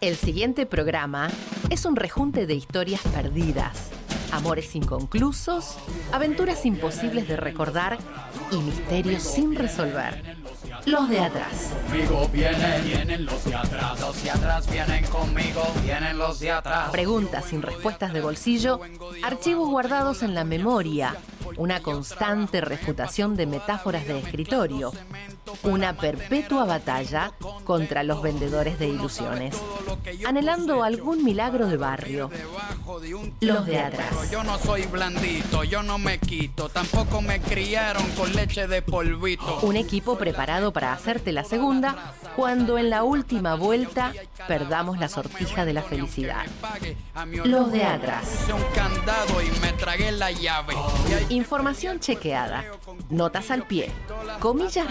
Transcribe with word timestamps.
El 0.00 0.14
siguiente 0.14 0.64
programa 0.64 1.28
es 1.70 1.84
un 1.84 1.96
rejunte 1.96 2.46
de 2.46 2.54
historias 2.54 3.00
perdidas, 3.12 3.90
amores 4.30 4.76
inconclusos, 4.76 5.76
aventuras 6.12 6.64
imposibles 6.64 7.26
de 7.26 7.36
recordar 7.36 7.98
y 8.52 8.58
misterios 8.58 9.24
sin 9.24 9.56
resolver. 9.56 10.36
Los 10.86 11.08
de 11.08 11.18
atrás. 11.18 11.72
Conmigo 11.88 12.30
vienen, 12.32 12.84
vienen 12.84 13.26
los 13.26 13.44
de 13.44 13.56
atrás. 13.56 14.00
Los 14.00 14.22
de 14.22 14.30
atrás 14.30 14.70
vienen 14.70 15.04
conmigo, 15.06 15.62
vienen 15.82 16.16
los 16.16 16.38
de 16.38 16.52
atrás. 16.52 16.90
Preguntas 16.90 17.46
sin 17.46 17.60
respuestas 17.60 18.12
de 18.12 18.20
bolsillo, 18.20 18.80
archivos 19.24 19.68
guardados 19.68 20.22
en 20.22 20.36
la 20.36 20.44
memoria, 20.44 21.16
una 21.56 21.82
constante 21.82 22.60
refutación 22.60 23.34
de 23.34 23.46
metáforas 23.46 24.06
de 24.06 24.20
escritorio, 24.20 24.92
una 25.62 25.96
perpetua 25.96 26.64
batalla 26.64 27.32
contra 27.64 28.02
los 28.02 28.22
vendedores 28.22 28.78
de 28.78 28.88
ilusiones, 28.88 29.56
anhelando 30.26 30.82
algún 30.82 31.24
milagro 31.24 31.66
de 31.66 31.76
barrio. 31.76 32.30
Los 33.40 33.66
de 33.66 33.78
atrás. 33.78 34.30
Yo 34.30 34.42
no 34.44 34.58
soy 34.58 34.86
blandito, 34.86 35.64
yo 35.64 35.82
no 35.82 35.98
me 35.98 36.18
quito, 36.18 36.68
tampoco 36.68 37.20
me 37.20 37.40
criaron 37.40 38.04
con 38.12 38.32
leche 38.34 38.66
de 38.66 38.82
polvito. 38.82 39.60
Un 39.62 39.76
equipo 39.76 40.16
preparado 40.16 40.72
para 40.72 40.92
hacerte 40.92 41.32
la 41.32 41.44
segunda 41.44 42.14
cuando 42.36 42.78
en 42.78 42.90
la 42.90 43.04
última 43.04 43.54
vuelta 43.54 44.12
perdamos 44.46 44.98
la 44.98 45.08
sortija 45.08 45.64
de 45.64 45.72
la 45.72 45.82
felicidad. 45.82 46.46
Los 47.44 47.72
de 47.72 47.84
atrás. 47.84 48.46
Información 51.28 52.00
chequeada, 52.00 52.64
notas 53.10 53.50
al 53.50 53.66
pie, 53.66 53.90
comillas 54.40 54.90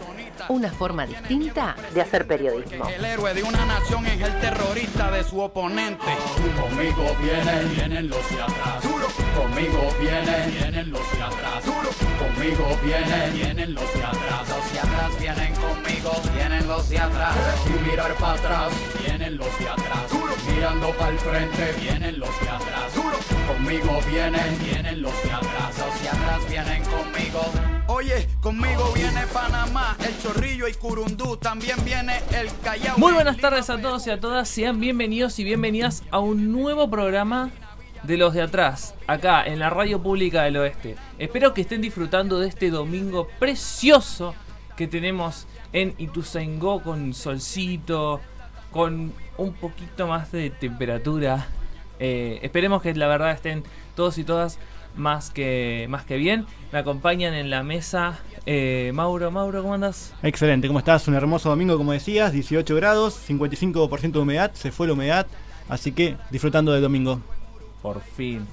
Una 0.49 0.71
forma 0.71 1.05
distinta 1.05 1.75
de 1.93 2.01
hacer 2.01 2.27
periodismo. 2.27 2.87
El 2.87 3.05
héroe 3.05 3.33
de 3.33 3.43
una 3.43 3.65
nación 3.65 4.05
es 4.05 4.21
el 4.21 4.39
terrorista 4.39 5.11
de 5.11 5.23
su 5.23 5.39
oponente. 5.39 6.05
Conmigo 6.59 7.15
vienen, 7.21 7.75
vienen 7.75 8.09
los 8.09 8.29
de 8.29 8.41
atrás. 8.41 8.83
Conmigo 9.35 9.89
vienen, 9.99 10.51
vienen 10.51 10.91
los 10.91 11.11
de 11.11 11.23
atrás. 11.23 11.63
Conmigo 11.63 12.79
vienen, 12.83 13.33
vienen 13.33 13.73
los 13.73 13.93
de 13.93 14.03
atrás. 14.03 14.49
Los 14.49 14.73
de 14.73 14.79
atrás 14.79 15.19
vienen 15.19 15.53
conmigo, 15.55 16.11
vienen 16.35 16.67
los 16.67 16.89
de 16.89 16.99
atrás. 17.21 17.65
Y 17.67 17.89
mirar 17.89 18.13
para 18.15 18.33
atrás, 18.33 18.73
vienen 19.05 19.37
los 19.37 19.59
de 19.59 19.69
atrás. 19.69 20.11
Mirando 20.53 20.91
para 20.97 21.11
el 21.11 21.19
frente, 21.19 21.73
vienen 21.79 22.19
los 22.19 22.41
de 22.41 22.49
atrás. 22.49 22.93
Conmigo 23.47 23.99
vienen, 24.09 24.59
vienen 24.59 25.01
los 25.01 25.23
de 25.23 25.31
atrás. 25.31 25.77
Los 25.77 26.01
de 26.01 26.09
atrás 26.09 26.49
vienen 26.49 26.83
conmigo. 26.83 27.41
Oye, 27.87 28.27
conmigo 28.39 28.91
viene 28.93 29.21
Panamá, 29.33 29.97
el 29.99 30.17
Chorrillo 30.21 30.67
y 30.67 30.73
Curundú, 30.75 31.37
también 31.37 31.77
viene 31.83 32.21
el 32.31 32.49
Callao. 32.63 32.97
Muy 32.97 33.11
buenas 33.13 33.37
tardes 33.37 33.69
a 33.69 33.81
todos 33.81 34.07
y 34.07 34.11
a 34.11 34.19
todas, 34.19 34.47
sean 34.47 34.79
bienvenidos 34.79 35.37
y 35.39 35.43
bienvenidas 35.43 36.03
a 36.09 36.19
un 36.19 36.51
nuevo 36.51 36.89
programa 36.89 37.49
de 38.03 38.17
los 38.17 38.33
de 38.33 38.43
atrás, 38.43 38.95
acá 39.07 39.43
en 39.43 39.59
la 39.59 39.69
Radio 39.69 40.01
Pública 40.01 40.43
del 40.43 40.57
Oeste. 40.57 40.95
Espero 41.19 41.53
que 41.53 41.61
estén 41.61 41.81
disfrutando 41.81 42.39
de 42.39 42.47
este 42.47 42.69
domingo 42.69 43.27
precioso 43.39 44.35
que 44.77 44.87
tenemos 44.87 45.45
en 45.73 45.93
Ituzaingó 45.97 46.81
con 46.81 47.13
solcito, 47.13 48.19
con 48.71 49.13
un 49.37 49.53
poquito 49.53 50.07
más 50.07 50.31
de 50.31 50.49
temperatura. 50.49 51.47
Eh, 51.99 52.39
esperemos 52.41 52.81
que 52.81 52.93
la 52.95 53.07
verdad 53.07 53.31
estén 53.31 53.63
todos 53.95 54.17
y 54.17 54.23
todas 54.23 54.59
más 54.95 55.29
que, 55.29 55.85
más 55.89 56.05
que 56.05 56.17
bien. 56.17 56.45
Me 56.71 56.79
acompañan 56.79 57.33
en 57.33 57.49
la 57.49 57.63
mesa 57.63 58.19
eh, 58.45 58.91
Mauro. 58.93 59.31
Mauro, 59.31 59.61
¿cómo 59.61 59.73
andas? 59.73 60.13
Excelente, 60.23 60.67
¿cómo 60.67 60.79
estás? 60.79 61.07
Un 61.07 61.15
hermoso 61.15 61.49
domingo, 61.49 61.77
como 61.77 61.91
decías, 61.91 62.33
18 62.33 62.75
grados, 62.75 63.29
55% 63.29 64.11
de 64.11 64.19
humedad, 64.19 64.51
se 64.53 64.71
fue 64.71 64.87
la 64.87 64.93
humedad, 64.93 65.27
así 65.69 65.91
que 65.91 66.17
disfrutando 66.29 66.71
del 66.71 66.81
domingo. 66.81 67.21
Por 67.81 68.01
fin. 68.01 68.47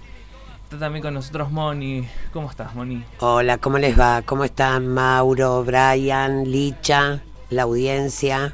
Está 0.69 0.81
también 0.81 1.03
con 1.03 1.15
nosotros 1.15 1.51
Moni. 1.51 2.06
¿Cómo 2.31 2.51
estás, 2.51 2.75
Moni? 2.75 3.03
Hola, 3.21 3.56
¿cómo 3.56 3.79
les 3.79 3.99
va? 3.99 4.21
¿Cómo 4.21 4.45
están 4.45 4.87
Mauro, 4.87 5.65
Brian, 5.65 6.45
Licha, 6.45 7.23
la 7.49 7.62
audiencia? 7.62 8.53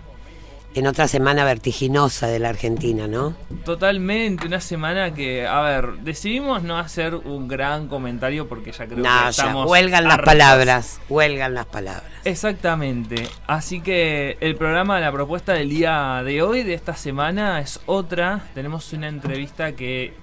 En 0.74 0.88
otra 0.88 1.06
semana 1.06 1.44
vertiginosa 1.44 2.26
de 2.26 2.40
la 2.40 2.48
Argentina, 2.48 3.06
¿no? 3.06 3.36
Totalmente, 3.64 4.48
una 4.48 4.60
semana 4.60 5.14
que, 5.14 5.46
a 5.46 5.60
ver, 5.60 5.98
decidimos 6.00 6.64
no 6.64 6.76
hacer 6.78 7.14
un 7.14 7.46
gran 7.46 7.86
comentario 7.86 8.48
porque 8.48 8.72
ya 8.72 8.86
creo 8.86 8.98
No, 8.98 9.04
que 9.04 9.08
ya, 9.08 9.28
estamos 9.28 9.70
huelgan 9.70 10.02
las 10.02 10.18
palabras, 10.18 11.00
huelgan 11.08 11.54
las 11.54 11.66
palabras. 11.66 12.10
Exactamente. 12.24 13.28
Así 13.46 13.82
que 13.82 14.36
el 14.40 14.56
programa, 14.56 14.98
la 14.98 15.12
propuesta 15.12 15.52
del 15.52 15.68
día 15.68 16.22
de 16.24 16.42
hoy, 16.42 16.64
de 16.64 16.74
esta 16.74 16.96
semana, 16.96 17.60
es 17.60 17.78
otra. 17.86 18.46
Tenemos 18.54 18.92
una 18.92 19.06
entrevista 19.06 19.76
que 19.76 20.14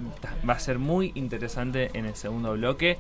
va 0.47 0.56
a 0.56 0.59
ser 0.59 0.79
muy 0.79 1.13
interesante 1.16 1.91
en 1.94 2.06
el 2.06 2.16
segundo 2.16 2.51
bloque. 2.53 2.97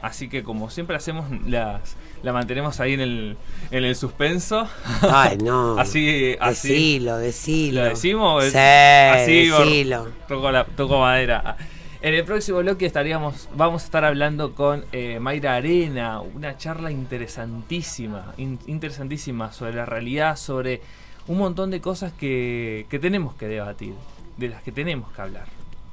Así 0.00 0.28
que 0.28 0.42
como 0.42 0.70
siempre 0.70 0.96
hacemos, 0.96 1.26
las, 1.46 1.96
la 2.24 2.32
mantenemos 2.32 2.80
ahí 2.80 2.94
en 2.94 3.00
el, 3.00 3.36
en 3.70 3.84
el 3.84 3.94
suspenso. 3.94 4.66
Ay, 5.02 5.36
no. 5.44 5.78
así, 5.78 6.34
así. 6.40 6.68
Decilo, 6.68 7.18
decilo. 7.18 7.82
¿Lo 7.84 7.88
decimos? 7.90 8.44
Sí, 8.46 8.56
así, 8.58 9.48
decilo. 9.50 10.08
Toco, 10.26 10.50
la, 10.50 10.64
toco 10.64 10.98
madera. 11.00 11.56
En 12.02 12.12
el 12.14 12.24
próximo 12.24 12.58
bloque 12.58 12.84
estaríamos, 12.84 13.48
vamos 13.56 13.82
a 13.82 13.84
estar 13.86 14.04
hablando 14.04 14.52
con 14.54 14.84
eh, 14.92 15.18
Mayra 15.20 15.54
Arena, 15.54 16.20
una 16.20 16.56
charla 16.58 16.90
interesantísima, 16.90 18.34
in- 18.36 18.58
interesantísima 18.66 19.52
sobre 19.52 19.74
la 19.74 19.86
realidad, 19.86 20.36
sobre 20.36 20.82
un 21.28 21.38
montón 21.38 21.70
de 21.70 21.80
cosas 21.80 22.12
que, 22.12 22.86
que 22.90 22.98
tenemos 22.98 23.34
que 23.36 23.48
debatir, 23.48 23.94
de 24.36 24.48
las 24.48 24.62
que 24.62 24.72
tenemos 24.72 25.10
que 25.12 25.22
hablar. 25.22 25.46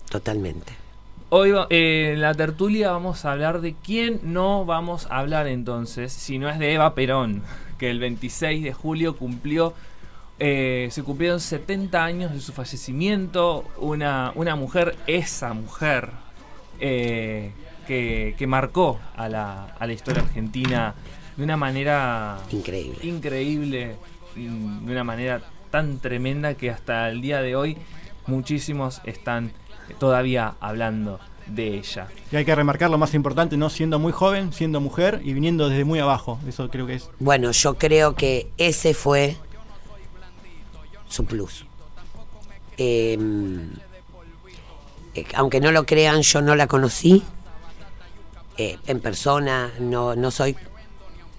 Totalmente. 0.09 0.73
Hoy 1.33 1.51
va- 1.51 1.67
eh, 1.69 2.11
en 2.13 2.21
la 2.21 2.33
tertulia 2.33 2.91
vamos 2.91 3.23
a 3.23 3.31
hablar 3.31 3.61
de 3.61 3.73
quién 3.73 4.19
no 4.23 4.65
vamos 4.65 5.07
a 5.09 5.19
hablar 5.19 5.47
entonces, 5.47 6.11
si 6.11 6.37
no 6.37 6.49
es 6.49 6.59
de 6.59 6.73
Eva 6.73 6.93
Perón, 6.93 7.41
que 7.77 7.89
el 7.89 7.99
26 7.99 8.61
de 8.63 8.73
julio 8.73 9.15
cumplió, 9.15 9.73
eh, 10.39 10.89
se 10.91 11.03
cumplieron 11.03 11.39
70 11.39 12.03
años 12.03 12.33
de 12.33 12.41
su 12.41 12.51
fallecimiento, 12.51 13.63
una, 13.77 14.33
una 14.35 14.55
mujer, 14.57 14.97
esa 15.07 15.53
mujer, 15.53 16.09
eh, 16.81 17.51
que, 17.87 18.35
que 18.37 18.47
marcó 18.47 18.99
a 19.15 19.29
la, 19.29 19.67
a 19.79 19.87
la 19.87 19.93
historia 19.93 20.23
argentina 20.23 20.95
de 21.37 21.43
una 21.45 21.55
manera 21.55 22.39
Increíble. 22.51 22.97
increíble, 23.03 23.95
de 24.35 24.91
una 24.91 25.03
manera 25.05 25.41
tan 25.69 25.99
tremenda 25.99 26.55
que 26.55 26.69
hasta 26.71 27.07
el 27.09 27.21
día 27.21 27.41
de 27.41 27.55
hoy 27.55 27.77
muchísimos 28.27 28.99
están 29.05 29.51
todavía 29.99 30.55
hablando 30.59 31.19
de 31.47 31.77
ella. 31.77 32.07
Y 32.31 32.35
hay 32.35 32.45
que 32.45 32.55
remarcar 32.55 32.89
lo 32.89 32.97
más 32.97 33.13
importante, 33.13 33.57
no 33.57 33.69
siendo 33.69 33.99
muy 33.99 34.11
joven, 34.11 34.53
siendo 34.53 34.79
mujer 34.79 35.21
y 35.23 35.33
viniendo 35.33 35.69
desde 35.69 35.83
muy 35.83 35.99
abajo. 35.99 36.39
Eso 36.47 36.69
creo 36.69 36.87
que 36.87 36.95
es. 36.95 37.09
Bueno, 37.19 37.51
yo 37.51 37.75
creo 37.75 38.15
que 38.15 38.49
ese 38.57 38.93
fue 38.93 39.35
su 41.07 41.25
plus. 41.25 41.65
Eh, 42.77 43.17
eh, 45.13 45.25
aunque 45.35 45.59
no 45.59 45.71
lo 45.71 45.85
crean, 45.85 46.21
yo 46.21 46.41
no 46.41 46.55
la 46.55 46.67
conocí 46.67 47.23
eh, 48.57 48.77
en 48.87 48.99
persona, 49.01 49.73
no, 49.79 50.15
no 50.15 50.31
soy, 50.31 50.55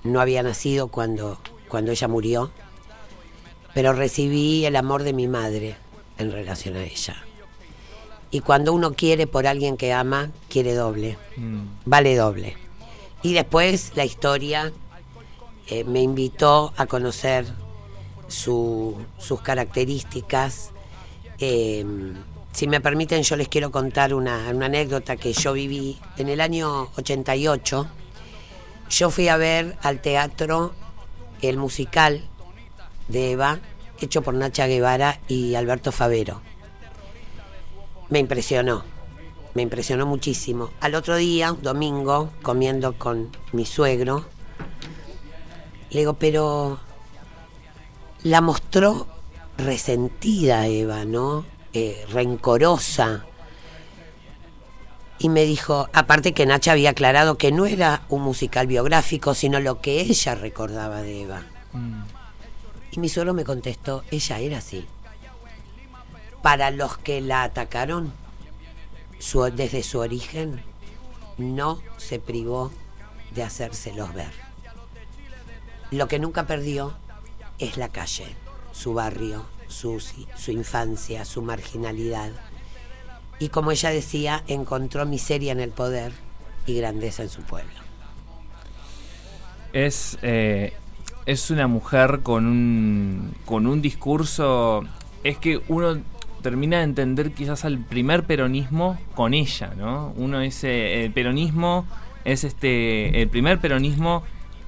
no 0.05 0.21
había 0.21 0.43
nacido 0.43 0.89
cuando, 0.89 1.39
cuando 1.69 1.91
ella 1.93 2.09
murió, 2.09 2.51
pero 3.75 3.93
recibí 3.93 4.67
el 4.67 4.77
amor 4.77 5.05
de 5.05 5.13
mi 5.15 5.27
madre 5.27 5.77
en 6.19 6.33
relación 6.33 6.77
a 6.77 6.85
ella. 6.85 7.17
Y 8.33 8.41
cuando 8.41 8.73
uno 8.73 8.95
quiere 8.95 9.27
por 9.29 9.47
alguien 9.47 9.77
que 9.77 9.93
ama, 9.93 10.31
quiere 10.49 10.75
doble 10.75 11.17
Mm, 11.37 11.63
vale 11.85 12.17
doble. 12.17 12.57
Y 13.23 13.33
después 13.35 13.93
la 13.95 14.05
historia 14.05 14.73
eh, 15.69 15.85
me 15.85 16.03
invitó 16.03 16.73
a 16.77 16.87
conocer 16.87 17.47
su- 18.29 18.97
sus 19.19 19.41
características. 19.43 20.71
Eh, 21.39 21.85
si 22.53 22.67
me 22.67 22.81
permiten, 22.81 23.23
yo 23.23 23.37
les 23.37 23.49
quiero 23.49 23.71
contar 23.71 24.13
una, 24.13 24.49
una 24.51 24.67
anécdota 24.67 25.17
que 25.17 25.33
yo 25.33 25.53
viví 25.53 25.99
en 26.17 26.29
el 26.29 26.41
año 26.41 26.89
88. 26.97 27.87
Yo 28.91 29.11
fui 29.11 29.29
a 29.29 29.37
ver 29.37 29.77
al 29.83 30.01
teatro 30.01 30.73
el 31.43 31.57
musical 31.59 32.23
de 33.09 33.33
Eva, 33.33 33.61
hecho 34.01 34.23
por 34.23 34.35
Nacha 34.35 34.67
Guevara 34.67 35.21
y 35.29 35.55
Alberto 35.55 35.93
Favero. 35.93 36.41
Me 38.13 38.19
impresionó 38.19 38.85
me 39.55 39.63
impresionó 39.63 40.07
muchísimo. 40.07 40.71
Al 40.81 40.95
otro 40.95 41.17
día, 41.17 41.57
domingo, 41.61 42.31
comiendo 42.43 42.95
con 42.99 43.31
mi 43.53 43.67
suegro, 43.67 44.25
le 45.91 46.01
digo, 46.01 46.15
pero 46.15 46.79
la 48.23 48.41
mostró 48.41 49.07
resentida 49.59 50.67
Eva, 50.67 51.05
¿no? 51.05 51.45
Eh, 51.75 52.05
rencorosa. 52.11 53.27
Y 55.19 55.29
me 55.29 55.45
dijo, 55.45 55.89
aparte 55.93 56.33
que 56.33 56.47
Nacha 56.47 56.73
había 56.73 56.91
aclarado 56.91 57.37
que 57.37 57.53
no 57.53 57.67
era 57.67 58.03
un 58.09 58.23
musical 58.23 58.67
biográfico, 58.67 59.35
sino 59.35 59.61
lo 59.61 59.81
que 59.81 60.01
ella 60.01 60.35
recordaba 60.35 61.03
de 61.03 61.23
Eva. 61.23 61.43
Y 62.91 63.01
mi 63.01 63.09
suegro 63.09 63.33
me 63.35 63.45
contestó, 63.45 64.03
ella 64.11 64.41
era 64.41 64.59
así. 64.59 64.87
Para 66.43 66.71
los 66.71 66.99
que 66.99 67.21
la 67.21 67.45
atacaron 67.45 68.13
su- 69.19 69.43
desde 69.55 69.83
su 69.83 69.99
origen, 70.01 70.63
no 71.39 71.81
se 71.97 72.19
privó 72.19 72.73
de 73.35 73.43
hacérselos 73.45 74.13
ver. 74.15 74.33
Lo 75.91 76.09
que 76.09 76.19
nunca 76.19 76.47
perdió 76.47 76.95
es 77.59 77.77
la 77.77 77.89
calle, 77.89 78.27
su 78.73 78.95
barrio, 78.95 79.45
su, 79.69 80.01
su 80.01 80.51
infancia, 80.51 81.25
su 81.25 81.43
marginalidad. 81.43 82.33
Y 83.39 83.49
como 83.49 83.71
ella 83.73 83.91
decía, 83.91 84.43
encontró 84.47 85.07
miseria 85.07 85.53
en 85.53 85.61
el 85.61 85.71
poder 85.71 86.13
y 86.67 86.77
grandeza 86.77 87.23
en 87.23 87.29
su 87.29 87.43
pueblo. 87.43 87.71
Es, 89.73 90.19
eh, 90.23 90.75
es 91.27 91.51
una 91.51 91.67
mujer 91.67 92.21
con 92.23 92.47
un, 92.47 93.35
con 93.45 93.67
un 93.67 93.81
discurso. 93.81 94.83
Es 95.25 95.39
que 95.39 95.63
uno 95.69 96.01
termina 96.43 96.79
de 96.79 96.85
entender 96.85 97.33
quizás 97.33 97.65
al 97.65 97.79
primer 97.79 98.25
peronismo 98.25 98.99
con 99.15 99.33
ella, 99.35 99.73
¿no? 99.77 100.13
Uno 100.17 100.41
dice, 100.41 101.05
el 101.05 101.13
peronismo 101.13 101.87
es 102.25 102.45
este. 102.45 103.23
El 103.23 103.29
primer 103.29 103.59
peronismo 103.59 104.23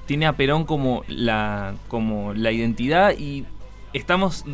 tiene 0.05 0.25
a 0.25 0.33
Perón 0.33 0.65
como 0.65 1.03
la, 1.07 1.75
como 1.87 2.33
la 2.33 2.51
identidad 2.51 3.17
y 3.17 3.45
estamos. 3.93 4.45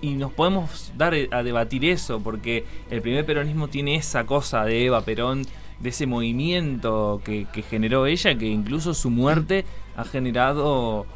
Y 0.00 0.14
nos 0.14 0.32
podemos 0.32 0.92
dar 0.98 1.14
a 1.30 1.42
debatir 1.42 1.84
eso, 1.86 2.20
porque 2.20 2.66
el 2.90 3.00
primer 3.00 3.24
peronismo 3.24 3.68
tiene 3.68 3.94
esa 3.94 4.26
cosa 4.26 4.64
de 4.64 4.84
Eva 4.84 5.00
Perón, 5.00 5.46
de 5.80 5.88
ese 5.88 6.06
movimiento 6.06 7.22
que, 7.24 7.46
que 7.52 7.62
generó 7.62 8.04
ella, 8.04 8.36
que 8.36 8.46
incluso 8.46 8.92
su 8.92 9.08
muerte 9.08 9.64
ha 9.96 10.04
generado, 10.04 11.06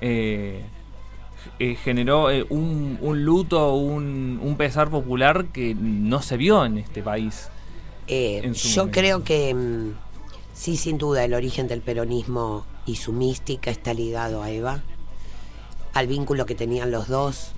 eh, 0.00 0.62
eh, 1.58 1.74
generó 1.76 2.30
eh, 2.30 2.46
un, 2.48 2.98
un 3.00 3.24
luto, 3.24 3.74
un, 3.74 4.38
un 4.42 4.56
pesar 4.56 4.90
popular 4.90 5.46
que 5.52 5.74
no 5.74 6.22
se 6.22 6.36
vio 6.36 6.64
en 6.64 6.78
este 6.78 7.02
país. 7.02 7.50
Eh, 8.06 8.40
En 8.42 8.54
yo 8.54 8.86
momento. 8.86 8.90
creo 9.00 9.24
que 9.24 9.54
mm, 9.54 9.92
sí, 10.52 10.76
sin 10.76 10.98
duda, 10.98 11.24
el 11.24 11.34
origen 11.34 11.68
del 11.68 11.82
peronismo 11.82 12.66
y 12.86 12.96
su 12.96 13.12
mística 13.12 13.70
está 13.70 13.94
ligado 13.94 14.42
a 14.42 14.50
Eva, 14.50 14.82
al 15.92 16.06
vínculo 16.06 16.46
que 16.46 16.54
tenían 16.54 16.90
los 16.90 17.08
dos. 17.08 17.54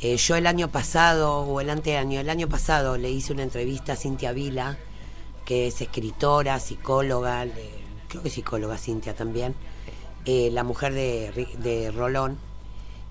Yo 0.00 0.36
el 0.36 0.46
año 0.46 0.68
pasado, 0.68 1.40
o 1.40 1.60
el 1.60 1.68
anteaño, 1.68 2.20
el 2.20 2.30
año 2.30 2.48
pasado 2.48 2.96
le 2.96 3.10
hice 3.10 3.34
una 3.34 3.42
entrevista 3.42 3.92
a 3.92 3.96
Cintia 3.96 4.32
Vila, 4.32 4.78
que 5.44 5.66
es 5.66 5.82
escritora, 5.82 6.58
psicóloga, 6.58 7.46
creo 8.08 8.22
que 8.22 8.30
psicóloga 8.30 8.78
Cintia 8.78 9.14
también, 9.14 9.54
la 10.26 10.64
mujer 10.64 10.94
de, 10.94 11.48
de 11.58 11.90
Rolón. 11.90 12.38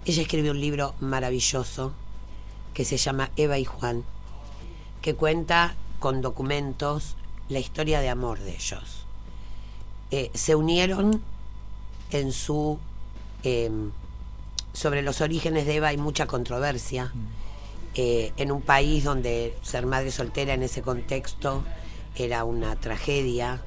Ella 0.05 0.21
escribió 0.21 0.51
un 0.51 0.61
libro 0.61 0.95
maravilloso 0.99 1.93
que 2.73 2.85
se 2.85 2.97
llama 2.97 3.31
Eva 3.35 3.57
y 3.57 3.65
Juan, 3.65 4.03
que 5.01 5.15
cuenta 5.15 5.75
con 5.99 6.21
documentos 6.21 7.15
la 7.49 7.59
historia 7.59 7.99
de 7.99 8.09
amor 8.09 8.39
de 8.39 8.51
ellos. 8.55 9.05
Eh, 10.11 10.31
se 10.33 10.55
unieron 10.55 11.21
en 12.11 12.31
su... 12.31 12.79
em, 13.43 13.91
sobre 14.73 15.01
los 15.01 15.21
orígenes 15.21 15.65
de 15.65 15.75
Eva 15.75 15.89
hay 15.89 15.97
mucha 15.97 16.25
controversia. 16.25 17.11
Eh, 17.95 18.31
en 18.37 18.51
un 18.51 18.61
país 18.61 19.03
donde 19.03 19.57
ser 19.61 19.85
madre 19.85 20.11
soltera 20.11 20.53
en 20.53 20.63
ese 20.63 20.81
contexto 20.81 21.63
era 22.15 22.43
una 22.43 22.75
tragedia. 22.75 23.61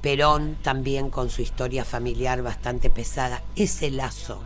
Perón 0.00 0.56
también 0.62 1.10
con 1.10 1.30
su 1.30 1.42
historia 1.42 1.84
familiar 1.84 2.42
bastante 2.42 2.90
pesada. 2.90 3.42
Ese 3.54 3.90
lazo, 3.90 4.42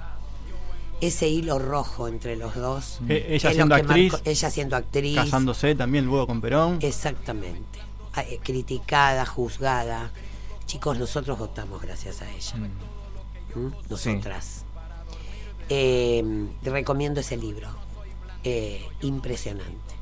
ese 1.01 1.29
hilo 1.29 1.59
rojo 1.59 2.09
entre 2.09 2.37
los 2.37 2.55
dos. 2.55 3.01
Eh, 3.09 3.27
ella 3.31 3.53
siendo 3.53 3.75
actriz, 3.75 4.13
marcó- 4.13 4.23
ella 4.31 4.51
siendo 4.51 4.77
actriz. 4.77 5.17
Casándose 5.17 5.75
también 5.75 6.07
luego 6.07 6.27
con 6.27 6.41
Perón. 6.41 6.79
Exactamente. 6.83 7.79
Ah, 8.15 8.23
eh, 8.23 8.39
Criticada, 8.43 9.25
juzgada. 9.27 10.11
Chicos, 10.67 10.99
nosotros 10.99 11.39
votamos 11.39 11.81
gracias 11.83 12.23
a 12.23 12.31
ella. 12.31 12.57
¿Mm? 13.55 13.69
Nosotras. 13.89 14.65
Eh, 15.69 16.49
recomiendo 16.63 17.21
ese 17.21 17.37
libro. 17.37 17.69
Eh, 18.45 18.85
impresionante. 19.03 19.95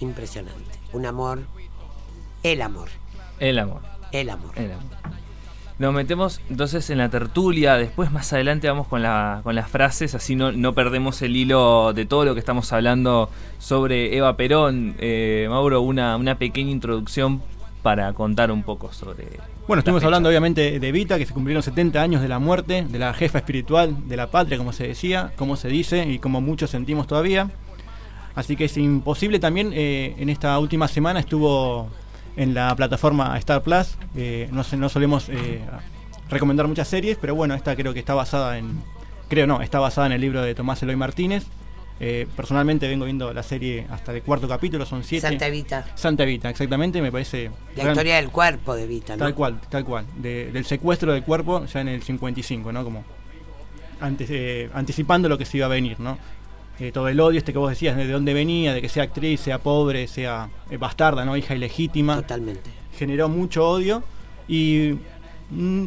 Impresionante. 0.00 0.78
Un 0.92 1.06
amor. 1.06 1.44
El 2.42 2.62
amor. 2.62 2.88
El 3.38 3.58
amor. 3.58 3.82
El 4.12 4.30
amor. 4.30 4.52
El 4.58 4.72
amor. 4.72 4.84
Nos 5.76 5.92
metemos 5.92 6.40
entonces 6.48 6.88
en 6.90 6.98
la 6.98 7.08
tertulia, 7.08 7.76
después 7.76 8.12
más 8.12 8.32
adelante 8.32 8.68
vamos 8.68 8.86
con, 8.86 9.02
la, 9.02 9.40
con 9.42 9.56
las 9.56 9.68
frases, 9.68 10.14
así 10.14 10.36
no, 10.36 10.52
no 10.52 10.72
perdemos 10.72 11.20
el 11.22 11.34
hilo 11.34 11.92
de 11.92 12.06
todo 12.06 12.24
lo 12.24 12.34
que 12.34 12.38
estamos 12.38 12.72
hablando 12.72 13.28
sobre 13.58 14.16
Eva 14.16 14.36
Perón. 14.36 14.94
Eh, 15.00 15.48
Mauro, 15.50 15.80
una, 15.80 16.16
una 16.16 16.38
pequeña 16.38 16.70
introducción 16.70 17.42
para 17.82 18.12
contar 18.12 18.52
un 18.52 18.62
poco 18.62 18.92
sobre... 18.92 19.26
Bueno, 19.66 19.80
estuvimos 19.80 20.00
fecha. 20.00 20.06
hablando 20.06 20.28
obviamente 20.28 20.78
de 20.78 20.88
Evita, 20.88 21.18
que 21.18 21.26
se 21.26 21.34
cumplieron 21.34 21.62
70 21.62 22.00
años 22.00 22.22
de 22.22 22.28
la 22.28 22.38
muerte, 22.38 22.86
de 22.88 22.98
la 23.00 23.12
jefa 23.12 23.38
espiritual 23.38 24.08
de 24.08 24.16
la 24.16 24.30
patria, 24.30 24.58
como 24.58 24.72
se 24.72 24.86
decía, 24.86 25.32
como 25.36 25.56
se 25.56 25.68
dice 25.68 26.08
y 26.08 26.20
como 26.20 26.40
muchos 26.40 26.70
sentimos 26.70 27.08
todavía. 27.08 27.50
Así 28.36 28.54
que 28.54 28.66
es 28.66 28.76
imposible 28.76 29.40
también, 29.40 29.72
eh, 29.74 30.14
en 30.18 30.28
esta 30.28 30.56
última 30.60 30.86
semana 30.86 31.18
estuvo 31.18 31.88
en 32.36 32.54
la 32.54 32.74
plataforma 32.74 33.36
Star 33.38 33.62
Plus, 33.62 33.96
eh, 34.16 34.48
no, 34.52 34.64
no 34.76 34.88
solemos 34.88 35.28
eh, 35.28 35.60
recomendar 36.28 36.66
muchas 36.66 36.88
series, 36.88 37.16
pero 37.20 37.34
bueno, 37.34 37.54
esta 37.54 37.76
creo 37.76 37.92
que 37.94 38.00
está 38.00 38.14
basada 38.14 38.58
en, 38.58 38.80
creo 39.28 39.46
no, 39.46 39.60
está 39.62 39.78
basada 39.78 40.06
en 40.08 40.12
el 40.14 40.20
libro 40.20 40.42
de 40.42 40.54
Tomás 40.54 40.82
Eloy 40.82 40.96
Martínez. 40.96 41.44
Eh, 42.00 42.26
personalmente 42.34 42.88
vengo 42.88 43.04
viendo 43.04 43.32
la 43.32 43.44
serie 43.44 43.86
hasta 43.88 44.12
el 44.12 44.20
cuarto 44.22 44.48
capítulo, 44.48 44.84
son 44.84 45.04
siete. 45.04 45.28
Santa 45.28 45.46
Evita. 45.46 45.84
Santa 45.94 46.24
Evita, 46.24 46.50
exactamente, 46.50 47.00
me 47.00 47.12
parece... 47.12 47.52
La 47.76 47.84
historia 47.84 48.16
del 48.16 48.30
cuerpo 48.30 48.74
de 48.74 48.82
Evita, 48.82 49.16
¿no? 49.16 49.24
Tal 49.24 49.34
cual, 49.34 49.60
tal 49.68 49.84
cual. 49.84 50.04
De- 50.16 50.50
del 50.50 50.64
secuestro 50.64 51.12
del 51.12 51.22
cuerpo 51.22 51.64
ya 51.66 51.80
en 51.82 51.88
el 51.88 52.02
55, 52.02 52.72
¿no? 52.72 52.82
Como 52.82 53.04
antes, 54.00 54.28
eh, 54.30 54.70
anticipando 54.74 55.28
lo 55.28 55.38
que 55.38 55.44
se 55.44 55.58
iba 55.58 55.66
a 55.66 55.68
venir, 55.68 56.00
¿no? 56.00 56.18
Eh, 56.80 56.90
todo 56.92 57.08
el 57.08 57.20
odio 57.20 57.38
este 57.38 57.52
que 57.52 57.58
vos 57.58 57.70
decías, 57.70 57.96
de 57.96 58.08
dónde 58.08 58.34
venía, 58.34 58.72
de 58.74 58.80
que 58.82 58.88
sea 58.88 59.04
actriz, 59.04 59.40
sea 59.40 59.58
pobre, 59.58 60.08
sea 60.08 60.48
eh, 60.70 60.76
bastarda, 60.76 61.24
¿no? 61.24 61.36
Hija 61.36 61.54
ilegítima. 61.54 62.16
Totalmente. 62.16 62.70
Generó 62.98 63.28
mucho 63.28 63.68
odio 63.68 64.02
y... 64.48 64.94
mm, 65.50 65.86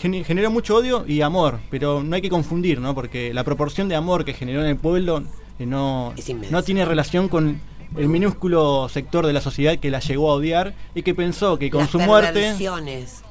gene- 0.00 0.24
generó 0.24 0.50
mucho 0.50 0.76
odio 0.76 1.04
y 1.06 1.20
amor, 1.22 1.60
pero 1.70 2.02
no 2.02 2.14
hay 2.16 2.22
que 2.22 2.28
confundir, 2.30 2.80
¿no? 2.80 2.94
Porque 2.94 3.32
la 3.32 3.44
proporción 3.44 3.88
de 3.88 3.94
amor 3.96 4.24
que 4.24 4.32
generó 4.34 4.60
en 4.62 4.66
el 4.68 4.76
pueblo 4.76 5.22
eh, 5.58 5.66
no, 5.66 6.12
no 6.50 6.62
tiene 6.62 6.84
relación 6.84 7.28
con 7.28 7.60
el 7.96 8.08
minúsculo 8.08 8.88
sector 8.90 9.26
de 9.26 9.32
la 9.32 9.40
sociedad 9.40 9.78
que 9.78 9.90
la 9.90 10.00
llegó 10.00 10.30
a 10.30 10.34
odiar 10.34 10.74
y 10.94 11.02
que 11.02 11.14
pensó 11.14 11.56
que 11.58 11.70
con 11.70 11.82
Las 11.82 11.90
su 11.90 11.98
muerte... 12.00 12.40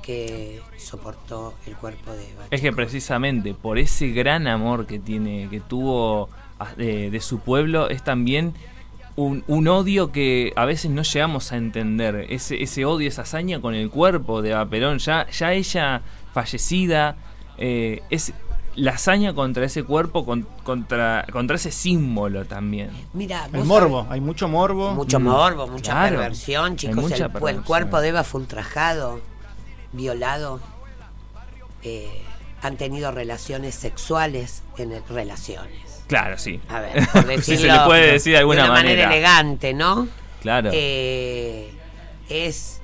que 0.02 0.62
soportó 0.78 1.54
el 1.68 1.76
cuerpo 1.76 2.12
de 2.14 2.24
Eva. 2.32 2.44
Es 2.50 2.62
que 2.62 2.72
precisamente 2.72 3.54
por 3.54 3.78
ese 3.78 4.08
gran 4.10 4.48
amor 4.48 4.86
que 4.88 4.98
tiene, 4.98 5.50
que 5.50 5.60
tuvo 5.60 6.30
de, 6.78 7.10
de 7.12 7.20
su 7.22 7.40
pueblo, 7.40 7.90
es 7.90 8.04
también 8.04 8.54
un, 9.16 9.44
un 9.48 9.68
odio 9.68 10.12
que 10.12 10.52
a 10.56 10.66
veces 10.66 10.92
no 10.92 11.02
llegamos 11.04 11.52
a 11.52 11.58
entender. 11.58 12.26
Ese, 12.30 12.62
ese 12.62 12.86
odio, 12.86 13.08
esa 13.08 13.22
hazaña 13.24 13.62
con 13.62 13.74
el 13.76 13.90
cuerpo 13.90 14.42
de 14.42 14.52
Eva 14.52 14.66
Perón, 14.66 15.00
ya, 15.00 15.28
ya 15.30 15.54
ella 15.54 16.02
fallecida, 16.34 17.16
eh, 17.58 18.02
es 18.10 18.34
la 18.76 18.92
hazaña 18.92 19.34
contra 19.34 19.64
ese 19.66 19.84
cuerpo, 19.84 20.26
con- 20.26 20.46
contra, 20.64 21.26
contra 21.32 21.56
ese 21.56 21.72
símbolo 21.72 22.44
también. 22.44 22.90
Mira, 23.14 23.48
El 23.54 23.64
morbo, 23.64 24.04
sabés- 24.04 24.12
hay 24.12 24.20
mucho 24.22 24.50
morbo. 24.50 24.94
Mucho 24.94 25.18
Mm, 25.20 25.24
morbo, 25.24 25.68
mucha 25.68 25.94
claro. 25.94 26.18
perversión, 26.18 26.76
chicos. 26.76 26.96
mucha 26.98 27.16
el, 27.16 27.22
el 27.24 27.32
perversión. 27.32 27.64
cuerpo 27.64 28.02
de 28.02 28.10
Eva 28.10 28.24
fue 28.26 28.42
ultrajado, 28.42 29.22
violado. 29.94 30.60
eh, 31.84 32.22
han 32.62 32.78
tenido 32.78 33.12
relaciones 33.12 33.76
sexuales 33.76 34.64
en 34.78 34.92
el- 34.92 35.04
relaciones. 35.08 35.85
Claro, 36.08 36.38
sí. 36.38 36.60
A 36.70 36.80
ver, 36.82 37.08
por 37.12 37.22
si 37.28 37.28
decirlo 37.28 37.74
se 37.74 37.80
le 37.80 37.86
puede 37.86 38.12
decir 38.14 38.34
de 38.34 38.40
alguna 38.40 38.66
una 38.66 38.74
manera, 38.74 39.04
manera. 39.08 39.14
elegante, 39.14 39.74
¿no? 39.74 40.08
Claro. 40.42 40.70
Eh, 40.74 41.72
es, 42.30 42.82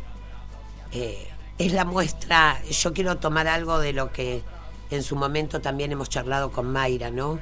eh, 0.92 1.28
es 1.58 1.74
la 1.74 1.86
muestra. 1.86 2.60
Yo 2.70 2.94
quiero 2.94 3.18
tomar 3.18 3.48
algo 3.48 3.80
de 3.80 3.94
lo 3.94 4.12
que 4.12 4.42
en 4.90 5.04
su 5.04 5.16
momento 5.16 5.62
también 5.62 5.92
hemos 5.92 6.10
charlado 6.10 6.52
con 6.52 6.72
Mayra, 6.72 7.12
¿no? 7.12 7.40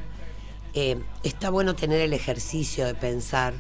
Eh, 0.74 1.00
está 1.24 1.50
bueno 1.50 1.76
tener 1.76 2.02
el 2.02 2.14
ejercicio 2.14 2.86
de 2.86 2.94
pensar 2.94 3.54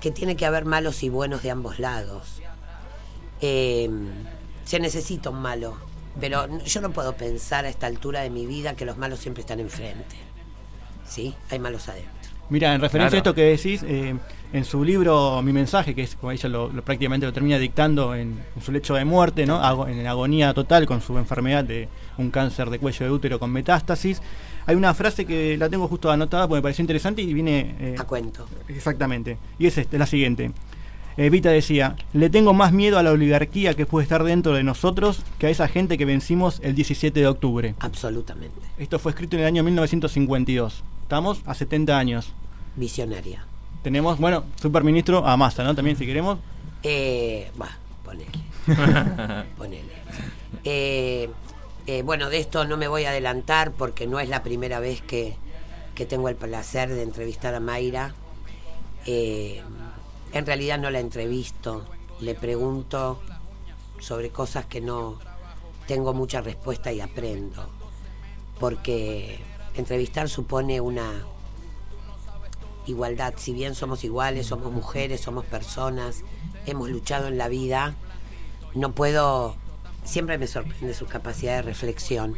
que 0.00 0.10
tiene 0.10 0.36
que 0.36 0.44
haber 0.46 0.64
malos 0.64 1.02
y 1.02 1.08
buenos 1.08 1.42
de 1.42 1.50
ambos 1.50 1.78
lados. 1.78 2.42
Eh, 3.40 3.88
se 4.64 4.78
necesita 4.80 5.30
un 5.30 5.40
malo, 5.40 5.76
pero 6.20 6.46
yo 6.64 6.80
no 6.80 6.90
puedo 6.90 7.14
pensar 7.16 7.64
a 7.64 7.68
esta 7.68 7.86
altura 7.86 8.20
de 8.20 8.30
mi 8.30 8.46
vida 8.46 8.74
que 8.74 8.84
los 8.84 8.98
malos 8.98 9.20
siempre 9.20 9.40
están 9.40 9.60
enfrente. 9.60 10.16
¿Sí? 11.08 11.34
Hay 11.50 11.58
malos 11.58 11.88
adentro. 11.88 12.10
Mira, 12.50 12.74
en 12.74 12.80
referencia 12.80 13.10
Claro. 13.10 13.16
a 13.16 13.30
esto 13.30 13.34
que 13.34 13.42
decís, 13.42 13.82
eh, 13.86 14.14
en 14.54 14.64
su 14.64 14.82
libro 14.82 15.42
Mi 15.42 15.52
mensaje, 15.52 15.94
que 15.94 16.02
es 16.02 16.14
como 16.16 16.32
ella 16.32 16.48
lo, 16.48 16.68
lo- 16.72 16.82
prácticamente 16.82 17.26
lo 17.26 17.32
termina 17.32 17.58
dictando 17.58 18.14
en, 18.14 18.38
en 18.56 18.62
su 18.62 18.72
lecho 18.72 18.94
de 18.94 19.04
muerte, 19.04 19.44
¿no? 19.44 19.56
Ago- 19.62 19.86
en 19.86 20.06
agonía 20.06 20.54
total 20.54 20.86
con 20.86 21.02
su 21.02 21.18
enfermedad 21.18 21.64
de 21.64 21.88
un 22.16 22.30
cáncer 22.30 22.70
de 22.70 22.78
cuello 22.78 23.04
de 23.04 23.12
útero 23.12 23.38
con 23.38 23.50
metástasis, 23.52 24.22
hay 24.66 24.76
una 24.76 24.94
frase 24.94 25.26
que 25.26 25.56
la 25.58 25.68
tengo 25.68 25.88
justo 25.88 26.10
anotada 26.10 26.48
porque 26.48 26.58
me 26.58 26.62
pareció 26.62 26.82
interesante 26.82 27.20
y 27.20 27.34
viene 27.34 27.74
eh, 27.80 27.96
A 27.98 28.04
cuento. 28.04 28.46
Exactamente. 28.68 29.36
Y 29.58 29.66
es 29.66 29.76
este, 29.76 29.98
la 29.98 30.06
siguiente. 30.06 30.50
Evita 31.24 31.50
decía, 31.50 31.96
le 32.12 32.30
tengo 32.30 32.54
más 32.54 32.72
miedo 32.72 32.96
a 32.96 33.02
la 33.02 33.10
oligarquía 33.10 33.74
que 33.74 33.86
puede 33.86 34.04
estar 34.04 34.22
dentro 34.22 34.54
de 34.54 34.62
nosotros 34.62 35.22
que 35.38 35.48
a 35.48 35.50
esa 35.50 35.66
gente 35.66 35.98
que 35.98 36.04
vencimos 36.04 36.60
el 36.62 36.76
17 36.76 37.18
de 37.18 37.26
octubre. 37.26 37.74
Absolutamente. 37.80 38.60
Esto 38.78 39.00
fue 39.00 39.10
escrito 39.10 39.34
en 39.34 39.40
el 39.40 39.48
año 39.48 39.64
1952. 39.64 40.84
Estamos 41.02 41.40
a 41.44 41.54
70 41.54 41.98
años. 41.98 42.32
Visionaria. 42.76 43.44
Tenemos, 43.82 44.18
bueno, 44.20 44.44
superministro 44.62 45.26
a 45.26 45.36
Massa, 45.36 45.64
¿no? 45.64 45.74
También 45.74 45.96
si 45.96 46.06
queremos. 46.06 46.38
Eh, 46.84 47.50
bah, 47.56 47.76
ponele. 48.04 48.30
ponele. 49.58 49.92
Eh, 50.62 51.28
eh, 51.88 52.02
bueno, 52.02 52.30
de 52.30 52.38
esto 52.38 52.64
no 52.64 52.76
me 52.76 52.86
voy 52.86 53.06
a 53.06 53.10
adelantar 53.10 53.72
porque 53.72 54.06
no 54.06 54.20
es 54.20 54.28
la 54.28 54.44
primera 54.44 54.78
vez 54.78 55.02
que, 55.02 55.34
que 55.96 56.06
tengo 56.06 56.28
el 56.28 56.36
placer 56.36 56.90
de 56.90 57.02
entrevistar 57.02 57.56
a 57.56 57.60
Mayra. 57.60 58.14
Eh, 59.06 59.62
en 60.32 60.46
realidad 60.46 60.78
no 60.78 60.90
la 60.90 61.00
entrevisto, 61.00 61.84
le 62.20 62.34
pregunto 62.34 63.20
sobre 64.00 64.30
cosas 64.30 64.66
que 64.66 64.80
no 64.80 65.18
tengo 65.86 66.14
mucha 66.14 66.40
respuesta 66.40 66.92
y 66.92 67.00
aprendo. 67.00 67.68
Porque 68.60 69.40
entrevistar 69.74 70.28
supone 70.28 70.80
una 70.80 71.24
igualdad. 72.86 73.34
Si 73.36 73.52
bien 73.52 73.74
somos 73.74 74.04
iguales, 74.04 74.46
somos 74.46 74.72
mujeres, 74.72 75.20
somos 75.20 75.44
personas, 75.44 76.22
hemos 76.66 76.90
luchado 76.90 77.28
en 77.28 77.38
la 77.38 77.48
vida, 77.48 77.94
no 78.74 78.92
puedo, 78.92 79.56
siempre 80.04 80.38
me 80.38 80.46
sorprende 80.46 80.94
su 80.94 81.06
capacidad 81.06 81.56
de 81.56 81.62
reflexión, 81.62 82.34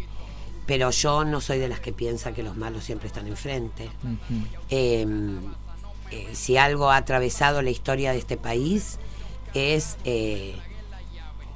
pero 0.66 0.90
yo 0.90 1.24
no 1.24 1.40
soy 1.40 1.58
de 1.58 1.68
las 1.68 1.80
que 1.80 1.92
piensa 1.92 2.32
que 2.32 2.42
los 2.42 2.56
malos 2.56 2.84
siempre 2.84 3.08
están 3.08 3.26
enfrente. 3.26 3.90
Eh, 4.68 5.06
eh, 6.10 6.28
si 6.32 6.56
algo 6.56 6.90
ha 6.90 6.96
atravesado 6.96 7.62
la 7.62 7.70
historia 7.70 8.12
de 8.12 8.18
este 8.18 8.36
país 8.36 8.98
es 9.54 9.96
eh, 10.04 10.56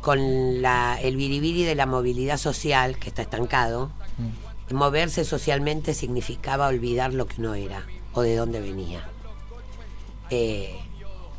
con 0.00 0.62
la, 0.62 0.98
el 1.00 1.16
biribiri 1.16 1.64
de 1.64 1.74
la 1.74 1.86
movilidad 1.86 2.36
social, 2.36 2.98
que 2.98 3.08
está 3.08 3.22
estancado, 3.22 3.90
moverse 4.70 5.24
socialmente 5.24 5.94
significaba 5.94 6.68
olvidar 6.68 7.12
lo 7.12 7.26
que 7.26 7.36
uno 7.38 7.54
era 7.54 7.86
o 8.12 8.22
de 8.22 8.36
dónde 8.36 8.60
venía. 8.60 9.08
Eh, 10.30 10.78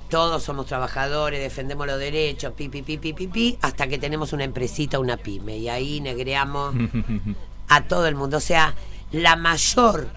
todos 0.10 0.44
somos 0.44 0.68
trabajadores, 0.68 1.40
defendemos 1.40 1.88
los 1.88 2.00
derechos, 2.00 2.54
pi, 2.54 2.70
pi, 2.70 2.82
pi, 2.84 2.98
pi, 2.98 3.14
pi, 3.14 3.28
pi, 3.28 3.58
hasta 3.62 3.88
que 3.88 3.98
tenemos 3.98 4.34
una 4.34 4.44
empresita, 4.44 5.00
una 5.00 5.18
pyme, 5.18 5.58
y 5.58 5.70
ahí 5.70 6.00
negreamos 6.00 6.76
a 7.68 7.84
todo 7.86 8.08
el 8.08 8.16
mundo. 8.16 8.38
O 8.38 8.42
sea, 8.42 8.76
la 9.12 9.36
mayor 9.36 10.10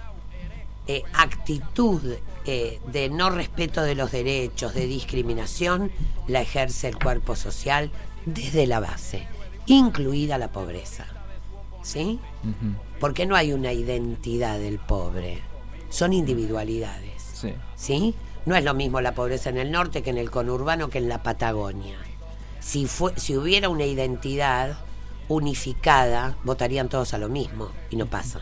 eh, 0.88 1.02
actitud 1.12 2.00
eh, 2.46 2.80
de 2.90 3.10
no 3.10 3.28
respeto 3.28 3.82
de 3.82 3.94
los 3.94 4.10
derechos, 4.10 4.72
de 4.72 4.86
discriminación, 4.86 5.92
la 6.26 6.40
ejerce 6.40 6.88
el 6.88 6.98
cuerpo 6.98 7.36
social 7.36 7.90
desde 8.24 8.66
la 8.66 8.80
base, 8.80 9.28
incluida 9.66 10.38
la 10.38 10.50
pobreza. 10.50 11.04
¿Sí? 11.82 12.18
Porque 13.00 13.26
no 13.26 13.36
hay 13.36 13.52
una 13.52 13.74
identidad 13.74 14.58
del 14.58 14.78
pobre, 14.78 15.42
son 15.90 16.14
individualidades. 16.14 17.22
Sí. 17.34 17.52
¿Sí? 17.76 18.14
No 18.46 18.56
es 18.56 18.64
lo 18.64 18.72
mismo 18.72 19.02
la 19.02 19.14
pobreza 19.14 19.50
en 19.50 19.58
el 19.58 19.70
norte 19.70 20.02
que 20.02 20.08
en 20.08 20.16
el 20.16 20.30
conurbano 20.30 20.88
que 20.88 20.98
en 20.98 21.10
la 21.10 21.22
Patagonia. 21.22 21.98
Si, 22.60 22.86
fue, 22.86 23.12
si 23.16 23.36
hubiera 23.36 23.68
una 23.68 23.84
identidad 23.84 24.78
unificada, 25.28 26.38
votarían 26.44 26.88
todos 26.88 27.12
a 27.12 27.18
lo 27.18 27.28
mismo 27.28 27.70
y 27.90 27.96
no 27.96 28.06
pasa. 28.06 28.40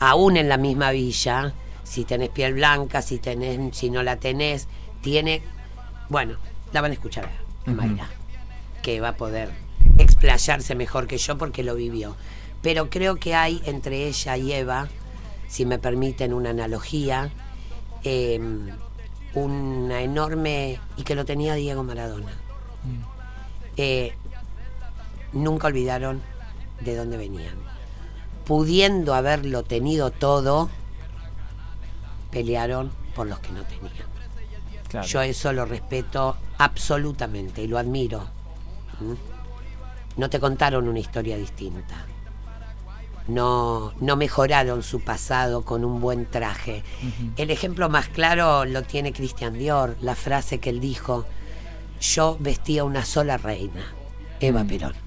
Aún 0.00 0.36
en 0.36 0.48
la 0.48 0.56
misma 0.56 0.90
villa, 0.90 1.54
si 1.82 2.04
tenés 2.04 2.30
piel 2.30 2.54
blanca, 2.54 3.02
si 3.02 3.18
tenés, 3.18 3.76
si 3.76 3.90
no 3.90 4.02
la 4.02 4.16
tenés, 4.16 4.68
tiene. 5.00 5.42
Bueno, 6.08 6.36
la 6.72 6.80
van 6.80 6.90
a 6.90 6.94
escuchar 6.94 7.30
a 7.66 7.70
Mayra, 7.70 8.08
que 8.82 9.00
va 9.00 9.10
a 9.10 9.16
poder 9.16 9.50
explayarse 9.98 10.74
mejor 10.74 11.06
que 11.06 11.18
yo 11.18 11.38
porque 11.38 11.62
lo 11.62 11.74
vivió. 11.74 12.16
Pero 12.62 12.90
creo 12.90 13.16
que 13.16 13.34
hay 13.34 13.62
entre 13.66 14.06
ella 14.08 14.36
y 14.36 14.52
Eva, 14.52 14.88
si 15.48 15.66
me 15.66 15.78
permiten 15.78 16.32
una 16.32 16.50
analogía, 16.50 17.30
eh, 18.02 18.40
una 19.34 20.02
enorme. 20.02 20.80
y 20.96 21.02
que 21.02 21.14
lo 21.14 21.24
tenía 21.24 21.54
Diego 21.54 21.82
Maradona. 21.82 22.32
Eh, 23.76 24.14
nunca 25.32 25.66
olvidaron 25.66 26.22
de 26.80 26.96
dónde 26.96 27.16
venían. 27.16 27.73
Pudiendo 28.44 29.14
haberlo 29.14 29.62
tenido 29.62 30.10
todo, 30.10 30.68
pelearon 32.30 32.90
por 33.14 33.26
los 33.26 33.38
que 33.38 33.52
no 33.52 33.62
tenían. 33.64 33.92
Claro. 34.88 35.06
Yo 35.06 35.22
eso 35.22 35.52
lo 35.52 35.64
respeto 35.64 36.36
absolutamente 36.58 37.62
y 37.62 37.68
lo 37.68 37.78
admiro. 37.78 38.24
¿Mm? 39.00 39.14
No 40.16 40.30
te 40.30 40.38
contaron 40.38 40.88
una 40.88 41.00
historia 41.00 41.36
distinta. 41.36 42.06
No, 43.26 43.94
no 44.00 44.16
mejoraron 44.16 44.82
su 44.82 45.00
pasado 45.00 45.62
con 45.62 45.84
un 45.84 46.00
buen 46.00 46.26
traje. 46.26 46.84
El 47.36 47.50
ejemplo 47.50 47.88
más 47.88 48.08
claro 48.08 48.66
lo 48.66 48.82
tiene 48.82 49.12
Christian 49.12 49.54
Dior, 49.54 49.96
la 50.02 50.14
frase 50.14 50.60
que 50.60 50.70
él 50.70 50.80
dijo, 50.80 51.24
yo 52.00 52.36
vestía 52.38 52.84
una 52.84 53.04
sola 53.04 53.38
reina, 53.38 53.94
Eva 54.40 54.64
Perón. 54.64 55.03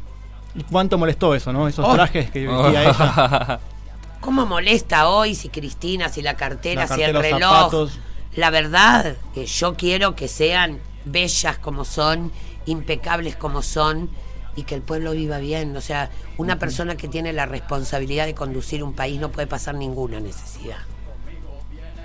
¿Y 0.57 0.63
cuánto 0.63 0.97
molestó 0.97 1.33
eso, 1.35 1.53
no? 1.53 1.67
Esos 1.67 1.85
Oh. 1.87 1.93
trajes 1.93 2.29
que 2.31 2.47
vestía 2.47 2.83
ella. 2.83 3.59
¿Cómo 4.19 4.45
molesta 4.45 5.07
hoy 5.09 5.35
si 5.35 5.49
Cristina, 5.49 6.09
si 6.09 6.21
la 6.21 6.35
cartera, 6.35 6.87
La 6.87 6.95
si 6.95 7.01
el 7.03 7.15
reloj? 7.15 7.39
zapatos. 7.41 7.99
La 8.35 8.49
verdad, 8.49 9.15
que 9.33 9.45
yo 9.45 9.75
quiero 9.75 10.15
que 10.15 10.27
sean 10.27 10.79
bellas 11.05 11.57
como 11.59 11.85
son, 11.85 12.31
impecables 12.65 13.35
como 13.35 13.61
son 13.61 14.09
y 14.55 14.63
que 14.63 14.75
el 14.75 14.81
pueblo 14.81 15.11
viva 15.11 15.37
bien. 15.37 15.75
O 15.77 15.81
sea, 15.81 16.09
una 16.37 16.57
persona 16.59 16.97
que 16.97 17.07
tiene 17.07 17.31
la 17.31 17.45
responsabilidad 17.45 18.25
de 18.25 18.33
conducir 18.35 18.83
un 18.83 18.93
país 18.93 19.19
no 19.19 19.29
puede 19.31 19.47
pasar 19.47 19.75
ninguna 19.75 20.19
necesidad. 20.19 20.77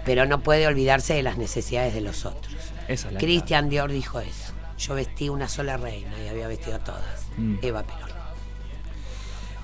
Pero 0.04 0.26
no 0.26 0.40
puede 0.40 0.66
olvidarse 0.66 1.14
de 1.14 1.22
las 1.22 1.38
necesidades 1.38 1.94
de 1.94 2.00
los 2.02 2.24
otros. 2.26 2.54
Es 2.88 3.04
la 3.10 3.18
Christian 3.18 3.68
Dior 3.68 3.90
dijo 3.90 4.20
eso. 4.20 4.52
Yo 4.78 4.94
vestí 4.94 5.28
una 5.28 5.48
sola 5.48 5.76
reina 5.76 6.12
y 6.24 6.28
había 6.28 6.48
vestido 6.48 6.76
a 6.76 6.80
todas. 6.80 7.26
Mm. 7.36 7.56
Eva 7.62 7.82
Perón. 7.84 8.10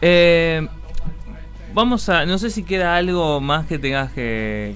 Eh, 0.00 0.66
vamos 1.74 2.08
a. 2.08 2.26
No 2.26 2.38
sé 2.38 2.50
si 2.50 2.62
queda 2.62 2.96
algo 2.96 3.40
más 3.40 3.66
que 3.66 3.78
tengas 3.78 4.12
que, 4.12 4.74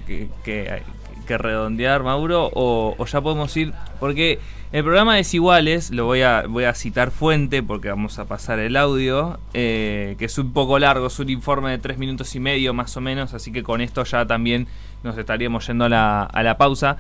redondear, 1.26 2.02
Mauro, 2.02 2.50
o, 2.52 3.07
ya 3.07 3.21
podemos 3.21 3.57
ir. 3.57 3.73
Porque 3.99 4.38
el 4.73 4.85
programa 4.85 5.17
Desiguales, 5.17 5.91
lo 5.91 6.05
voy 6.05 6.23
a, 6.23 6.45
voy 6.47 6.64
a 6.64 6.75
citar 6.75 7.11
fuente 7.11 7.62
porque 7.62 7.88
vamos 7.88 8.19
a 8.19 8.26
pasar 8.26 8.59
el 8.59 8.76
audio, 8.76 9.38
eh, 9.55 10.14
que 10.19 10.26
es 10.26 10.38
un 10.38 10.52
poco 10.52 10.79
largo, 10.79 11.07
es 11.07 11.19
un 11.19 11.31
informe 11.31 11.71
de 11.71 11.79
tres 11.79 11.99
minutos 11.99 12.35
y 12.35 12.41
medio 12.41 12.75
más 12.75 12.97
o 12.97 13.00
menos, 13.00 13.35
así 13.35 13.50
que 13.50 13.62
con 13.62 13.81
esto 13.81 14.05
ya 14.05 14.26
también 14.26 14.67
nos 15.02 15.17
estaríamos 15.17 15.67
yendo 15.67 15.87
a 15.87 15.88
la, 15.88 16.57
pausa. 16.59 16.97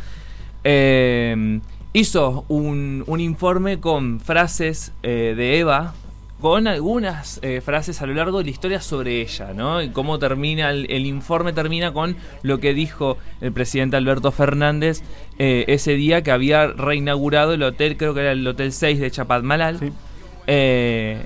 Eh, 0.64 1.60
hizo 1.92 2.44
un, 2.48 3.04
un 3.06 3.20
informe 3.20 3.80
con 3.80 4.20
frases 4.20 4.92
eh, 5.02 5.34
de 5.36 5.58
Eva, 5.58 5.94
con 6.42 6.66
algunas 6.66 7.38
eh, 7.42 7.62
frases 7.64 8.02
a 8.02 8.06
lo 8.06 8.12
largo 8.14 8.38
de 8.38 8.44
la 8.44 8.50
historia 8.50 8.80
sobre 8.82 9.22
ella, 9.22 9.52
¿no? 9.54 9.80
Y 9.80 9.88
cómo 9.90 10.18
termina, 10.18 10.70
el, 10.70 10.90
el 10.90 11.06
informe 11.06 11.52
termina 11.54 11.92
con 11.92 12.16
lo 12.42 12.58
que 12.58 12.74
dijo 12.74 13.16
el 13.40 13.52
presidente 13.52 13.96
Alberto 13.96 14.32
Fernández 14.32 15.02
eh, 15.38 15.64
ese 15.68 15.92
día 15.94 16.22
que 16.22 16.30
había 16.32 16.66
reinaugurado 16.66 17.54
el 17.54 17.62
hotel, 17.62 17.96
creo 17.96 18.12
que 18.12 18.20
era 18.20 18.32
el 18.32 18.46
Hotel 18.46 18.72
6 18.72 18.98
de 19.00 19.10
Chapadmalal. 19.10 19.78
Sí. 19.78 19.92
Eh, 20.48 21.24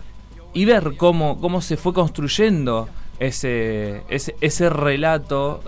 y 0.53 0.65
ver 0.67 0.93
cómo, 0.97 1.41
cómo 1.41 1.61
se 1.63 1.77
fue 1.77 1.93
construyendo 1.93 2.89
ese, 3.19 4.03
ese, 4.09 4.37
ese 4.41 4.69
relato, 4.71 5.63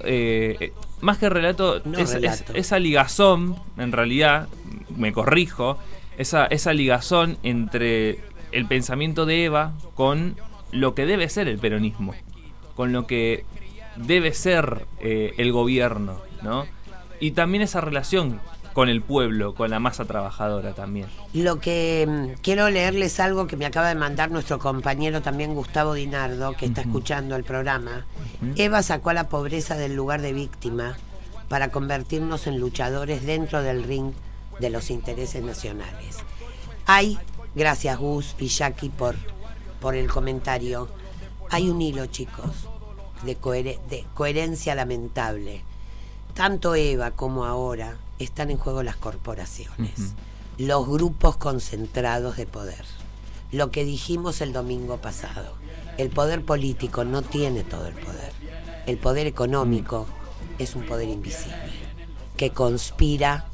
más 1.01 1.19
que 1.19 1.29
relato, 1.29 1.81
No 1.85 1.99
es- 1.99 2.11
es- 2.11 2.21
relato. 2.21 2.53
esa 2.55 2.79
ligazón, 2.79 3.57
en 3.79 3.93
realidad, 3.93 4.49
me 4.97 5.13
corrijo, 5.13 5.79
esa, 6.19 6.47
esa 6.47 6.73
ligazón 6.73 7.39
entre 7.43 8.19
el 8.53 8.67
pensamiento 8.67 9.27
de 9.27 9.45
Eva 9.45 9.73
con 9.95 10.37
lo 10.73 10.95
que 10.95 11.07
debe 11.07 11.29
ser 11.29 11.49
el 11.49 11.59
peronismo, 11.59 12.15
con 12.75 12.93
lo 12.93 13.07
que 13.07 13.45
debe 13.97 14.33
ser 14.33 14.87
eh, 15.01 15.35
el 15.39 15.53
gobierno, 15.53 16.21
¿no? 16.43 16.67
Y 17.21 17.33
también 17.33 17.63
esa 17.63 17.81
relación 17.81 18.41
con 18.79 18.89
el 18.89 19.03
pueblo, 19.03 19.55
con 19.55 19.71
la 19.71 19.81
masa 19.81 20.05
trabajadora 20.05 20.73
también. 20.73 21.09
Lo 21.33 21.59
que 21.59 22.07
mm, 22.09 22.41
quiero 22.43 22.71
leerles 22.71 23.19
algo 23.19 23.49
que 23.49 23.57
me 23.57 23.67
acaba 23.67 23.89
de 23.89 23.97
mandar 23.97 24.31
nuestro 24.31 24.61
compañero 24.61 25.21
también 25.21 25.55
Gustavo 25.55 25.95
Dinardo, 25.95 26.53
que 26.53 26.67
está 26.67 26.83
escuchando 26.83 27.35
el 27.35 27.43
programa. 27.43 28.07
Eva 28.55 28.83
sacó 28.85 29.11
a 29.11 29.15
la 29.15 29.29
pobreza 29.29 29.77
del 29.77 29.97
lugar 29.97 30.23
de 30.23 30.33
víctima 30.33 30.97
para 31.49 31.73
convertirnos 31.73 32.47
en 32.47 32.61
luchadores 32.61 33.27
dentro 33.27 33.63
del 33.63 33.83
ring 33.83 34.13
de 34.61 34.71
los 34.71 34.91
intereses 34.91 35.43
nacionales. 35.43 36.19
Hay, 36.87 37.19
gracias 37.55 37.99
Gus 37.99 38.35
y 38.39 38.49
Jackie 38.49 38.91
por, 38.91 39.17
por 39.81 39.95
el 39.95 40.09
comentario, 40.11 40.89
hay 41.51 41.69
un 41.71 41.81
hilo, 41.83 42.07
chicos, 42.07 42.69
de, 43.25 43.37
cohere- 43.39 43.81
de 43.89 44.07
coherencia 44.15 44.75
lamentable. 44.75 45.63
Tanto 46.35 46.75
Eva 46.75 47.11
como 47.11 47.45
ahora 47.47 47.97
están 48.19 48.51
en 48.51 48.59
juego 48.59 48.83
las 48.83 48.97
corporaciones, 48.97 50.15
los 50.57 50.87
grupos 50.87 51.37
concentrados 51.37 52.37
de 52.37 52.47
poder. 52.47 52.85
Lo 53.51 53.71
que 53.71 53.85
dijimos 53.85 54.41
el 54.41 54.53
domingo 54.53 54.99
pasado, 54.99 55.55
el 55.97 56.11
poder 56.11 56.45
político 56.45 57.05
no 57.05 57.23
tiene 57.23 57.65
todo 57.65 57.87
el 57.87 57.95
poder. 57.95 58.33
El 58.87 58.99
poder 58.99 59.27
económico 59.27 60.07
es 60.59 60.77
un 60.77 60.83
poder 60.85 61.09
invisible, 61.09 61.73
que 62.37 62.51
conspira 62.51 63.47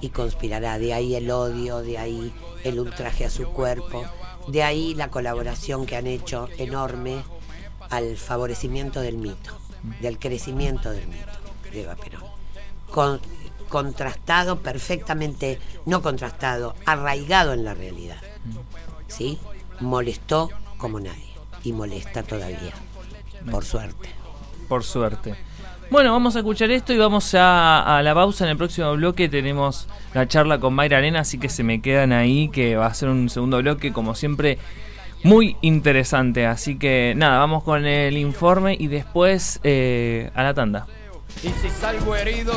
y 0.00 0.10
conspirará. 0.10 0.78
De 0.78 0.92
ahí 0.94 1.14
el 1.14 1.30
odio, 1.30 1.82
de 1.82 1.98
ahí 1.98 2.32
el 2.64 2.80
ultraje 2.80 3.24
a 3.24 3.30
su 3.30 3.44
cuerpo, 3.46 4.04
de 4.48 4.62
ahí 4.62 4.94
la 4.94 5.08
colaboración 5.10 5.86
que 5.86 5.96
han 5.96 6.06
hecho 6.06 6.48
enorme 6.58 7.22
al 7.90 8.16
favorecimiento 8.16 9.00
del 9.00 9.16
mito, 9.16 9.56
del 10.00 10.18
crecimiento 10.18 10.90
del 10.90 11.06
mito 11.06 11.26
de 11.72 11.82
Eva 11.82 11.94
Perón. 11.96 12.22
Con- 12.90 13.20
contrastado 13.68 14.60
perfectamente, 14.60 15.58
no 15.86 16.00
contrastado, 16.02 16.74
arraigado 16.84 17.52
en 17.52 17.64
la 17.64 17.74
realidad. 17.74 18.18
¿Sí? 19.08 19.38
Molestó 19.80 20.50
como 20.78 21.00
nadie 21.00 21.34
y 21.64 21.72
molesta 21.72 22.22
todavía, 22.22 22.72
por 23.50 23.64
suerte. 23.64 24.08
Por 24.68 24.84
suerte. 24.84 25.34
Bueno, 25.88 26.10
vamos 26.10 26.34
a 26.34 26.40
escuchar 26.40 26.70
esto 26.72 26.92
y 26.92 26.98
vamos 26.98 27.32
a, 27.38 28.00
la 28.02 28.14
pausa. 28.14 28.44
En 28.44 28.50
el 28.50 28.56
próximo 28.56 28.92
bloque 28.94 29.28
tenemos 29.28 29.86
la 30.14 30.26
charla 30.26 30.58
con 30.58 30.74
Mayra 30.74 30.98
Arena, 30.98 31.20
así 31.20 31.38
que 31.38 31.48
se 31.48 31.62
me 31.62 31.80
quedan 31.80 32.12
ahí, 32.12 32.48
que 32.48 32.76
va 32.76 32.86
a 32.86 32.94
ser 32.94 33.08
un 33.08 33.30
segundo 33.30 33.58
bloque, 33.58 33.92
como 33.92 34.16
siempre, 34.16 34.58
muy 35.22 35.56
interesante. 35.60 36.44
Así 36.44 36.76
que 36.76 37.14
nada, 37.16 37.38
vamos 37.38 37.62
con 37.62 37.86
el 37.86 38.18
informe 38.18 38.76
y 38.78 38.88
después 38.88 39.60
eh, 39.62 40.30
a 40.34 40.42
la 40.42 40.54
tanda. 40.54 40.86
Y 41.44 41.48
si 41.48 41.70
salgo 41.70 42.16
herido, 42.16 42.54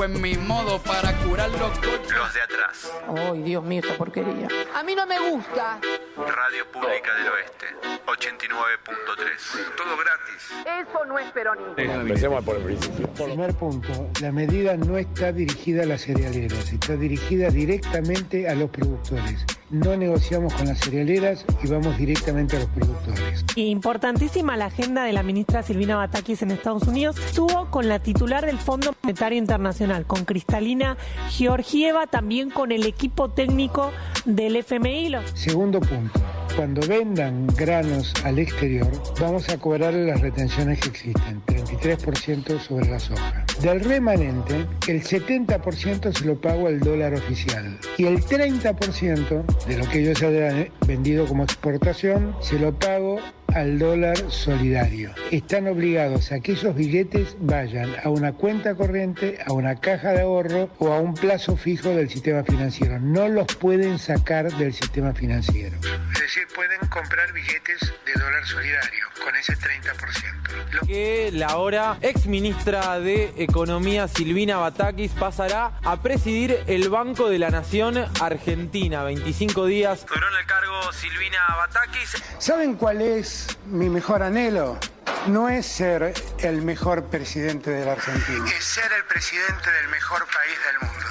pues 0.00 0.18
mi 0.18 0.34
modo 0.34 0.78
para 0.78 1.14
curar 1.18 1.50
los. 1.50 1.60
Los 1.60 2.32
de 2.32 2.40
atrás. 2.40 2.90
Ay, 3.06 3.42
Dios 3.42 3.62
mío, 3.62 3.82
esta 3.84 3.98
porquería. 3.98 4.48
A 4.74 4.82
mí 4.82 4.94
no 4.94 5.04
me 5.04 5.18
gusta. 5.18 5.78
Radio 6.16 6.66
Pública 6.72 7.14
del 7.16 7.28
Oeste. 7.28 7.66
89.3. 8.06 9.76
Todo 9.76 9.96
gratis. 9.98 10.88
Eso 10.88 11.04
no 11.04 11.18
es 11.18 11.30
peronismo. 11.32 11.74
Empecemos 11.76 12.42
por 12.42 12.56
el 12.56 12.62
principio. 12.62 13.08
Primer 13.08 13.52
punto, 13.52 14.08
la 14.22 14.32
medida 14.32 14.74
no 14.78 14.96
está 14.96 15.32
dirigida 15.32 15.82
a 15.82 15.86
las 15.86 16.00
cerealeras, 16.00 16.72
está 16.72 16.96
dirigida 16.96 17.50
directamente 17.50 18.48
a 18.48 18.54
los 18.54 18.70
productores. 18.70 19.44
No 19.70 19.96
negociamos 19.96 20.52
con 20.54 20.66
las 20.66 20.80
cerealeras 20.80 21.44
y 21.62 21.68
vamos 21.68 21.96
directamente 21.96 22.56
a 22.56 22.60
los 22.60 22.68
productores. 22.70 23.44
Importantísima 23.54 24.56
la 24.56 24.66
agenda 24.66 25.04
de 25.04 25.12
la 25.12 25.22
ministra 25.22 25.62
Silvina 25.62 25.96
Batakis 25.96 26.42
en 26.42 26.50
Estados 26.50 26.82
Unidos. 26.88 27.16
Estuvo 27.24 27.70
con 27.70 27.88
la 27.88 28.00
titular 28.00 28.44
del 28.44 28.58
Fondo 28.58 28.92
Monetario 29.00 29.38
Internacional, 29.38 30.06
con 30.06 30.24
Cristalina 30.24 30.96
Georgieva, 31.30 32.08
también 32.08 32.50
con 32.50 32.72
el 32.72 32.84
equipo 32.84 33.30
técnico 33.30 33.92
del 34.24 34.56
FMI. 34.56 35.12
Segundo 35.34 35.78
punto, 35.78 36.20
cuando 36.56 36.80
vendan 36.86 37.46
granos 37.56 38.12
al 38.24 38.38
exterior, 38.38 38.90
vamos 39.20 39.48
a 39.48 39.58
cobrar 39.58 39.94
las 39.94 40.20
retenciones 40.20 40.80
que 40.80 40.88
existen, 40.88 41.42
33% 41.46 42.58
sobre 42.60 42.88
la 42.88 42.98
soja. 42.98 43.44
Del 43.62 43.80
remanente, 43.80 44.66
el 44.88 45.02
70% 45.02 46.16
se 46.16 46.24
lo 46.24 46.40
pago 46.40 46.66
al 46.66 46.80
dólar 46.80 47.14
oficial 47.14 47.78
y 47.98 48.06
el 48.06 48.22
30% 48.22 49.66
de 49.66 49.78
lo 49.78 49.88
que 49.88 50.00
ellos 50.00 50.22
hayan 50.22 50.68
vendido 50.86 51.26
como 51.26 51.44
exportación 51.44 52.34
se 52.40 52.58
lo 52.58 52.72
pago 52.72 53.18
al 53.54 53.78
dólar 53.78 54.16
solidario. 54.30 55.12
Están 55.30 55.68
obligados 55.68 56.32
a 56.32 56.40
que 56.40 56.52
esos 56.52 56.74
billetes 56.74 57.36
vayan 57.40 57.94
a 58.02 58.08
una 58.08 58.32
cuenta 58.32 58.74
corriente, 58.74 59.38
a 59.46 59.52
una 59.52 59.76
caja 59.80 60.12
de 60.12 60.22
ahorro 60.22 60.70
o 60.78 60.92
a 60.92 61.00
un 61.00 61.14
plazo 61.14 61.56
fijo 61.56 61.90
del 61.90 62.08
sistema 62.08 62.42
financiero. 62.44 62.98
No 62.98 63.28
los 63.28 63.46
pueden 63.56 63.98
sacar 63.98 64.50
del 64.52 64.72
sistema 64.72 65.12
financiero. 65.12 65.76
Es 66.12 66.20
decir, 66.20 66.46
pueden 66.54 66.78
comprar 66.88 67.32
billetes 67.32 67.80
de 68.06 68.12
dólar 68.20 68.46
solidario 68.46 69.06
con 69.24 69.34
ese 69.36 69.54
30%. 69.54 70.40
Lo 70.72 70.80
que 70.82 71.30
la 71.32 71.46
ahora 71.46 71.98
ex 72.00 72.26
ministra 72.26 72.98
de 73.00 73.32
Economía 73.36 74.08
Silvina 74.08 74.58
Batakis 74.58 75.12
pasará 75.12 75.78
a 75.82 76.02
presidir 76.02 76.58
el 76.66 76.88
Banco 76.88 77.28
de 77.28 77.38
la 77.38 77.50
Nación 77.50 77.98
Argentina. 78.20 79.04
25 79.04 79.66
días. 79.66 80.06
En 80.14 80.38
el 80.38 80.46
cargo 80.46 80.92
Silvina 80.92 81.38
Batakis. 81.56 82.22
¿Saben 82.38 82.74
cuál 82.74 83.00
es 83.00 83.39
mi 83.66 83.88
mejor 83.88 84.22
anhelo? 84.22 84.78
No 85.26 85.48
es 85.50 85.66
ser 85.66 86.14
el 86.38 86.62
mejor 86.62 87.04
presidente 87.04 87.70
de 87.70 87.84
la 87.84 87.92
Argentina. 87.92 88.44
Es 88.56 88.64
ser 88.64 88.90
el 88.96 89.04
presidente 89.04 89.70
del 89.70 89.88
mejor 89.90 90.20
país 90.20 90.58
del 90.66 90.88
mundo. 90.88 91.06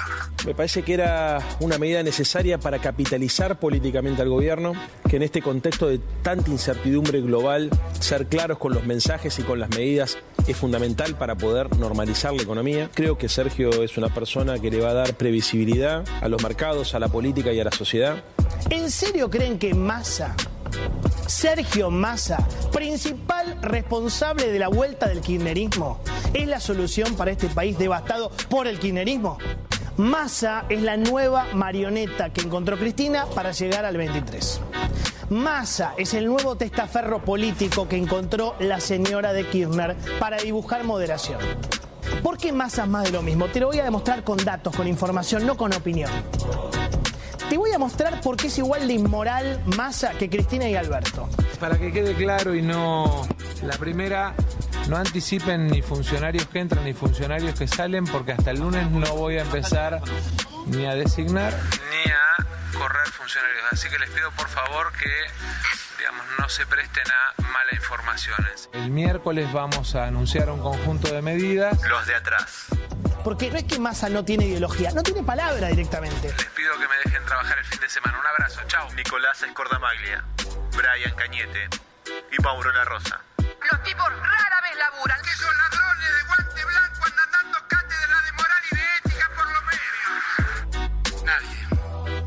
Me 0.46 0.54
parece 0.54 0.82
que 0.82 0.94
era 0.94 1.38
una 1.60 1.78
medida 1.78 2.02
necesaria 2.02 2.58
para 2.58 2.80
capitalizar 2.80 3.60
políticamente 3.60 4.22
al 4.22 4.28
gobierno, 4.28 4.72
que 5.08 5.16
en 5.16 5.22
este 5.22 5.42
contexto 5.42 5.86
de 5.86 6.00
tanta 6.22 6.50
incertidumbre 6.50 7.20
global, 7.20 7.70
ser 8.00 8.26
claros 8.26 8.58
con 8.58 8.72
los 8.72 8.84
mensajes 8.84 9.38
y 9.38 9.42
con 9.42 9.60
las 9.60 9.70
medidas 9.70 10.18
es 10.46 10.56
fundamental 10.56 11.14
para 11.16 11.36
poder 11.36 11.76
normalizar 11.76 12.32
la 12.32 12.42
economía. 12.42 12.90
Creo 12.94 13.16
que 13.16 13.28
Sergio 13.28 13.82
es 13.82 13.96
una 13.96 14.08
persona 14.08 14.58
que 14.58 14.70
le 14.70 14.80
va 14.80 14.90
a 14.90 14.94
dar 14.94 15.14
previsibilidad 15.14 16.04
a 16.20 16.28
los 16.28 16.42
mercados, 16.42 16.94
a 16.94 16.98
la 16.98 17.08
política 17.08 17.52
y 17.52 17.60
a 17.60 17.64
la 17.64 17.72
sociedad. 17.72 18.22
¿En 18.70 18.90
serio 18.90 19.30
creen 19.30 19.58
que 19.58 19.74
Massa, 19.74 20.34
Sergio 21.26 21.90
Massa, 21.90 22.46
principal 22.72 23.58
responsable 23.62 24.50
de 24.50 24.58
la 24.58 24.68
vuelta 24.68 25.08
del 25.08 25.20
kirchnerismo, 25.20 26.00
es 26.34 26.48
la 26.48 26.60
solución 26.60 27.14
para 27.14 27.30
este 27.30 27.48
país 27.48 27.78
devastado 27.78 28.30
por 28.48 28.66
el 28.66 28.78
kirchnerismo? 28.78 29.38
Massa 29.96 30.64
es 30.68 30.82
la 30.82 30.96
nueva 30.96 31.46
marioneta 31.52 32.32
que 32.32 32.40
encontró 32.40 32.78
Cristina 32.78 33.26
para 33.34 33.52
llegar 33.52 33.84
al 33.84 33.96
23. 33.96 34.60
Massa 35.30 35.94
es 35.96 36.14
el 36.14 36.26
nuevo 36.26 36.56
testaferro 36.56 37.24
político 37.24 37.86
que 37.86 37.96
encontró 37.96 38.56
la 38.58 38.80
señora 38.80 39.32
de 39.32 39.46
Kirchner 39.46 39.96
para 40.18 40.38
dibujar 40.38 40.84
moderación. 40.84 41.38
¿Por 42.22 42.36
qué 42.36 42.52
Massa 42.52 42.82
es 42.84 42.88
más 42.88 43.04
de 43.04 43.12
lo 43.12 43.22
mismo? 43.22 43.46
Te 43.46 43.60
lo 43.60 43.68
voy 43.68 43.78
a 43.78 43.84
demostrar 43.84 44.24
con 44.24 44.38
datos, 44.38 44.74
con 44.74 44.88
información, 44.88 45.46
no 45.46 45.56
con 45.56 45.72
opinión. 45.72 46.10
Te 47.50 47.58
voy 47.58 47.72
a 47.72 47.80
mostrar 47.80 48.20
por 48.20 48.36
qué 48.36 48.46
es 48.46 48.58
igual 48.58 48.86
de 48.86 48.94
inmoral 48.94 49.60
Massa 49.76 50.12
que 50.12 50.30
Cristina 50.30 50.68
y 50.68 50.76
Alberto. 50.76 51.28
Para 51.58 51.76
que 51.76 51.92
quede 51.92 52.14
claro 52.14 52.54
y 52.54 52.62
no. 52.62 53.26
La 53.64 53.76
primera, 53.76 54.34
no 54.88 54.96
anticipen 54.96 55.66
ni 55.66 55.82
funcionarios 55.82 56.46
que 56.46 56.60
entran 56.60 56.84
ni 56.84 56.94
funcionarios 56.94 57.58
que 57.58 57.66
salen, 57.66 58.04
porque 58.04 58.30
hasta 58.30 58.52
el 58.52 58.60
lunes 58.60 58.88
no 58.92 59.16
voy 59.16 59.38
a 59.38 59.42
empezar 59.42 60.00
ni 60.66 60.86
a 60.86 60.94
designar 60.94 61.52
ni 61.52 62.12
a 62.12 62.78
correr 62.78 63.08
funcionarios. 63.08 63.64
Así 63.72 63.88
que 63.88 63.98
les 63.98 64.10
pido 64.10 64.30
por 64.36 64.48
favor 64.48 64.92
que 64.92 65.10
digamos, 65.98 66.24
no 66.38 66.48
se 66.48 66.64
presten 66.66 67.04
a 67.10 67.42
malas 67.42 67.74
informaciones. 67.74 68.70
El 68.74 68.92
miércoles 68.92 69.52
vamos 69.52 69.96
a 69.96 70.06
anunciar 70.06 70.50
un 70.50 70.60
conjunto 70.60 71.12
de 71.12 71.20
medidas. 71.20 71.76
Los 71.82 72.06
de 72.06 72.14
atrás. 72.14 72.68
Porque 73.24 73.50
no 73.50 73.58
es 73.58 73.64
que 73.64 73.78
Massa 73.78 74.08
no 74.08 74.24
tiene 74.24 74.46
ideología, 74.46 74.92
no 74.92 75.02
tiene 75.02 75.22
palabra 75.22 75.68
directamente. 75.68 76.28
Les 76.28 76.46
pido 76.46 76.72
que 76.78 76.88
me 76.88 76.96
dejen 77.04 77.22
trabajar 77.26 77.58
el 77.58 77.64
fin 77.64 77.80
de 77.80 77.88
semana. 77.88 78.18
Un 78.18 78.26
abrazo, 78.26 78.60
chao. 78.66 78.90
Nicolás 78.94 79.42
Escordamaglia, 79.42 80.24
Brian 80.76 81.14
Cañete 81.16 81.68
y 82.32 82.38
Mauro 82.42 82.72
La 82.72 82.84
Rosa. 82.84 83.20
Los 83.38 83.82
tipos 83.82 84.06
rara 84.08 84.60
vez 84.62 84.76
laburan. 84.78 85.20
Que 85.22 85.34
son 85.34 85.54
ladrones 85.56 86.14
de 86.14 86.22
guante 86.26 86.64
blanco 86.64 87.04
andan 87.06 87.30
dando 87.30 87.58
cátedra 87.68 88.22
de 88.22 88.32
moral 88.32 88.62
y 88.70 88.74
de 88.76 88.82
ética 88.98 89.30
por 89.36 89.46
los 89.52 89.62
medios. 89.64 91.22
Nadie, 91.24 91.66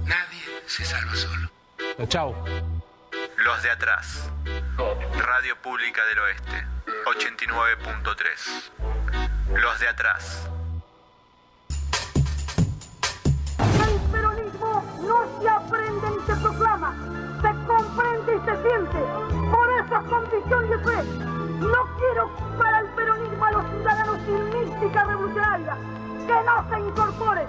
nadie 0.05 0.61
se 0.67 0.85
salva 0.85 1.15
solo. 1.15 1.49
Chao. 2.07 2.45
Los 3.37 3.63
de 3.63 3.71
atrás. 3.71 4.29
Radio 5.17 5.55
Pública 5.61 6.05
del 6.05 6.19
Oeste. 6.19 6.65
89.3. 7.05 9.59
Los 9.59 9.79
de 9.79 9.87
atrás. 9.87 10.47
No 15.07 15.41
se 15.41 15.49
aprende 15.49 16.07
ni 16.11 16.25
se 16.25 16.35
proclama, 16.41 16.95
se 17.41 17.49
comprende 17.67 18.35
y 18.35 18.39
se 18.39 18.61
siente. 18.61 18.99
Por 19.51 19.69
eso 19.69 19.95
es 19.95 20.09
convicción 20.09 20.65
y 20.65 20.83
fe. 20.83 21.03
No 21.59 21.87
quiero 21.97 22.29
para 22.57 22.79
el 22.79 22.87
peronismo 22.87 23.45
a 23.45 23.51
los 23.51 23.65
ciudadanos 23.69 24.17
sin 24.25 24.59
mística 24.59 25.03
revolucionaria, 25.05 25.77
que 26.27 26.33
no 26.33 26.69
se 26.69 26.79
incorporen, 26.79 27.47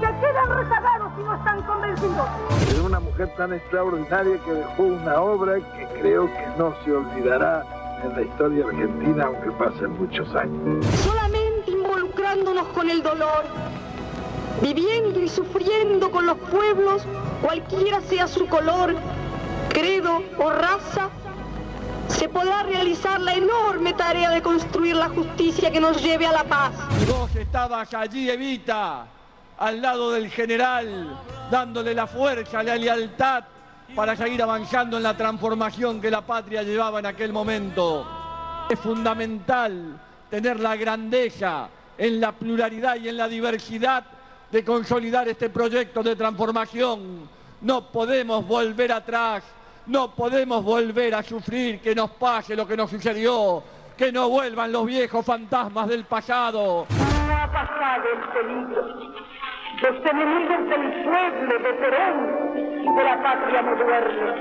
que 0.00 0.06
queden 0.06 0.48
rezagados 0.48 1.12
si 1.16 1.22
no 1.22 1.34
están 1.34 1.62
convencidos. 1.62 2.28
Es 2.68 2.78
una 2.80 3.00
mujer 3.00 3.34
tan 3.36 3.52
extraordinaria 3.52 4.38
que 4.44 4.52
dejó 4.52 4.82
una 4.82 5.20
obra 5.20 5.54
que 5.54 5.88
creo 6.00 6.26
que 6.26 6.46
no 6.56 6.74
se 6.84 6.92
olvidará 6.92 7.64
en 8.04 8.12
la 8.14 8.22
historia 8.22 8.64
argentina, 8.64 9.24
aunque 9.24 9.50
pasen 9.52 9.98
muchos 9.98 10.32
años. 10.34 10.86
Solamente 10.98 11.70
involucrándonos 11.70 12.66
con 12.68 12.88
el 12.88 13.02
dolor, 13.02 13.44
viviendo 14.60 15.20
y 15.20 15.28
sufriendo 15.28 16.10
con 16.10 16.26
los 16.26 16.38
pueblos, 16.38 17.02
cualquiera 17.42 18.00
sea 18.00 18.26
su 18.26 18.46
color, 18.46 18.96
credo 19.68 20.22
o 20.38 20.50
raza, 20.50 21.10
se 22.08 22.28
podrá 22.28 22.62
realizar 22.62 23.20
la 23.20 23.34
enorme 23.34 23.92
tarea 23.92 24.30
de 24.30 24.42
construir 24.42 24.96
la 24.96 25.08
justicia 25.08 25.70
que 25.70 25.80
nos 25.80 26.02
lleve 26.02 26.26
a 26.26 26.32
la 26.32 26.44
paz. 26.44 26.72
Vos 27.06 27.34
estabas 27.36 27.92
allí, 27.94 28.30
Evita, 28.30 29.06
al 29.58 29.82
lado 29.82 30.12
del 30.12 30.30
general, 30.30 31.18
dándole 31.50 31.94
la 31.94 32.06
fuerza, 32.06 32.62
la 32.62 32.76
lealtad 32.76 33.44
para 33.94 34.16
seguir 34.16 34.42
avanzando 34.42 34.96
en 34.96 35.02
la 35.02 35.16
transformación 35.16 36.00
que 36.00 36.10
la 36.10 36.22
patria 36.22 36.62
llevaba 36.62 36.98
en 36.98 37.06
aquel 37.06 37.32
momento. 37.32 38.06
Es 38.68 38.78
fundamental 38.78 39.98
tener 40.30 40.60
la 40.60 40.76
grandeza 40.76 41.68
en 41.96 42.20
la 42.20 42.32
pluralidad 42.32 42.96
y 42.96 43.08
en 43.08 43.16
la 43.16 43.28
diversidad 43.28 44.04
de 44.50 44.64
consolidar 44.64 45.28
este 45.28 45.50
proyecto 45.50 46.02
de 46.02 46.16
transformación. 46.16 47.28
No 47.60 47.90
podemos 47.90 48.46
volver 48.46 48.92
atrás, 48.92 49.44
no 49.86 50.10
podemos 50.12 50.64
volver 50.64 51.14
a 51.14 51.22
sufrir 51.22 51.80
que 51.80 51.94
nos 51.94 52.10
pase 52.12 52.54
lo 52.54 52.66
que 52.66 52.76
nos 52.76 52.90
sucedió, 52.90 53.62
que 53.96 54.12
no 54.12 54.28
vuelvan 54.28 54.72
los 54.72 54.86
viejos 54.86 55.24
fantasmas 55.24 55.88
del 55.88 56.04
pasado. 56.04 56.86
No 56.88 57.36
ha 57.36 57.52
pasado 57.52 58.04
el 58.14 58.20
peligro. 58.32 59.18
Los 59.80 60.10
enemigos 60.10 60.68
del 60.68 61.04
pueblo 61.04 61.58
de 61.58 61.74
Perón 61.74 62.16
y 62.82 62.96
de 62.96 63.04
la 63.04 63.22
patria 63.22 63.62
moderna. 63.62 64.34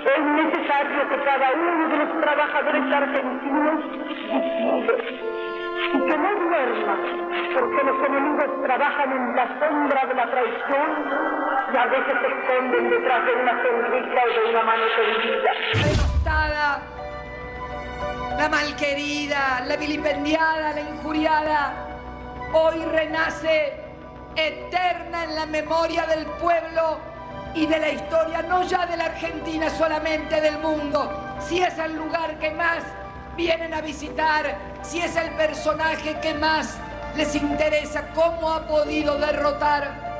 Es 0.00 0.24
necesario 0.24 1.08
que 1.08 1.24
cada 1.24 1.52
uno 1.52 1.88
de 1.88 1.96
los 2.04 2.20
trabajadores 2.20 2.92
argentinos 2.92 3.80
y 5.88 5.98
que 5.98 6.18
no 6.18 6.34
duerma, 6.34 6.96
porque 7.54 7.84
los 7.84 8.06
enemigos 8.06 8.62
trabajan 8.62 9.12
en 9.12 9.36
la 9.36 9.46
sombra 9.58 10.06
de 10.06 10.14
la 10.14 10.30
traición 10.30 10.90
y 11.72 11.76
a 11.76 11.86
veces 11.86 12.14
se 12.20 12.26
esconden 12.26 12.90
detrás 12.90 13.24
de 13.24 13.32
una 13.32 13.62
sonrisa 13.62 14.20
o 14.22 14.44
de 14.44 14.50
una 14.50 14.62
mano 14.62 14.82
tendida. 14.96 15.50
denostada, 15.74 16.80
la 18.36 18.48
malquerida, 18.48 19.64
la 19.66 19.76
vilipendiada, 19.76 20.72
la 20.72 20.80
injuriada, 20.80 21.72
hoy 22.52 22.84
renace 22.84 23.74
eterna 24.36 25.24
en 25.24 25.34
la 25.34 25.46
memoria 25.46 26.06
del 26.06 26.26
pueblo 26.26 26.98
y 27.54 27.66
de 27.66 27.78
la 27.78 27.88
historia, 27.90 28.42
no 28.42 28.62
ya 28.62 28.86
de 28.86 28.96
la 28.96 29.06
Argentina 29.06 29.68
solamente, 29.70 30.40
del 30.40 30.58
mundo. 30.58 31.10
Si 31.40 31.60
es 31.60 31.76
el 31.78 31.96
lugar 31.96 32.38
que 32.38 32.50
más 32.52 32.84
vienen 33.36 33.74
a 33.74 33.80
visitar, 33.80 34.56
si 34.82 35.00
es 35.00 35.16
el 35.16 35.30
personaje 35.36 36.18
que 36.20 36.34
más 36.34 36.78
les 37.16 37.34
interesa, 37.34 38.08
cómo 38.14 38.50
ha 38.50 38.66
podido 38.66 39.18
derrotar 39.18 40.10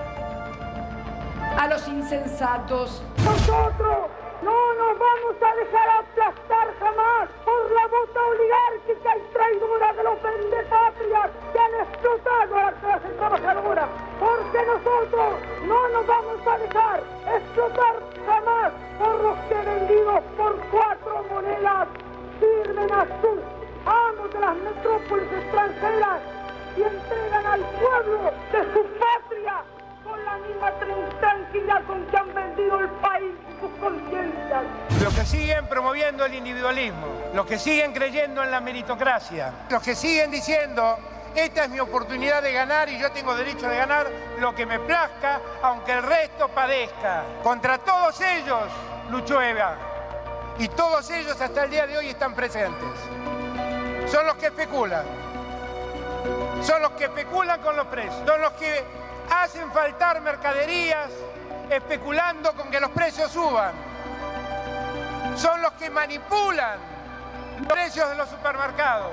a 1.58 1.66
los 1.68 1.86
insensatos. 1.88 3.02
Nosotros 3.24 4.08
no 4.42 4.74
nos 4.74 4.98
vamos 4.98 5.36
a 5.42 5.54
dejar 5.56 5.88
aplastar 6.00 6.74
jamás 6.78 7.28
por 7.44 7.70
la 7.70 7.86
bota 7.86 8.20
oligárquica 8.20 9.16
y 9.16 9.32
traidora 9.32 9.92
de 9.92 10.02
los 10.04 10.22
vendepatrias 10.22 11.30
que 11.52 11.58
han 11.58 11.74
explotado 11.86 12.56
a 12.56 12.62
la 12.62 12.72
clase 12.72 13.08
trabajadora. 13.18 13.88
Porque 14.18 14.66
nosotros 14.66 15.34
no 15.66 15.88
nos 15.88 16.06
vamos 16.06 16.46
a 16.46 16.58
dejar 16.58 17.02
explotar 17.36 17.94
jamás 18.26 18.72
por 18.98 19.20
los 19.20 19.38
que 19.48 19.54
vendidos 19.54 20.20
por 20.36 20.56
cuatro 20.70 21.24
monedas 21.30 21.88
sus 22.88 23.38
amos 23.84 24.32
de 24.32 24.40
las 24.40 24.56
metrópolis 24.56 25.28
extranjeras 25.32 26.20
y 26.76 26.82
entregan 26.82 27.46
al 27.46 27.60
pueblo 27.60 28.32
de 28.52 28.72
su 28.72 28.86
patria 28.98 29.62
con 30.02 30.24
la 30.24 30.38
misma 30.38 30.72
tranquilidad 31.20 31.84
con 31.86 32.06
que 32.06 32.16
han 32.16 32.34
vendido 32.34 32.80
el 32.80 32.88
país 32.88 33.32
sus 33.60 33.70
conciencias. 33.80 34.64
Los 35.02 35.14
que 35.14 35.24
siguen 35.26 35.66
promoviendo 35.66 36.24
el 36.24 36.34
individualismo, 36.34 37.06
los 37.34 37.44
que 37.44 37.58
siguen 37.58 37.92
creyendo 37.92 38.42
en 38.42 38.50
la 38.50 38.60
meritocracia, 38.60 39.52
los 39.68 39.82
que 39.82 39.94
siguen 39.94 40.30
diciendo, 40.30 40.96
esta 41.34 41.64
es 41.64 41.70
mi 41.70 41.80
oportunidad 41.80 42.42
de 42.42 42.52
ganar 42.52 42.88
y 42.88 42.98
yo 42.98 43.12
tengo 43.12 43.34
derecho 43.34 43.68
de 43.68 43.76
ganar 43.76 44.06
lo 44.38 44.54
que 44.54 44.64
me 44.64 44.78
plazca, 44.80 45.40
aunque 45.62 45.92
el 45.92 46.02
resto 46.02 46.48
padezca. 46.48 47.24
Contra 47.42 47.78
todos 47.78 48.18
ellos 48.22 48.64
luchó 49.10 49.42
Eva. 49.42 49.89
Y 50.60 50.68
todos 50.68 51.08
ellos 51.10 51.40
hasta 51.40 51.64
el 51.64 51.70
día 51.70 51.86
de 51.86 51.96
hoy 51.96 52.08
están 52.10 52.34
presentes. 52.34 52.90
Son 54.12 54.26
los 54.26 54.36
que 54.36 54.48
especulan. 54.48 55.06
Son 56.60 56.82
los 56.82 56.90
que 56.92 57.04
especulan 57.04 57.62
con 57.62 57.76
los 57.76 57.86
precios. 57.86 58.22
Son 58.26 58.42
los 58.42 58.52
que 58.52 58.84
hacen 59.30 59.72
faltar 59.72 60.20
mercaderías 60.20 61.08
especulando 61.70 62.52
con 62.52 62.70
que 62.70 62.78
los 62.78 62.90
precios 62.90 63.32
suban. 63.32 63.72
Son 65.34 65.62
los 65.62 65.72
que 65.72 65.88
manipulan 65.88 66.78
los 67.58 67.66
precios 67.66 68.10
de 68.10 68.16
los 68.16 68.28
supermercados. 68.28 69.12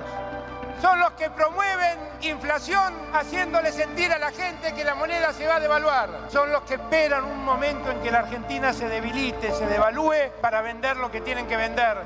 Son 0.82 1.00
los 1.00 1.12
que 1.12 1.30
promueven 1.30 1.98
inflación 2.22 2.94
haciéndole 3.14 3.72
sentir 3.72 4.12
a 4.12 4.18
la 4.18 4.32
gente 4.32 4.74
que 4.74 4.84
la 4.84 4.96
moneda 4.96 5.34
se 5.34 5.48
va 5.48 5.56
a 5.56 5.60
devaluar. 5.60 6.10
Son 6.30 6.52
los 6.52 6.62
que 6.64 6.76
esperan 6.76 7.24
un 7.24 7.44
momento 7.44 7.92
en 7.92 8.02
que 8.02 8.12
la 8.12 8.20
Argentina 8.20 8.74
se 8.74 8.88
debilite, 8.88 9.52
se 9.54 9.66
devalúe 9.66 10.32
para 10.42 10.62
vender 10.62 10.98
lo 10.98 11.10
que 11.12 11.22
tienen 11.22 11.48
que 11.48 11.58
vender 11.58 11.98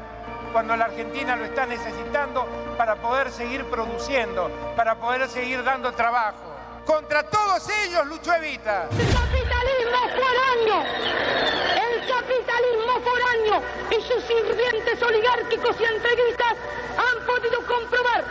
cuando 0.52 0.76
la 0.76 0.86
Argentina 0.86 1.36
lo 1.36 1.46
está 1.46 1.66
necesitando 1.66 2.46
para 2.78 2.96
poder 2.96 3.32
seguir 3.32 3.66
produciendo, 3.66 4.50
para 4.76 4.96
poder 4.96 5.28
seguir 5.30 5.64
dando 5.64 5.92
trabajo. 5.94 6.52
Contra 6.86 7.24
todos 7.24 7.68
ellos 7.86 8.06
luchó 8.08 8.34
Evita. 8.34 8.88
El 8.92 9.14
capitalismo 9.14 10.00
foráneo, 10.10 10.84
capitalismo 12.08 13.00
foráneo 13.02 13.62
y 13.92 14.02
sus 14.02 14.24
sirvientes 14.24 15.02
oligárquicos 15.02 15.76
y 15.80 15.84
entreguistas 15.84 16.56
han 16.98 17.26
podido 17.26 17.66
comprobar 17.66 18.26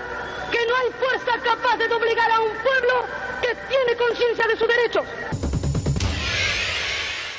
que 0.51 0.67
no 0.67 0.77
hay 0.77 0.91
fuerza 0.99 1.39
capaz 1.43 1.77
de 1.77 1.89
doblegar 1.89 2.31
a 2.31 2.41
un 2.41 2.53
pueblo 2.59 3.05
que 3.41 3.55
tiene 3.69 3.97
conciencia 3.97 4.47
de 4.47 4.57
sus 4.57 4.69
derechos. 4.69 5.05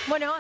Bueno, 0.08 0.36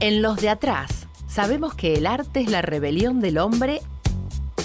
En 0.00 0.22
los 0.22 0.40
de 0.40 0.48
atrás, 0.48 1.07
sabemos 1.28 1.74
que 1.74 1.94
el 1.94 2.06
arte 2.06 2.40
es 2.40 2.50
la 2.50 2.62
rebelión 2.62 3.20
del 3.20 3.38
hombre 3.38 3.80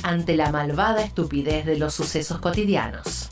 ante 0.02 0.36
la 0.36 0.52
malvada 0.52 1.04
estupidez 1.04 1.65
de 1.65 1.78
los 1.78 1.93
sucesos 1.93 2.39
cotidianos. 2.39 3.30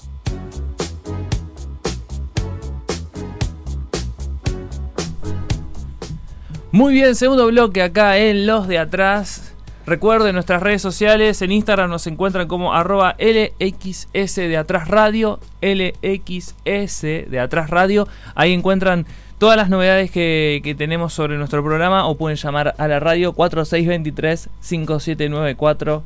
Muy 6.71 6.93
bien, 6.93 7.15
segundo 7.15 7.47
bloque 7.47 7.81
acá 7.81 8.17
en 8.17 8.47
Los 8.47 8.67
de 8.67 8.77
Atrás. 8.77 9.53
Recuerden 9.85 10.35
nuestras 10.35 10.63
redes 10.63 10.81
sociales, 10.81 11.41
en 11.41 11.51
Instagram 11.51 11.89
nos 11.89 12.07
encuentran 12.07 12.47
como 12.47 12.73
arroba 12.73 13.17
LXS 13.19 14.35
de 14.35 14.55
Atrás 14.55 14.87
Radio, 14.87 15.39
LXS 15.61 17.01
de 17.01 17.39
Atrás 17.41 17.69
Radio. 17.69 18.07
Ahí 18.35 18.53
encuentran 18.53 19.05
todas 19.41 19.57
las 19.57 19.67
novedades 19.69 20.11
que, 20.11 20.61
que 20.63 20.75
tenemos 20.75 21.13
sobre 21.13 21.35
nuestro 21.35 21.63
programa 21.63 22.07
o 22.07 22.15
pueden 22.15 22.37
llamar 22.37 22.75
a 22.77 22.87
la 22.87 22.99
radio 22.99 23.33
4623-5794, 23.33 26.03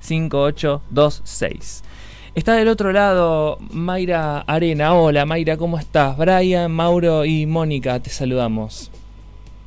4623-5826. 0.00 1.82
Está 2.34 2.54
del 2.54 2.68
otro 2.68 2.92
lado 2.92 3.58
Mayra 3.70 4.38
Arena. 4.46 4.94
Hola 4.94 5.26
Mayra, 5.26 5.58
¿cómo 5.58 5.78
estás? 5.78 6.16
Brian, 6.16 6.72
Mauro 6.72 7.26
y 7.26 7.44
Mónica, 7.44 8.00
te 8.00 8.08
saludamos. 8.08 8.90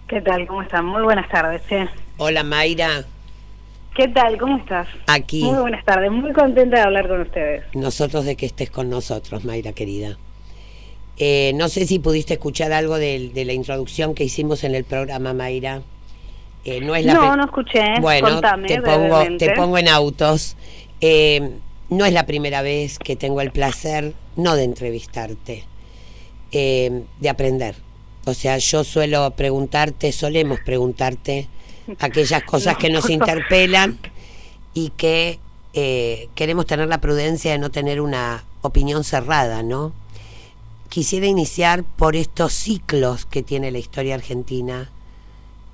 ¿Qué 0.08 0.20
tal? 0.20 0.48
¿Cómo 0.48 0.64
están? 0.64 0.88
Muy 0.88 1.04
buenas 1.04 1.30
tardes. 1.30 1.62
¿eh? 1.70 1.88
Hola 2.18 2.44
Mayra, 2.44 3.04
¿Qué 3.94 4.08
tal? 4.08 4.40
¿Cómo 4.40 4.58
estás? 4.58 4.88
aquí. 5.06 5.44
Muy 5.44 5.60
buenas 5.60 5.86
tardes. 5.86 6.12
Muy 6.12 6.34
contenta 6.34 6.78
de 6.78 6.82
hablar 6.82 7.08
con 7.08 7.22
ustedes. 7.22 7.64
Nosotros 7.76 8.26
de 8.26 8.36
que 8.36 8.48
estés 8.48 8.72
con 8.72 8.90
nosotros, 8.90 9.46
Mayra 9.46 9.74
querida. 9.74 10.18
Eh, 11.18 11.52
no 11.56 11.70
sé 11.70 11.86
si 11.86 12.00
pudiste 12.00 12.34
escuchar 12.34 12.72
algo 12.74 12.98
de, 12.98 13.30
de 13.34 13.46
la 13.46 13.54
introducción 13.54 14.16
que 14.16 14.24
hicimos 14.24 14.64
en 14.64 14.76
el 14.76 14.84
programa, 14.84 15.34
Mayra. 15.34 15.82
Eh, 16.66 16.80
no 16.82 16.96
es 16.96 17.06
la 17.06 17.14
No, 17.14 17.36
no 17.36 17.46
escuché. 17.46 18.00
Bueno, 18.00 18.30
Contame 18.30 18.68
te 18.68 18.82
pongo, 18.82 19.18
brevemente. 19.18 19.48
te 19.48 19.54
pongo 19.54 19.78
en 19.78 19.88
autos. 19.90 20.56
Eh, 21.02 21.52
no 21.90 22.06
es 22.06 22.14
la 22.14 22.26
primera 22.26 22.62
vez 22.62 22.98
que 22.98 23.16
tengo 23.16 23.42
el 23.42 23.52
placer, 23.52 24.14
no 24.36 24.56
de 24.56 24.64
entrevistarte, 24.64 25.66
eh, 26.52 27.04
de 27.20 27.30
aprender. 27.30 27.76
O 28.26 28.34
sea, 28.34 28.58
yo 28.58 28.84
suelo 28.84 29.32
preguntarte, 29.32 30.12
solemos 30.12 30.60
preguntarte 30.62 31.48
aquellas 32.00 32.44
cosas 32.44 32.78
que 32.78 32.90
nos 32.90 33.10
interpelan 33.10 34.00
y 34.74 34.90
que 34.92 35.40
eh, 35.74 36.30
queremos 36.36 36.66
tener 36.66 36.88
la 36.88 37.02
prudencia 37.02 37.52
de 37.52 37.58
no 37.58 37.70
tener 37.70 38.00
una 38.00 38.46
opinión 38.62 39.04
cerrada, 39.04 39.62
¿no? 39.62 39.92
Quisiera 40.94 41.26
iniciar 41.26 41.84
por 41.84 42.16
estos 42.16 42.54
ciclos 42.54 43.26
que 43.26 43.42
tiene 43.42 43.72
la 43.72 43.80
historia 43.80 44.14
argentina 44.14 44.92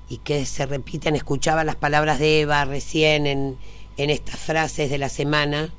y 0.08 0.16
que 0.16 0.46
se 0.46 0.64
repiten. 0.64 1.14
Escuchaba 1.14 1.62
las 1.62 1.76
palabras 1.76 2.18
de 2.18 2.40
Eva 2.40 2.64
recién 2.64 3.26
en, 3.26 3.58
estas 3.98 4.40
frases 4.40 4.88
de 4.88 4.96
la 4.96 5.10
semana. 5.10 5.74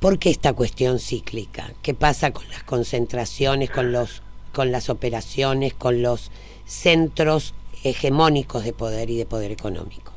¿Por 0.00 0.18
qué 0.18 0.30
esta 0.30 0.54
cuestión 0.54 0.98
cíclica? 0.98 1.74
¿Qué 1.82 1.92
pasa 1.92 2.30
con 2.30 2.48
las 2.48 2.62
concentraciones, 2.62 3.68
con, 3.68 3.92
los, 3.92 4.22
con 4.54 4.72
las 4.72 4.88
operaciones, 4.88 5.74
con 5.74 6.00
los 6.00 6.30
centros 6.64 7.52
hegemónicos 7.84 8.64
de 8.64 8.72
poder 8.72 9.10
y 9.10 9.18
de 9.18 9.26
poder 9.26 9.52
económico? 9.52 10.15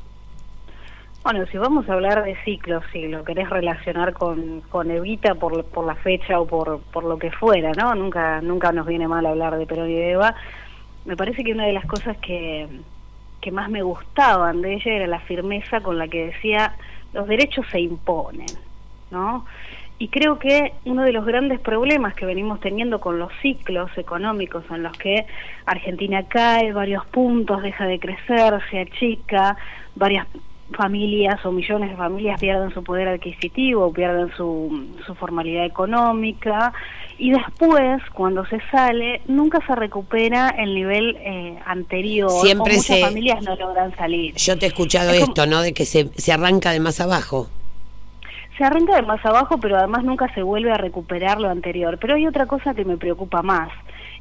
Bueno, 1.22 1.44
si 1.46 1.58
vamos 1.58 1.86
a 1.88 1.92
hablar 1.92 2.24
de 2.24 2.34
ciclos, 2.44 2.82
si 2.92 3.06
lo 3.06 3.24
querés 3.24 3.50
relacionar 3.50 4.14
con, 4.14 4.62
con 4.62 4.90
Evita 4.90 5.34
por, 5.34 5.64
por 5.66 5.84
la 5.84 5.94
fecha 5.94 6.40
o 6.40 6.46
por, 6.46 6.80
por 6.80 7.04
lo 7.04 7.18
que 7.18 7.30
fuera, 7.30 7.72
¿no? 7.72 7.94
Nunca, 7.94 8.40
nunca 8.40 8.72
nos 8.72 8.86
viene 8.86 9.06
mal 9.06 9.26
hablar 9.26 9.58
de 9.58 9.66
Perón 9.66 9.90
y 9.90 9.96
Eva. 9.96 10.34
Me 11.04 11.18
parece 11.18 11.44
que 11.44 11.52
una 11.52 11.66
de 11.66 11.74
las 11.74 11.84
cosas 11.84 12.16
que, 12.18 12.66
que 13.42 13.50
más 13.50 13.68
me 13.68 13.82
gustaban 13.82 14.62
de 14.62 14.74
ella 14.74 14.92
era 14.92 15.06
la 15.06 15.20
firmeza 15.20 15.82
con 15.82 15.98
la 15.98 16.08
que 16.08 16.26
decía 16.26 16.74
los 17.12 17.28
derechos 17.28 17.66
se 17.70 17.80
imponen, 17.80 18.46
¿no? 19.10 19.44
Y 19.98 20.08
creo 20.08 20.38
que 20.38 20.72
uno 20.86 21.02
de 21.02 21.12
los 21.12 21.26
grandes 21.26 21.60
problemas 21.60 22.14
que 22.14 22.24
venimos 22.24 22.60
teniendo 22.60 22.98
con 22.98 23.18
los 23.18 23.30
ciclos 23.42 23.90
económicos 23.98 24.64
en 24.70 24.82
los 24.82 24.96
que 24.96 25.26
Argentina 25.66 26.22
cae 26.26 26.72
varios 26.72 27.04
puntos, 27.06 27.60
deja 27.60 27.84
de 27.84 28.00
crecer, 28.00 28.58
se 28.70 28.80
achica, 28.80 29.58
varias 29.94 30.26
familias 30.72 31.44
o 31.44 31.52
millones 31.52 31.90
de 31.90 31.96
familias 31.96 32.40
pierden 32.40 32.72
su 32.72 32.82
poder 32.84 33.08
adquisitivo, 33.08 33.92
pierden 33.92 34.30
su, 34.36 34.86
su 35.06 35.14
formalidad 35.14 35.64
económica 35.64 36.72
y 37.18 37.30
después 37.32 38.00
cuando 38.14 38.46
se 38.46 38.60
sale 38.70 39.20
nunca 39.26 39.58
se 39.66 39.74
recupera 39.74 40.48
el 40.50 40.74
nivel 40.74 41.16
eh, 41.20 41.58
anterior 41.66 42.30
Siempre 42.30 42.72
o 42.74 42.76
muchas 42.76 42.84
se- 42.96 43.00
familias 43.04 43.42
no 43.42 43.56
logran 43.56 43.94
salir. 43.96 44.34
Yo 44.36 44.58
te 44.58 44.66
he 44.66 44.68
escuchado 44.68 45.10
Es 45.10 45.20
como- 45.20 45.32
esto, 45.32 45.46
¿no? 45.46 45.60
De 45.60 45.72
que 45.74 45.84
se, 45.84 46.08
se 46.18 46.32
arranca 46.32 46.70
de 46.70 46.80
más 46.80 47.00
abajo. 47.00 47.48
se 48.56 48.64
arranca 48.64 48.94
de 48.96 49.02
más 49.02 49.24
abajo, 49.24 49.58
pero 49.58 49.76
además 49.78 50.04
nunca 50.04 50.32
se 50.34 50.42
vuelve 50.42 50.70
a 50.70 50.76
recuperar 50.76 51.40
lo 51.40 51.48
anterior. 51.48 51.98
Pero 51.98 52.14
hay 52.14 52.26
otra 52.26 52.46
cosa 52.46 52.74
que 52.74 52.84
me 52.84 52.96
preocupa 52.98 53.40
más, 53.42 53.70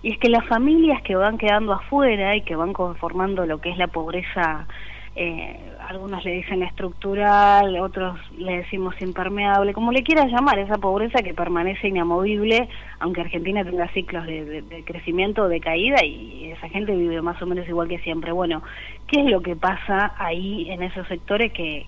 y 0.01 0.11
es 0.13 0.17
que 0.17 0.29
las 0.29 0.45
familias 0.47 1.01
que 1.03 1.15
van 1.15 1.37
quedando 1.37 1.73
afuera 1.73 2.35
y 2.37 2.41
que 2.41 2.55
van 2.55 2.71
conformando 2.71 3.45
lo 3.45 3.59
que 3.59 3.69
es 3.69 3.77
la 3.77 3.87
pobreza, 3.87 4.65
eh, 5.17 5.59
algunos 5.89 6.23
le 6.23 6.33
dicen 6.33 6.61
estructural, 6.61 7.75
otros 7.79 8.19
le 8.37 8.57
decimos 8.57 8.93
impermeable, 9.01 9.73
como 9.73 9.91
le 9.91 10.03
quieras 10.03 10.31
llamar, 10.31 10.59
esa 10.59 10.77
pobreza 10.77 11.23
que 11.23 11.33
permanece 11.33 11.87
inamovible, 11.87 12.69
aunque 12.99 13.21
Argentina 13.21 13.63
tenga 13.63 13.87
ciclos 13.89 14.25
de, 14.25 14.83
crecimiento 14.85 15.43
o 15.43 15.47
de 15.47 15.59
caída, 15.59 16.05
y 16.05 16.51
esa 16.51 16.69
gente 16.69 16.95
vive 16.95 17.21
más 17.23 17.41
o 17.41 17.47
menos 17.47 17.67
igual 17.67 17.87
que 17.87 17.97
siempre. 17.99 18.31
Bueno, 18.31 18.61
¿qué 19.07 19.21
es 19.21 19.25
lo 19.25 19.41
que 19.41 19.55
pasa 19.55 20.13
ahí 20.17 20.69
en 20.69 20.83
esos 20.83 21.07
sectores 21.07 21.51
que, 21.53 21.87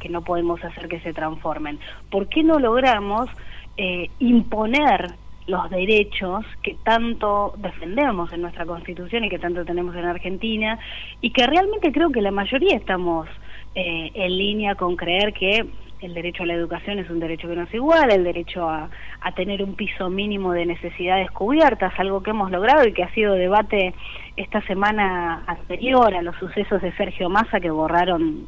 que 0.00 0.08
no 0.08 0.22
podemos 0.22 0.62
hacer 0.64 0.88
que 0.88 1.00
se 1.00 1.12
transformen. 1.12 1.78
¿Por 2.10 2.28
qué 2.28 2.42
no 2.42 2.58
logramos 2.58 3.28
eh, 3.76 4.10
imponer 4.18 5.14
los 5.46 5.68
derechos 5.70 6.44
que 6.62 6.76
tanto 6.84 7.54
defendemos 7.56 8.32
en 8.32 8.42
nuestra 8.42 8.66
Constitución 8.66 9.24
y 9.24 9.28
que 9.28 9.38
tanto 9.38 9.64
tenemos 9.64 9.94
en 9.96 10.04
Argentina 10.04 10.78
y 11.20 11.30
que 11.30 11.46
realmente 11.46 11.92
creo 11.92 12.10
que 12.10 12.22
la 12.22 12.30
mayoría 12.30 12.76
estamos 12.76 13.28
eh, 13.74 14.10
en 14.14 14.36
línea 14.36 14.74
con 14.74 14.96
creer 14.96 15.32
que 15.32 15.66
el 16.00 16.14
derecho 16.14 16.42
a 16.42 16.46
la 16.46 16.54
educación 16.54 16.98
es 16.98 17.08
un 17.10 17.20
derecho 17.20 17.48
que 17.48 17.54
no 17.54 17.62
es 17.62 17.74
igual, 17.74 18.10
el 18.10 18.24
derecho 18.24 18.68
a, 18.68 18.90
a 19.20 19.32
tener 19.32 19.62
un 19.62 19.74
piso 19.74 20.10
mínimo 20.10 20.52
de 20.52 20.66
necesidades 20.66 21.30
cubiertas, 21.30 21.92
algo 21.98 22.22
que 22.22 22.30
hemos 22.30 22.50
logrado 22.50 22.86
y 22.86 22.92
que 22.92 23.04
ha 23.04 23.14
sido 23.14 23.34
debate 23.34 23.94
esta 24.36 24.60
semana 24.62 25.44
anterior 25.46 26.14
a 26.14 26.22
los 26.22 26.36
sucesos 26.36 26.82
de 26.82 26.92
Sergio 26.96 27.28
Massa 27.28 27.60
que 27.60 27.70
borraron 27.70 28.46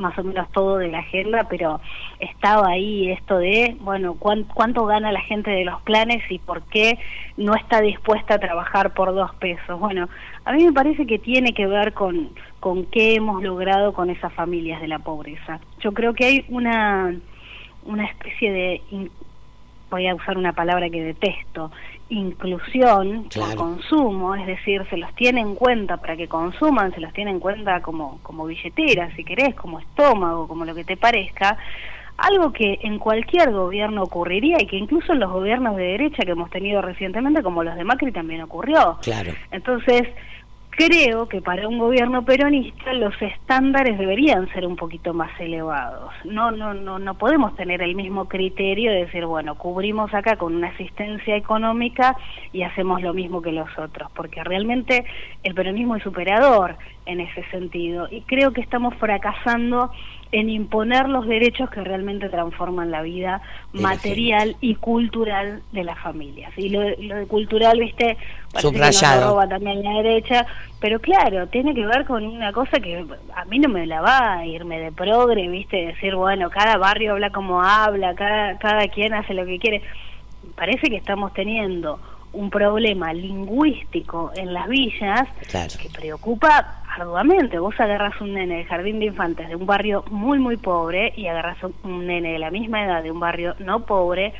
más 0.00 0.18
o 0.18 0.24
menos 0.24 0.50
todo 0.50 0.78
de 0.78 0.88
la 0.88 0.98
agenda, 1.00 1.46
pero 1.48 1.80
estaba 2.18 2.68
ahí 2.68 3.10
esto 3.10 3.38
de, 3.38 3.76
bueno, 3.80 4.14
cuán- 4.14 4.44
cuánto 4.52 4.84
gana 4.86 5.12
la 5.12 5.20
gente 5.20 5.50
de 5.50 5.64
los 5.64 5.80
planes 5.82 6.22
y 6.30 6.38
por 6.38 6.62
qué 6.62 6.98
no 7.36 7.54
está 7.54 7.80
dispuesta 7.80 8.34
a 8.34 8.38
trabajar 8.38 8.94
por 8.94 9.14
dos 9.14 9.34
pesos. 9.36 9.78
Bueno, 9.78 10.08
a 10.44 10.52
mí 10.52 10.64
me 10.64 10.72
parece 10.72 11.06
que 11.06 11.18
tiene 11.18 11.52
que 11.52 11.66
ver 11.66 11.92
con, 11.92 12.30
con 12.58 12.86
qué 12.86 13.14
hemos 13.14 13.42
logrado 13.42 13.92
con 13.92 14.10
esas 14.10 14.32
familias 14.32 14.80
de 14.80 14.88
la 14.88 14.98
pobreza. 14.98 15.60
Yo 15.80 15.92
creo 15.92 16.14
que 16.14 16.24
hay 16.24 16.44
una, 16.48 17.14
una 17.84 18.04
especie 18.06 18.50
de, 18.52 18.82
voy 19.90 20.06
a 20.08 20.14
usar 20.14 20.38
una 20.38 20.52
palabra 20.52 20.88
que 20.90 21.02
detesto, 21.02 21.70
inclusión 22.10 23.22
por 23.24 23.28
Claro. 23.32 23.56
consumo, 23.56 24.34
es 24.34 24.46
decir, 24.46 24.86
se 24.90 24.96
los 24.96 25.14
tiene 25.14 25.40
en 25.40 25.54
cuenta 25.54 25.96
para 25.96 26.16
que 26.16 26.28
consuman, 26.28 26.92
se 26.92 27.00
los 27.00 27.12
tiene 27.12 27.30
en 27.30 27.40
cuenta 27.40 27.80
como, 27.80 28.18
como 28.22 28.46
billetera, 28.46 29.14
si 29.16 29.24
querés, 29.24 29.54
como 29.54 29.78
estómago, 29.80 30.46
como 30.46 30.64
lo 30.64 30.74
que 30.74 30.84
te 30.84 30.96
parezca, 30.96 31.56
algo 32.18 32.52
que 32.52 32.78
en 32.82 32.98
cualquier 32.98 33.50
gobierno 33.50 34.02
ocurriría 34.02 34.58
y 34.60 34.66
que 34.66 34.76
incluso 34.76 35.12
en 35.12 35.20
los 35.20 35.30
gobiernos 35.32 35.76
de 35.76 35.84
derecha 35.84 36.22
que 36.24 36.32
hemos 36.32 36.50
tenido 36.50 36.82
recientemente, 36.82 37.42
como 37.42 37.64
los 37.64 37.74
de 37.76 37.84
Macri, 37.84 38.12
también 38.12 38.42
ocurrió. 38.42 38.98
Claro. 39.00 39.32
Entonces, 39.50 40.02
creo 40.86 41.28
que 41.28 41.42
para 41.42 41.68
un 41.68 41.78
gobierno 41.78 42.24
peronista 42.24 42.94
los 42.94 43.14
estándares 43.20 43.98
deberían 43.98 44.50
ser 44.52 44.66
un 44.66 44.76
poquito 44.76 45.12
más 45.12 45.30
elevados. 45.38 46.12
No, 46.24 46.50
no, 46.50 46.72
no, 46.72 46.98
no 46.98 47.14
podemos 47.18 47.54
tener 47.56 47.82
el 47.82 47.94
mismo 47.94 48.26
criterio 48.28 48.90
de 48.90 49.04
decir, 49.04 49.26
bueno, 49.26 49.56
cubrimos 49.56 50.14
acá 50.14 50.36
con 50.36 50.54
una 50.54 50.68
asistencia 50.68 51.36
económica 51.36 52.16
y 52.52 52.62
hacemos 52.62 53.02
lo 53.02 53.12
mismo 53.12 53.42
que 53.42 53.52
los 53.52 53.68
otros, 53.78 54.10
porque 54.14 54.42
realmente 54.42 55.04
el 55.42 55.54
peronismo 55.54 55.96
es 55.96 56.02
superador 56.02 56.76
en 57.10 57.20
ese 57.20 57.42
sentido 57.50 58.08
y 58.10 58.22
creo 58.22 58.52
que 58.52 58.60
estamos 58.60 58.94
fracasando 58.96 59.90
en 60.32 60.48
imponer 60.48 61.08
los 61.08 61.26
derechos 61.26 61.68
que 61.70 61.82
realmente 61.82 62.28
transforman 62.28 62.92
la 62.92 63.02
vida 63.02 63.42
material 63.72 64.54
y 64.60 64.76
cultural 64.76 65.62
de 65.72 65.82
las 65.82 65.98
familias. 65.98 66.52
Y 66.56 66.68
lo, 66.68 66.80
de- 66.80 66.96
lo 67.00 67.16
de 67.16 67.26
cultural, 67.26 67.80
viste, 67.80 68.16
parece 68.52 68.70
que 68.72 68.78
nos 68.78 68.96
Subrayado. 68.96 69.30
roba 69.30 69.48
también 69.48 69.82
la 69.82 70.02
derecha, 70.02 70.46
pero 70.80 71.00
claro, 71.00 71.48
tiene 71.48 71.74
que 71.74 71.84
ver 71.84 72.04
con 72.04 72.24
una 72.24 72.52
cosa 72.52 72.78
que 72.78 73.04
a 73.34 73.44
mí 73.46 73.58
no 73.58 73.68
me 73.68 73.86
la 73.86 74.00
va 74.02 74.34
a 74.38 74.46
irme 74.46 74.78
de 74.78 74.92
progre, 74.92 75.48
viste, 75.48 75.86
decir, 75.86 76.14
bueno, 76.14 76.48
cada 76.48 76.76
barrio 76.76 77.12
habla 77.12 77.30
como 77.30 77.62
habla, 77.62 78.14
cada, 78.14 78.56
cada 78.58 78.86
quien 78.86 79.14
hace 79.14 79.34
lo 79.34 79.44
que 79.44 79.58
quiere. 79.58 79.82
Parece 80.54 80.88
que 80.88 80.96
estamos 80.96 81.32
teniendo 81.34 81.98
un 82.32 82.50
problema 82.50 83.12
lingüístico 83.12 84.30
en 84.36 84.52
las 84.52 84.68
villas 84.68 85.28
Claro. 85.50 85.72
que 85.80 85.88
preocupa 85.90 86.82
arduamente. 86.96 87.58
Vos 87.58 87.78
agarras 87.78 88.20
un 88.20 88.34
nene 88.34 88.58
del 88.58 88.66
jardín 88.66 88.98
de 89.00 89.06
infantes 89.06 89.48
de 89.48 89.56
un 89.56 89.66
barrio 89.66 90.04
muy, 90.10 90.38
muy 90.38 90.56
pobre 90.56 91.12
y 91.16 91.26
agarras 91.26 91.58
un 91.82 92.06
nene 92.06 92.32
de 92.32 92.38
la 92.38 92.50
misma 92.50 92.84
edad 92.84 93.02
de 93.02 93.10
un 93.10 93.20
barrio 93.20 93.54
no 93.58 93.84
pobre 93.86 94.32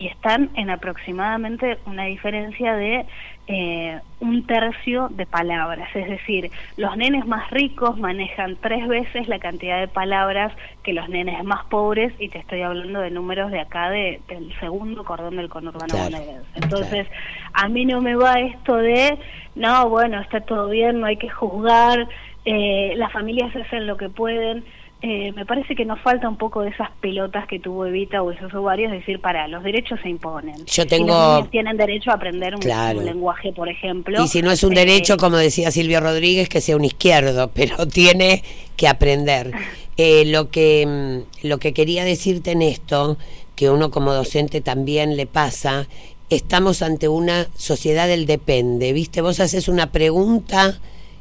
y 0.00 0.06
están 0.08 0.50
en 0.54 0.70
aproximadamente 0.70 1.78
una 1.84 2.06
diferencia 2.06 2.74
de 2.74 3.04
eh, 3.48 4.00
un 4.20 4.46
tercio 4.46 5.08
de 5.10 5.26
palabras. 5.26 5.94
Es 5.94 6.08
decir, 6.08 6.50
los 6.78 6.96
nenes 6.96 7.26
más 7.26 7.50
ricos 7.50 7.98
manejan 7.98 8.56
tres 8.62 8.88
veces 8.88 9.28
la 9.28 9.38
cantidad 9.38 9.78
de 9.78 9.88
palabras 9.88 10.52
que 10.82 10.94
los 10.94 11.08
nenes 11.10 11.44
más 11.44 11.66
pobres 11.66 12.14
y 12.18 12.30
te 12.30 12.38
estoy 12.38 12.62
hablando 12.62 13.00
de 13.00 13.10
números 13.10 13.50
de 13.50 13.60
acá 13.60 13.90
de, 13.90 14.20
del 14.28 14.58
segundo 14.58 15.04
cordón 15.04 15.36
del 15.36 15.50
conurbano 15.50 15.86
Claro, 15.88 16.04
bonaerense. 16.04 16.48
Entonces, 16.54 17.06
a 17.52 17.68
mí 17.68 17.84
no 17.84 18.00
me 18.00 18.14
va 18.14 18.40
esto 18.40 18.76
de, 18.76 19.18
no, 19.54 19.88
bueno, 19.90 20.18
está 20.20 20.40
todo 20.40 20.70
bien, 20.70 21.00
no 21.00 21.06
hay 21.06 21.18
que 21.18 21.28
juzgar, 21.28 22.08
eh, 22.46 22.94
las 22.96 23.12
familias 23.12 23.54
hacen 23.54 23.86
lo 23.86 23.98
que 23.98 24.08
pueden. 24.08 24.64
Eh, 25.02 25.32
me 25.32 25.46
parece 25.46 25.74
que 25.74 25.86
nos 25.86 25.98
falta 26.00 26.28
un 26.28 26.36
poco 26.36 26.60
de 26.60 26.68
esas 26.70 26.90
pelotas 27.00 27.46
que 27.48 27.58
tuvo 27.58 27.86
Evita 27.86 28.22
o 28.22 28.30
esos 28.32 28.52
ovarios, 28.52 28.92
decir, 28.92 29.18
para, 29.20 29.48
los 29.48 29.62
derechos 29.64 29.98
se 30.02 30.10
imponen. 30.10 30.54
Yo 30.66 30.86
tengo- 30.86 31.06
los 31.14 31.34
niños 31.36 31.50
tienen 31.50 31.76
derecho 31.78 32.10
a 32.10 32.14
aprender 32.14 32.54
un, 32.54 32.60
Claro. 32.60 32.98
un 32.98 33.06
lenguaje, 33.06 33.52
por 33.52 33.68
ejemplo. 33.70 34.22
Y 34.22 34.28
si 34.28 34.42
no 34.42 34.50
es 34.50 34.62
un 34.62 34.72
eh, 34.74 34.80
derecho, 34.80 35.16
como 35.16 35.38
decía 35.38 35.70
Silvio 35.70 36.00
Rodríguez, 36.00 36.50
que 36.50 36.60
sea 36.60 36.76
un 36.76 36.84
izquierdo, 36.84 37.50
pero 37.54 37.86
tiene 37.88 38.42
que 38.76 38.88
aprender. 38.88 39.52
Eh, 39.96 40.24
lo, 40.26 40.50
que, 40.50 40.86
mm, 40.86 41.46
lo 41.46 41.58
que 41.58 41.72
quería 41.72 42.04
decirte 42.04 42.50
en 42.52 42.60
esto, 42.62 43.16
que 43.56 43.70
uno 43.70 43.90
como 43.90 44.12
docente 44.12 44.60
también 44.60 45.16
le 45.16 45.26
pasa, 45.26 45.86
estamos 46.28 46.82
ante 46.82 47.08
una 47.08 47.46
sociedad 47.56 48.06
del 48.06 48.26
depende, 48.26 48.92
¿viste? 48.92 49.20
Vos 49.22 49.40
haces 49.40 49.66
una 49.68 49.92
pregunta 49.92 50.78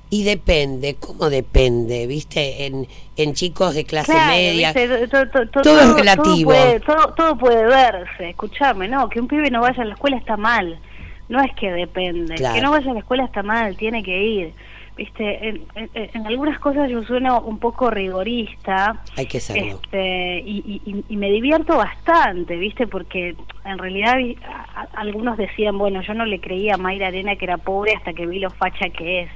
y 0.10 0.24
depende, 0.24 0.96
¿cómo 1.00 1.30
depende? 1.30 2.08
¿Viste? 2.08 2.66
En, 2.66 2.88
en 3.16 3.34
chicos 3.34 3.76
de 3.76 3.86
clase 3.86 4.12
Claro, 4.12 4.32
media. 4.34 4.74
viste, 4.74 5.08
Todo 5.08 5.80
es 5.82 5.94
relativo. 5.94 6.52
Todo 6.52 6.62
puede, 6.64 6.80
todo, 6.80 7.14
todo 7.16 7.38
puede 7.38 7.64
verse, 7.66 8.30
escuchame, 8.32 8.88
no, 8.88 9.08
que 9.10 9.20
un 9.20 9.28
pibe 9.28 9.52
no 9.52 9.62
vaya 9.62 9.84
a 9.84 9.86
la 9.86 9.94
escuela 9.94 10.18
está 10.18 10.36
mal. 10.38 10.80
no 11.28 11.42
es 11.44 11.54
que 11.56 11.72
depende. 11.72 12.36
Claro. 12.36 12.56
Que 12.56 12.62
no 12.62 12.72
vaya 12.72 12.90
a 12.90 12.94
la 12.94 13.00
escuela 13.02 13.24
está 13.26 13.44
mal, 13.44 13.78
tiene 13.78 14.02
que 14.02 14.24
ir. 14.24 14.54
Viste, 15.00 15.48
en, 15.48 15.64
en- 15.76 15.90
en 16.14 16.28
algunas 16.28 16.60
cosas 16.60 16.90
yo 16.90 17.02
sueno 17.04 17.40
un 17.40 17.58
poco 17.58 17.90
rigorista. 17.90 19.02
Hay 19.16 19.28
que 19.28 19.40
serlo. 19.40 19.80
Este, 19.82 20.40
y, 20.46 20.82
y- 20.86 21.06
y 21.08 21.16
me 21.16 21.30
divierto 21.32 21.78
bastante, 21.78 22.58
¿viste? 22.58 22.86
Porque 22.86 23.34
en 23.64 23.78
realidad 23.78 24.18
vi- 24.18 24.38
a- 24.46 24.82
a- 24.82 25.00
algunos 25.00 25.38
decían, 25.38 25.78
bueno, 25.78 26.02
yo 26.02 26.14
no 26.14 26.26
le 26.26 26.42
creía 26.42 26.74
a 26.74 26.78
Mayra 26.78 27.08
Arena 27.08 27.38
que 27.38 27.46
era 27.46 27.58
pobre 27.58 27.94
hasta 27.96 28.12
que 28.12 28.26
vi 28.28 28.40
lo 28.40 28.50
facha 28.50 28.90
que 28.90 29.22
es, 29.22 29.30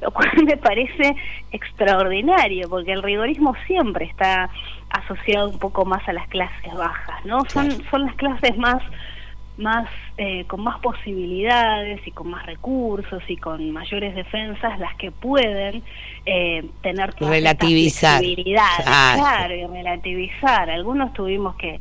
lo 0.00 0.12
cual 0.12 0.30
me 0.46 0.56
parece 0.56 1.16
extraordinario, 1.50 2.68
porque 2.68 2.92
el 2.92 3.02
rigorismo 3.02 3.54
siempre 3.66 4.04
está 4.06 4.50
asociado 4.90 5.50
un 5.50 5.58
poco 5.58 5.84
más 5.84 6.06
a 6.08 6.12
las 6.12 6.28
clases 6.28 6.72
bajas, 6.74 7.24
¿no? 7.24 7.44
Son, 7.48 7.70
son 7.90 8.06
las 8.06 8.14
clases 8.14 8.56
más 8.56 8.82
más 9.58 9.88
eh, 10.16 10.44
con 10.46 10.62
más 10.62 10.78
posibilidades 10.80 12.00
y 12.06 12.10
con 12.12 12.30
más 12.30 12.46
recursos 12.46 13.22
y 13.28 13.36
con 13.36 13.70
mayores 13.72 14.14
defensas 14.14 14.78
las 14.78 14.94
que 14.96 15.10
pueden 15.10 15.82
eh, 16.26 16.64
tener 16.82 17.12
Relativizar. 18.22 18.22
Ah, 18.86 19.14
claro, 19.18 19.54
y 19.54 19.66
relativizar. 19.66 20.70
Algunos 20.70 21.12
tuvimos 21.12 21.56
que, 21.56 21.80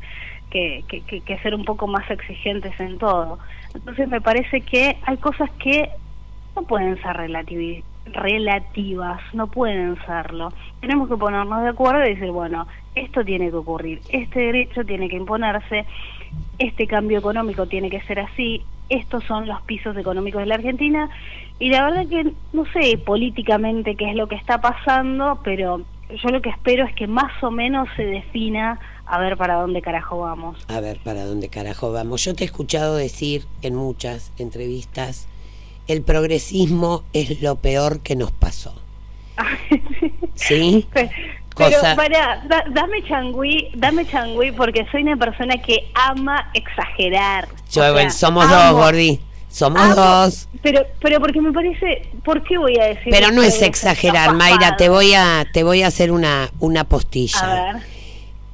que, 0.49 0.83
que, 0.87 1.21
que- 1.21 1.37
ser 1.39 1.53
un 1.53 1.65
poco 1.65 1.87
más 1.87 2.09
exigentes 2.09 2.77
en 2.79 2.97
todo. 2.97 3.37
Entonces 3.75 4.07
me 4.07 4.21
parece 4.21 4.61
que 4.61 4.97
hay 5.03 5.17
cosas 5.17 5.49
que 5.59 5.89
no 6.55 6.63
pueden 6.63 6.95
ser 7.03 7.15
relativi- 7.15 7.83
relativas, 8.13 9.21
no 9.33 9.47
pueden 9.47 9.97
serlo. 10.05 10.53
Tenemos 10.79 11.09
que 11.09 11.17
ponernos 11.17 11.63
de 11.63 11.69
acuerdo 11.69 12.05
y 12.05 12.15
decir, 12.15 12.31
bueno, 12.31 12.67
esto 12.95 13.23
tiene 13.23 13.49
que 13.49 13.55
ocurrir, 13.55 14.01
este 14.09 14.39
derecho 14.39 14.83
tiene 14.85 15.09
que 15.09 15.15
imponerse, 15.15 15.85
este 16.59 16.87
cambio 16.87 17.19
económico 17.19 17.67
tiene 17.67 17.89
que 17.89 18.01
ser 18.01 18.19
así, 18.19 18.63
estos 18.89 19.23
son 19.25 19.47
los 19.47 19.61
pisos 19.63 19.95
económicos 19.97 20.41
de 20.41 20.47
la 20.47 20.55
Argentina 20.55 21.09
y 21.59 21.69
la 21.69 21.83
verdad 21.83 22.07
que 22.07 22.31
no 22.53 22.65
sé 22.71 22.97
políticamente 22.97 23.95
qué 23.95 24.09
es 24.09 24.15
lo 24.15 24.27
que 24.27 24.35
está 24.35 24.61
pasando, 24.61 25.39
pero 25.43 25.81
yo 26.09 26.29
lo 26.29 26.41
que 26.41 26.49
espero 26.49 26.85
es 26.85 26.95
que 26.95 27.07
más 27.07 27.31
o 27.43 27.51
menos 27.51 27.87
se 27.95 28.05
defina 28.05 28.79
a 29.05 29.19
ver 29.19 29.37
para 29.37 29.55
dónde 29.55 29.81
carajo 29.81 30.19
vamos. 30.19 30.65
A 30.67 30.79
ver, 30.79 30.99
¿para 31.03 31.25
dónde 31.25 31.49
carajo 31.49 31.91
vamos? 31.91 32.23
Yo 32.23 32.33
te 32.33 32.43
he 32.43 32.45
escuchado 32.45 32.95
decir 32.95 33.45
en 33.61 33.75
muchas 33.75 34.31
entrevistas, 34.37 35.27
el 35.87 36.01
progresismo 36.01 37.03
es 37.13 37.41
lo 37.41 37.55
peor 37.55 37.99
que 38.01 38.15
nos 38.15 38.31
pasó. 38.31 38.73
¿Sí? 40.35 40.87
Pero 40.93 41.09
Cosa- 41.55 41.95
para, 41.95 42.43
da- 42.47 42.65
dame 42.69 43.03
changüí, 43.03 43.69
dame 43.73 44.05
changüí 44.05 44.51
porque 44.51 44.85
soy 44.91 45.01
una 45.01 45.17
persona 45.17 45.57
que 45.61 45.89
ama 45.95 46.51
exagerar. 46.53 47.47
Yo, 47.71 47.81
O 47.81 47.83
sea, 47.85 47.91
bueno, 47.93 48.11
somos 48.11 48.45
amo- 48.45 48.55
dos, 48.55 48.73
Gordi. 48.73 49.19
Somos 49.49 49.95
dos. 49.95 50.47
Pero, 50.61 50.81
pero 51.01 51.19
porque 51.19 51.41
me 51.41 51.51
parece, 51.51 52.09
¿por 52.23 52.43
qué 52.43 52.59
voy 52.59 52.77
a 52.79 52.85
decir? 52.85 53.07
Pero 53.09 53.31
no 53.31 53.41
es 53.41 53.59
exagerar? 53.63 54.35
Mayra. 54.35 54.75
Te 54.77 54.87
voy 54.89 55.13
a, 55.15 55.47
te 55.51 55.63
voy 55.63 55.81
a 55.81 55.87
hacer 55.87 56.11
una, 56.11 56.51
una 56.59 56.83
postilla. 56.83 57.39
A 57.39 57.47
ver, 57.73 57.83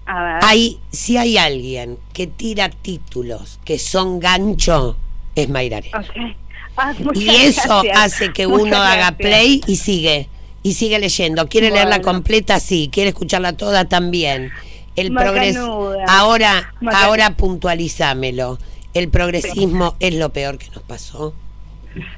a 0.06 0.24
ver. 0.24 0.40
Hay, 0.44 0.80
si 0.92 1.18
hay 1.18 1.38
alguien 1.38 1.98
que 2.14 2.28
tira 2.28 2.70
títulos 2.70 3.60
que 3.66 3.80
son 3.80 4.20
gancho, 4.22 4.96
es 5.36 5.50
Mayra 5.50 5.78
Arena. 5.78 6.00
Ok. 6.00 6.36
Ah, 6.78 6.94
Y 7.14 7.30
eso 7.30 7.82
gracias. 7.84 7.98
hace 7.98 8.34
que 8.34 8.48
Muchas 8.48 8.64
uno 8.64 8.78
haga 8.78 9.12
play 9.12 9.62
y 9.68 9.76
sigue. 9.78 10.28
Y 10.64 10.74
sigue 10.74 10.98
leyendo. 11.00 11.48
¿Quiere 11.50 11.72
leerla 11.72 12.02
completa? 12.02 12.60
Sí. 12.60 12.90
¿Quiere 12.92 13.10
escucharla 13.10 13.54
toda? 13.54 13.86
También. 13.86 14.52
El 14.96 15.14
progreso. 15.14 15.94
Ahora, 16.08 16.74
Macanuda. 16.80 17.06
ahora 17.06 17.30
puntualizámelo. 17.36 18.58
El 18.94 19.10
progresismo 19.10 19.96
es 20.00 20.14
lo 20.16 20.30
peor 20.30 20.58
que 20.58 20.70
nos 20.70 20.84
pasó. 20.84 21.34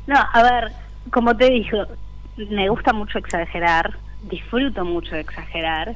No, 0.07 0.15
a 0.31 0.43
ver, 0.43 0.71
como 1.11 1.35
te 1.35 1.49
dijo, 1.49 1.77
me 2.37 2.69
gusta 2.69 2.93
mucho 2.93 3.17
exagerar, 3.17 3.97
disfruto 4.23 4.83
mucho 4.85 5.15
de 5.15 5.21
exagerar 5.21 5.95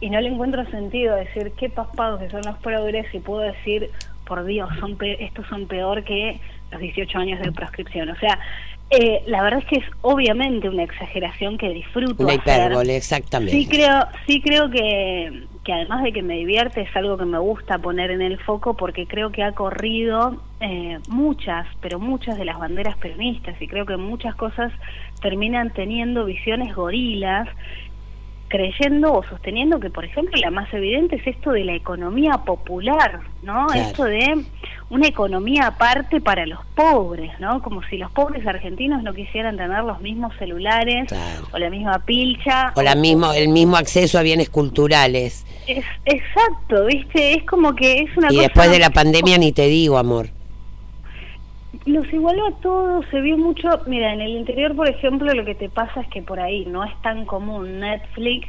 y 0.00 0.08
no 0.10 0.20
le 0.20 0.28
encuentro 0.28 0.64
sentido 0.70 1.16
decir 1.16 1.52
qué 1.58 1.68
paspados 1.68 2.20
que 2.20 2.30
son 2.30 2.42
los 2.42 2.56
progres 2.58 3.12
y 3.12 3.18
puedo 3.18 3.40
decir, 3.40 3.90
por 4.30 4.44
Dios, 4.44 4.68
son 4.78 4.96
pe- 4.96 5.22
estos 5.24 5.44
son 5.48 5.66
peor 5.66 6.04
que 6.04 6.38
los 6.70 6.80
18 6.80 7.18
años 7.18 7.40
de 7.40 7.50
proscripción. 7.50 8.08
O 8.10 8.16
sea, 8.16 8.38
eh, 8.90 9.22
la 9.26 9.42
verdad 9.42 9.58
es 9.58 9.66
que 9.66 9.76
es 9.78 9.84
obviamente 10.02 10.68
una 10.68 10.84
exageración 10.84 11.58
que 11.58 11.68
disfruto 11.70 12.22
Una 12.22 12.34
hacer. 12.34 12.42
hipérbole, 12.68 12.96
exactamente. 12.96 13.52
Sí 13.52 13.66
creo, 13.66 14.06
sí 14.26 14.40
creo 14.40 14.70
que, 14.70 15.42
que 15.64 15.72
además 15.72 16.04
de 16.04 16.12
que 16.12 16.22
me 16.22 16.34
divierte 16.36 16.82
es 16.82 16.96
algo 16.96 17.16
que 17.18 17.24
me 17.24 17.38
gusta 17.38 17.78
poner 17.78 18.12
en 18.12 18.22
el 18.22 18.38
foco 18.38 18.74
porque 18.76 19.06
creo 19.08 19.30
que 19.32 19.42
ha 19.42 19.50
corrido 19.52 20.40
eh, 20.60 20.98
muchas, 21.08 21.66
pero 21.80 21.98
muchas 21.98 22.38
de 22.38 22.44
las 22.44 22.58
banderas 22.58 22.96
peronistas 22.98 23.60
y 23.60 23.66
creo 23.66 23.84
que 23.84 23.96
muchas 23.96 24.36
cosas 24.36 24.72
terminan 25.20 25.70
teniendo 25.70 26.24
visiones 26.24 26.74
gorilas 26.74 27.48
creyendo 28.50 29.14
o 29.14 29.22
sosteniendo 29.22 29.78
que, 29.78 29.90
por 29.90 30.04
ejemplo, 30.04 30.38
la 30.40 30.50
más 30.50 30.72
evidente 30.74 31.16
es 31.16 31.26
esto 31.26 31.52
de 31.52 31.64
la 31.64 31.74
economía 31.74 32.32
popular, 32.44 33.20
¿no? 33.42 33.68
Claro. 33.68 33.88
Esto 33.88 34.04
de 34.04 34.44
una 34.90 35.06
economía 35.06 35.68
aparte 35.68 36.20
para 36.20 36.44
los 36.46 36.58
pobres, 36.74 37.30
¿no? 37.38 37.62
Como 37.62 37.80
si 37.84 37.96
los 37.96 38.10
pobres 38.10 38.44
argentinos 38.44 39.04
no 39.04 39.14
quisieran 39.14 39.56
tener 39.56 39.84
los 39.84 40.00
mismos 40.00 40.34
celulares 40.36 41.06
o 41.52 41.58
la 41.58 41.70
misma 41.70 42.00
pilcha. 42.04 42.72
O 42.74 42.82
la 42.82 42.96
mismo, 42.96 43.32
el 43.32 43.48
mismo 43.48 43.76
acceso 43.76 44.18
a 44.18 44.22
bienes 44.22 44.50
culturales. 44.50 45.46
Es, 45.68 45.84
exacto, 46.04 46.86
¿viste? 46.86 47.34
Es 47.34 47.44
como 47.44 47.74
que 47.76 48.00
es 48.00 48.16
una 48.16 48.32
Y 48.32 48.36
cosa... 48.36 48.42
después 48.42 48.70
de 48.72 48.78
la 48.80 48.90
pandemia 49.00 49.38
ni 49.38 49.52
te 49.52 49.66
digo, 49.68 49.96
amor. 49.96 50.30
Los 51.86 52.12
igualó 52.12 52.48
a 52.48 52.60
todos, 52.60 53.06
se 53.10 53.20
vio 53.20 53.38
mucho, 53.38 53.68
mira, 53.86 54.12
en 54.12 54.20
el 54.20 54.32
interior, 54.32 54.76
por 54.76 54.88
ejemplo, 54.88 55.32
lo 55.32 55.44
que 55.44 55.54
te 55.54 55.70
pasa 55.70 56.02
es 56.02 56.08
que 56.08 56.20
por 56.20 56.38
ahí 56.38 56.66
no 56.66 56.84
es 56.84 56.94
tan 57.00 57.24
común 57.24 57.80
Netflix, 57.80 58.48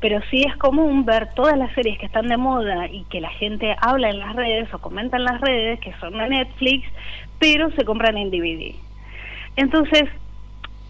pero 0.00 0.20
sí 0.30 0.42
es 0.42 0.56
común 0.56 1.04
ver 1.04 1.28
todas 1.34 1.56
las 1.58 1.72
series 1.74 1.98
que 1.98 2.06
están 2.06 2.28
de 2.28 2.36
moda 2.38 2.88
y 2.88 3.04
que 3.04 3.20
la 3.20 3.30
gente 3.30 3.76
habla 3.80 4.08
en 4.08 4.18
las 4.18 4.34
redes 4.34 4.72
o 4.72 4.78
comenta 4.78 5.18
en 5.18 5.24
las 5.24 5.40
redes 5.40 5.80
que 5.80 5.92
son 6.00 6.16
de 6.16 6.28
Netflix, 6.28 6.88
pero 7.38 7.70
se 7.72 7.84
compran 7.84 8.16
en 8.16 8.30
DVD. 8.30 8.74
Entonces, 9.56 10.08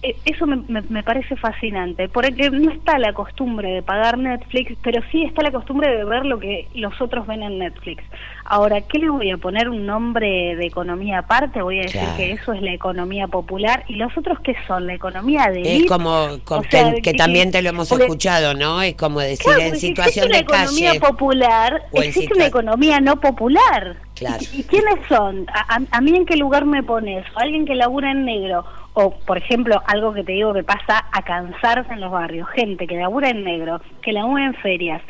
eso 0.02 0.46
me, 0.46 0.56
me- 0.68 0.82
me 0.88 1.02
parece 1.02 1.36
fascinante, 1.36 2.08
porque 2.08 2.50
no 2.50 2.72
está 2.72 2.98
la 2.98 3.12
costumbre 3.12 3.70
de 3.70 3.82
pagar 3.82 4.18
Netflix, 4.18 4.76
pero 4.82 5.00
sí 5.12 5.22
está 5.22 5.42
la 5.42 5.52
costumbre 5.52 5.96
de 5.96 6.04
ver 6.04 6.24
lo 6.24 6.38
que 6.40 6.66
los 6.74 7.00
otros 7.00 7.26
ven 7.26 7.42
en 7.42 7.58
Netflix. 7.58 8.02
Ahora, 8.44 8.80
¿qué 8.80 8.98
le 8.98 9.08
voy 9.08 9.30
a 9.30 9.36
poner 9.36 9.68
un 9.68 9.86
nombre 9.86 10.56
de 10.56 10.66
economía 10.66 11.18
aparte? 11.20 11.62
Voy 11.62 11.78
a 11.78 11.82
decir 11.82 12.00
Claro. 12.00 12.16
que 12.16 12.32
eso 12.32 12.52
es 12.52 12.60
la 12.62 12.72
economía 12.72 13.28
popular. 13.28 13.84
¿Y 13.86 13.94
los 13.94 14.16
otros 14.18 14.40
qué 14.40 14.56
son? 14.66 14.86
La 14.88 14.94
economía 14.94 15.46
de 15.52 15.76
Es 15.76 15.86
como 15.86 16.38
con- 16.44 16.58
O 16.60 16.64
sea, 16.68 16.92
que, 16.94 17.02
que 17.02 17.14
también 17.14 17.52
te 17.52 17.62
lo 17.62 17.68
hemos 17.70 17.88
porque- 17.88 18.04
escuchado, 18.04 18.54
¿no? 18.54 18.82
Es 18.82 18.94
como 18.96 19.20
decir 19.20 19.44
Claro, 19.46 19.60
en 19.60 19.66
porque 19.68 19.80
si 19.80 19.86
situación 19.88 20.24
existe 20.26 20.38
de 20.38 20.44
una 20.44 20.58
economía 20.64 20.88
calle. 20.88 21.00
popular, 21.00 21.82
existe 21.92 22.20
situa- 22.26 22.36
una 22.36 22.46
economía 22.46 23.00
no 23.00 23.20
popular. 23.20 23.96
Claro. 24.22 24.44
¿Y, 24.52 24.62
quiénes 24.64 25.06
son? 25.08 25.46
A, 25.52 25.78
a- 25.90 26.00
mí 26.00 26.16
en 26.16 26.26
qué 26.26 26.36
lugar 26.36 26.64
me 26.64 26.82
pones? 26.82 27.24
¿O 27.34 27.38
alguien 27.38 27.64
que 27.66 27.74
labura 27.74 28.10
en 28.10 28.24
negro? 28.24 28.64
O, 28.94 29.10
por 29.10 29.38
ejemplo, 29.38 29.82
algo 29.86 30.12
que 30.12 30.22
te 30.24 30.32
digo 30.32 30.52
que 30.52 30.64
pasa 30.64 31.04
a 31.12 31.22
cansarse 31.22 31.92
en 31.92 32.00
los 32.00 32.10
barrios. 32.10 32.48
Gente 32.50 32.86
que 32.86 32.96
labura 32.96 33.30
en 33.30 33.44
negro, 33.44 33.80
que 34.02 34.12
labura 34.12 34.44
en 34.44 34.54
ferias, 34.54 35.02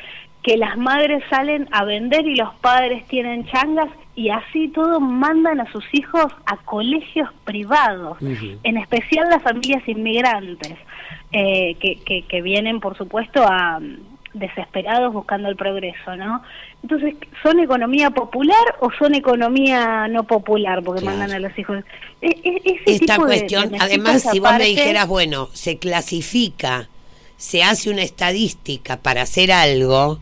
que 0.43 0.57
las 0.57 0.77
madres 0.77 1.23
salen 1.31 1.69
a 1.73 1.85
vender 1.85 2.27
y 2.27 2.37
los 2.37 2.53
padres 2.57 3.07
tienen 3.09 3.47
changas 3.47 3.89
y 4.15 4.29
así 4.31 4.69
todo 4.69 5.01
mandan 5.01 5.61
a 5.61 5.71
sus 5.73 5.85
hijos 5.93 6.27
a 6.47 6.57
colegios 6.59 7.31
privados 7.45 8.19
en 8.21 8.77
especial 8.77 9.29
las 9.31 9.43
familias 9.43 9.83
inmigrantes, 9.89 10.75
eh, 11.33 11.77
que, 11.81 11.97
que, 12.05 12.23
que 12.23 12.43
vienen, 12.43 12.81
por 12.81 12.97
supuesto, 12.97 13.43
a 13.43 13.81
desesperados 14.35 15.13
buscando 15.13 15.49
el 15.49 15.57
progreso, 15.57 16.17
¿no? 16.17 16.43
Entonces, 16.83 17.15
¿son 17.43 17.61
economía 17.61 18.11
popular 18.11 18.77
o 18.81 18.91
son 18.99 19.15
economía 19.15 20.09
no 20.09 20.25
popular? 20.25 20.83
Porque 20.83 21.03
Claro. 21.03 21.19
mandan 21.19 21.37
a 21.37 21.39
los 21.49 21.57
hijos. 21.59 21.85
E- 22.21 22.27
e- 22.43 22.63
ese 22.65 22.83
Esta 22.87 23.15
tipo 23.15 23.27
cuestión, 23.27 23.71
de 23.71 23.79
además, 23.81 24.23
si 24.31 24.41
vos 24.41 24.53
me 24.59 24.65
dijeras, 24.65 25.07
bueno, 25.07 25.49
se 25.53 25.79
clasifica, 25.79 26.89
se 27.37 27.63
hace 27.63 27.91
una 27.91 28.03
estadística 28.03 28.97
para 28.97 29.23
hacer 29.23 29.53
algo, 29.53 30.19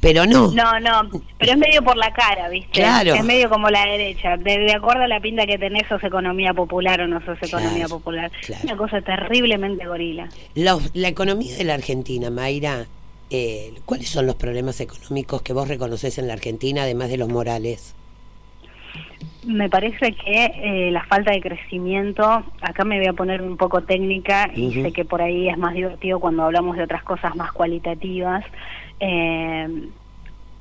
pero 0.00 0.26
no. 0.26 0.50
No, 0.50 0.80
no, 0.80 1.08
pero 1.38 1.52
es 1.52 1.58
medio 1.58 1.82
por 1.82 1.96
la 1.96 2.12
cara, 2.12 2.48
¿viste? 2.48 2.72
Claro. 2.80 3.14
Es 3.14 3.22
medio 3.24 3.48
como 3.48 3.70
la 3.70 3.84
derecha. 3.86 4.36
De, 4.36 4.58
de 4.58 4.72
acuerdo 4.74 5.04
a 5.04 5.08
la 5.08 5.20
pinta 5.20 5.46
que 5.46 5.58
tenés, 5.58 5.86
sos 5.88 6.02
economía 6.02 6.52
popular 6.52 7.00
o 7.02 7.06
no 7.06 7.24
sos 7.24 7.38
economía 7.40 7.86
popular. 7.88 8.30
claro. 8.44 8.62
Una 8.64 8.76
cosa 8.76 9.00
terriblemente 9.00 9.86
gorila. 9.86 10.28
Los- 10.56 10.90
la 10.94 11.08
economía 11.08 11.56
de 11.56 11.64
la 11.64 11.74
Argentina, 11.74 12.30
Mayra, 12.30 12.86
eh, 13.32 13.72
¿cuáles 13.86 14.08
son 14.08 14.26
los 14.26 14.36
problemas 14.36 14.80
económicos 14.80 15.42
que 15.42 15.52
vos 15.52 15.66
reconoces 15.66 16.18
en 16.18 16.28
la 16.28 16.34
Argentina, 16.34 16.82
además 16.82 17.08
de 17.08 17.16
los 17.16 17.28
morales? 17.28 17.94
Me 19.46 19.68
parece 19.68 20.12
que 20.12 20.52
eh, 20.54 20.90
la 20.92 21.04
falta 21.04 21.32
de 21.32 21.40
crecimiento, 21.40 22.44
acá 22.60 22.84
me 22.84 22.98
voy 22.98 23.08
a 23.08 23.12
poner 23.12 23.42
un 23.42 23.56
poco 23.56 23.82
técnica 23.82 24.50
y 24.54 24.72
sé 24.74 24.92
que 24.92 25.04
por 25.04 25.22
ahí 25.22 25.48
es 25.48 25.58
más 25.58 25.74
divertido 25.74 26.20
cuando 26.20 26.44
hablamos 26.44 26.76
de 26.76 26.84
otras 26.84 27.02
cosas 27.02 27.34
más 27.34 27.52
cualitativas. 27.52 28.44
Eh, 29.00 29.88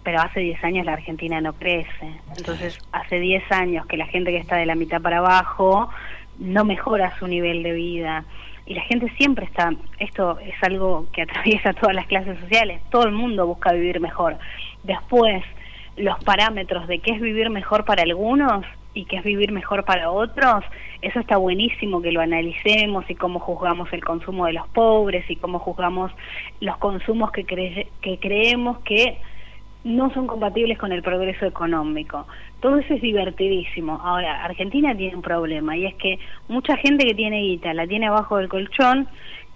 pero 0.04 0.20
hace 0.22 0.40
10 0.40 0.64
años 0.64 0.86
la 0.86 0.94
Argentina 0.94 1.42
no 1.42 1.54
crece. 1.54 2.16
Entonces, 2.38 2.80
hace 2.92 3.20
10 3.20 3.52
años 3.52 3.86
que 3.86 3.98
la 3.98 4.08
gente 4.08 4.32
que 4.32 4.38
está 4.38 4.56
de 4.56 4.66
la 4.66 4.76
mitad 4.76 5.02
para 5.02 5.20
abajo 5.20 5.90
no 6.40 6.66
mejora 6.66 7.18
su 7.20 7.28
nivel 7.28 7.62
de 7.64 7.74
vida. 7.74 8.26
Y 8.72 8.74
la 8.74 8.84
gente 8.84 9.10
siempre 9.18 9.44
está, 9.44 9.74
esto 10.00 10.40
es 10.40 10.54
algo 10.64 11.06
que 11.12 11.24
atraviesa 11.24 11.74
todas 11.82 11.94
las 11.94 12.06
clases 12.08 12.40
sociales, 12.40 12.82
todo 12.90 13.04
el 13.04 13.12
mundo 13.12 13.46
busca 13.46 13.74
vivir 13.74 14.00
mejor. 14.00 14.38
Después, 14.84 15.44
los 15.98 16.18
parámetros 16.24 16.88
de 16.88 17.00
qué 17.00 17.12
es 17.12 17.20
vivir 17.20 17.50
mejor 17.50 17.84
para 17.84 18.04
algunos 18.04 18.64
y 18.94 19.04
qué 19.04 19.18
es 19.18 19.24
vivir 19.26 19.52
mejor 19.52 19.84
para 19.84 20.10
otros, 20.10 20.64
eso 21.02 21.20
está 21.20 21.36
buenísimo 21.36 22.02
que 22.02 22.14
lo 22.14 22.22
analicemos 22.22 23.04
y 23.10 23.16
cómo 23.16 23.40
juzgamos 23.40 23.92
el 23.92 24.06
consumo 24.06 24.46
de 24.46 24.54
los 24.54 24.66
pobres 24.70 25.30
y 25.30 25.36
cómo 25.36 25.60
juzgamos 25.60 26.10
los 26.62 26.78
consumos 26.78 27.32
que, 27.34 27.46
cre- 27.46 27.88
que 28.02 28.20
creemos 28.20 28.80
que 28.86 29.18
no 29.84 30.14
son 30.14 30.28
compatibles 30.28 30.78
con 30.78 30.92
el 30.92 31.02
progreso 31.02 31.46
económico. 31.46 32.28
Todo 32.60 32.78
eso 32.78 32.94
es 32.94 33.02
divertidísimo. 33.02 34.00
Ahora, 34.04 34.44
Argentina 34.44 34.96
tiene 34.96 35.16
un 35.16 35.22
problema 35.22 35.76
y 35.76 35.86
es 35.86 35.96
que 35.96 36.20
mucha 36.48 36.78
gente 36.78 37.06
que 37.06 37.16
tiene 37.16 37.42
guita 37.42 37.74
la 37.74 37.88
tiene 37.88 38.08
abajo 38.08 38.38
del 38.38 38.50
colchón, 38.50 39.08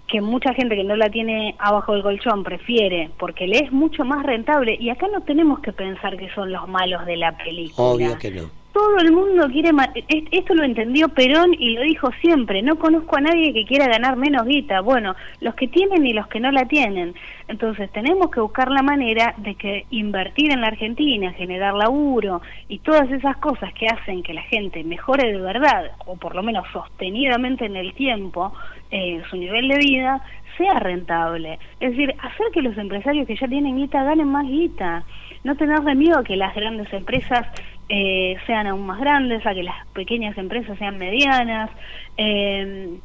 que 0.08 0.20
mucha 0.20 0.54
gente 0.54 0.76
que 0.76 0.84
no 0.84 0.96
la 0.96 1.10
tiene 1.10 1.54
abajo 1.58 1.92
del 1.92 2.02
colchón 2.02 2.44
prefiere 2.44 3.10
porque 3.18 3.46
le 3.46 3.58
es 3.58 3.72
mucho 3.72 4.04
más 4.04 4.24
rentable 4.24 4.76
y 4.78 4.90
acá 4.90 5.08
no 5.12 5.20
tenemos 5.22 5.60
que 5.60 5.72
pensar 5.72 6.16
que 6.16 6.30
son 6.30 6.52
los 6.52 6.68
malos 6.68 7.04
de 7.06 7.16
la 7.16 7.36
película 7.36 7.88
Obvio 7.88 8.18
que 8.18 8.30
no. 8.30 8.50
Todo 8.76 8.98
el 8.98 9.10
mundo 9.10 9.48
quiere 9.48 9.72
ma- 9.72 9.88
es- 9.94 10.24
esto 10.30 10.54
lo 10.54 10.62
entendió 10.62 11.08
Perón 11.08 11.54
y 11.58 11.70
lo 11.76 11.80
dijo 11.80 12.10
siempre 12.20 12.60
no 12.60 12.76
conozco 12.76 13.16
a 13.16 13.22
nadie 13.22 13.54
que 13.54 13.64
quiera 13.64 13.86
ganar 13.88 14.16
menos 14.16 14.44
guita. 14.46 14.82
Bueno 14.82 15.14
los 15.40 15.54
que 15.54 15.66
tienen 15.68 16.04
y 16.04 16.12
los 16.12 16.26
que 16.26 16.40
no 16.40 16.50
la 16.52 16.66
tienen. 16.66 17.14
Entonces 17.48 17.90
tenemos 17.92 18.30
que 18.30 18.40
buscar 18.40 18.70
la 18.70 18.82
manera 18.82 19.32
de 19.38 19.54
que 19.54 19.86
invertir 19.90 20.50
en 20.52 20.60
la 20.60 20.66
Argentina 20.66 21.32
generar 21.32 21.72
laburo 21.72 22.42
y 22.68 22.80
todas 22.80 23.10
esas 23.10 23.38
cosas 23.38 23.72
que 23.72 23.86
hacen 23.86 24.22
que 24.22 24.34
la 24.34 24.42
gente 24.42 24.84
mejore 24.84 25.32
de 25.32 25.40
verdad 25.40 25.92
o 26.04 26.16
por 26.16 26.34
lo 26.34 26.42
menos 26.42 26.66
sostenidamente 26.72 27.64
en 27.64 27.76
el 27.76 27.94
tiempo 27.94 28.52
eh, 28.90 29.22
su 29.30 29.36
nivel 29.38 29.68
de 29.68 29.78
vida 29.78 30.20
sea 30.58 30.74
rentable. 30.80 31.58
Es 31.80 31.92
decir 31.92 32.14
hacer 32.18 32.46
que 32.52 32.60
los 32.60 32.76
empresarios 32.76 33.26
que 33.26 33.36
ya 33.36 33.48
tienen 33.48 33.76
guita 33.78 34.02
ganen 34.04 34.28
más 34.28 34.46
guita. 34.46 35.04
No 35.44 35.54
tenerle 35.54 35.94
miedo 35.94 36.24
que 36.24 36.34
las 36.36 36.54
grandes 36.54 36.92
empresas 36.92 37.46
eh, 37.88 38.36
sean 38.46 38.66
aún 38.66 38.86
más 38.86 39.00
grandes, 39.00 39.46
a 39.46 39.54
que 39.54 39.62
las 39.62 39.86
pequeñas 39.88 40.36
empresas 40.38 40.78
sean 40.78 40.98
medianas. 40.98 41.70
Eh, 42.16 42.98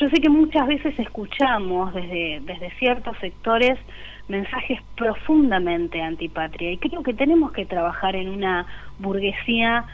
yo 0.00 0.08
sé 0.08 0.20
que 0.20 0.28
muchas 0.30 0.66
veces 0.66 0.98
escuchamos 0.98 1.92
desde, 1.94 2.40
desde 2.40 2.70
ciertos 2.78 3.16
sectores 3.18 3.78
mensajes 4.28 4.78
profundamente 4.96 6.00
antipatria 6.00 6.70
y 6.70 6.78
creo 6.78 7.02
que 7.02 7.12
tenemos 7.12 7.52
que 7.52 7.66
trabajar 7.66 8.14
en 8.14 8.28
una 8.28 8.66
burguesía 8.98 9.84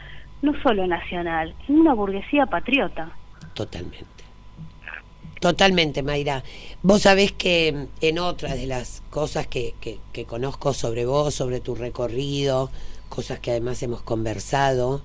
no 0.41 0.53
solo 0.61 0.85
nacional, 0.85 1.55
en 1.67 1.79
una 1.79 1.93
burguesía 1.93 2.45
patriota. 2.45 3.09
Totalmente. 3.53 4.05
Totalmente, 5.39 6.03
Mayra. 6.03 6.43
Vos 6.81 7.03
sabés 7.03 7.31
que 7.31 7.71
mm, 7.73 8.05
en 8.05 8.19
otras 8.19 8.55
de 8.55 8.67
las 8.67 9.01
cosas 9.09 9.47
que, 9.47 9.73
que, 9.81 9.99
que 10.13 10.25
conozco 10.25 10.73
sobre 10.73 11.05
vos, 11.05 11.33
sobre 11.33 11.59
tu 11.59 11.75
recorrido, 11.75 12.69
cosas 13.07 13.39
que 13.39 13.51
además 13.51 13.81
hemos 13.83 14.01
conversado, 14.03 15.01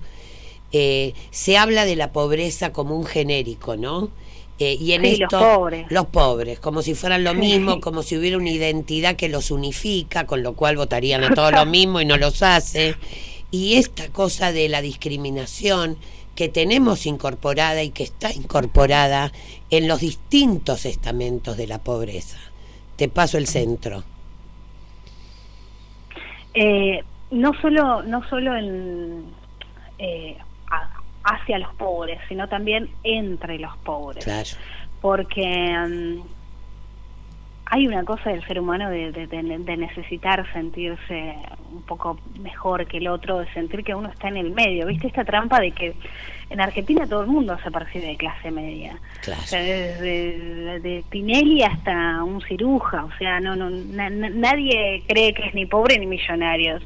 eh, 0.71 1.13
se 1.31 1.57
habla 1.57 1.85
de 1.85 1.95
la 1.95 2.11
pobreza 2.11 2.73
como 2.73 2.97
un 2.97 3.05
genérico, 3.05 3.75
¿no? 3.77 4.11
Eh, 4.59 4.77
y 4.79 4.93
en 4.93 5.03
Sí, 5.03 5.17
los 5.17 5.31
esto, 5.31 5.37
pobres. 5.37 5.87
los 5.89 6.07
pobres, 6.07 6.59
como 6.59 6.81
si 6.83 6.95
fueran 6.95 7.23
lo 7.23 7.35
Sí. 7.35 7.35
mismo, 7.35 7.81
como 7.81 8.03
si 8.03 8.17
hubiera 8.17 8.37
una 8.37 8.49
identidad 8.51 9.15
que 9.15 9.29
los 9.29 9.51
unifica, 9.51 10.25
con 10.27 10.43
lo 10.43 10.53
cual 10.55 10.77
votarían 10.77 11.23
a 11.23 11.31
todos 11.31 11.53
lo 11.53 11.65
mismo 11.65 12.01
y 12.01 12.05
no 12.05 12.17
los 12.17 12.41
hace. 12.43 12.99
Y 13.51 13.75
esta 13.75 14.09
cosa 14.11 14.51
de 14.51 14.69
la 14.69 14.81
discriminación 14.81 15.97
que 16.35 16.49
tenemos 16.49 17.05
incorporada 17.05 17.83
y 17.83 17.91
que 17.91 18.03
está 18.03 18.33
incorporada 18.33 19.31
en 19.69 19.87
los 19.87 19.99
distintos 20.01 20.85
estamentos 20.85 21.57
de 21.57 21.67
la 21.67 21.83
pobreza. 21.83 22.39
Te 22.95 23.09
paso 23.09 23.37
el 23.37 23.47
centro. 23.47 24.05
Eh, 26.53 27.01
no 27.33 27.53
solo 27.61 28.03
no 28.03 28.23
solo 28.29 28.55
en, 28.55 29.25
eh, 29.99 30.37
hacia 31.23 31.57
los 31.59 31.73
pobres, 31.75 32.19
sino 32.29 32.47
también 32.47 32.89
entre 33.03 33.59
los 33.59 33.75
pobres. 33.77 34.23
Claro. 34.23 34.49
Porque 35.01 35.41
mm, 35.87 36.21
hay 37.65 37.87
una 37.87 38.03
cosa 38.03 38.29
del 38.29 38.45
ser 38.45 38.59
humano 38.59 38.89
de, 38.89 39.11
de- 39.11 39.77
necesitar 39.77 40.45
sentirse 40.53 41.35
un 41.71 41.81
poco 41.83 42.19
mejor 42.39 42.85
que 42.85 42.97
el 42.97 43.07
otro, 43.07 43.39
de 43.39 43.51
sentir 43.53 43.83
que 43.83 43.95
uno 43.95 44.09
está 44.09 44.27
en 44.27 44.37
el 44.37 44.51
medio. 44.51 44.85
¿Viste 44.87 45.07
esta 45.07 45.23
trampa 45.25 45.59
de 45.59 45.71
que 45.71 45.95
en 46.49 46.61
Argentina 46.61 47.07
todo 47.07 47.21
el 47.21 47.27
mundo 47.27 47.57
se 47.63 47.71
percibe 47.71 48.07
de 48.07 48.17
clase 48.17 48.51
media? 48.51 48.97
Claro. 49.21 49.41
O 49.41 49.45
sea, 49.47 49.61
desde 49.61 50.79
de 50.81 51.03
Tinelli 51.09 51.63
hasta 51.63 52.23
un 52.23 52.41
ciruja, 52.41 53.05
o 53.05 53.11
sea, 53.17 53.39
no, 53.39 53.55
no, 53.55 53.69
na- 53.69 54.09
na- 54.09 54.29
nadie 54.29 55.03
cree 55.07 55.33
que 55.33 55.47
es 55.47 55.53
ni 55.55 55.65
pobre 55.65 55.97
ni 55.97 56.05
millonario. 56.05 56.77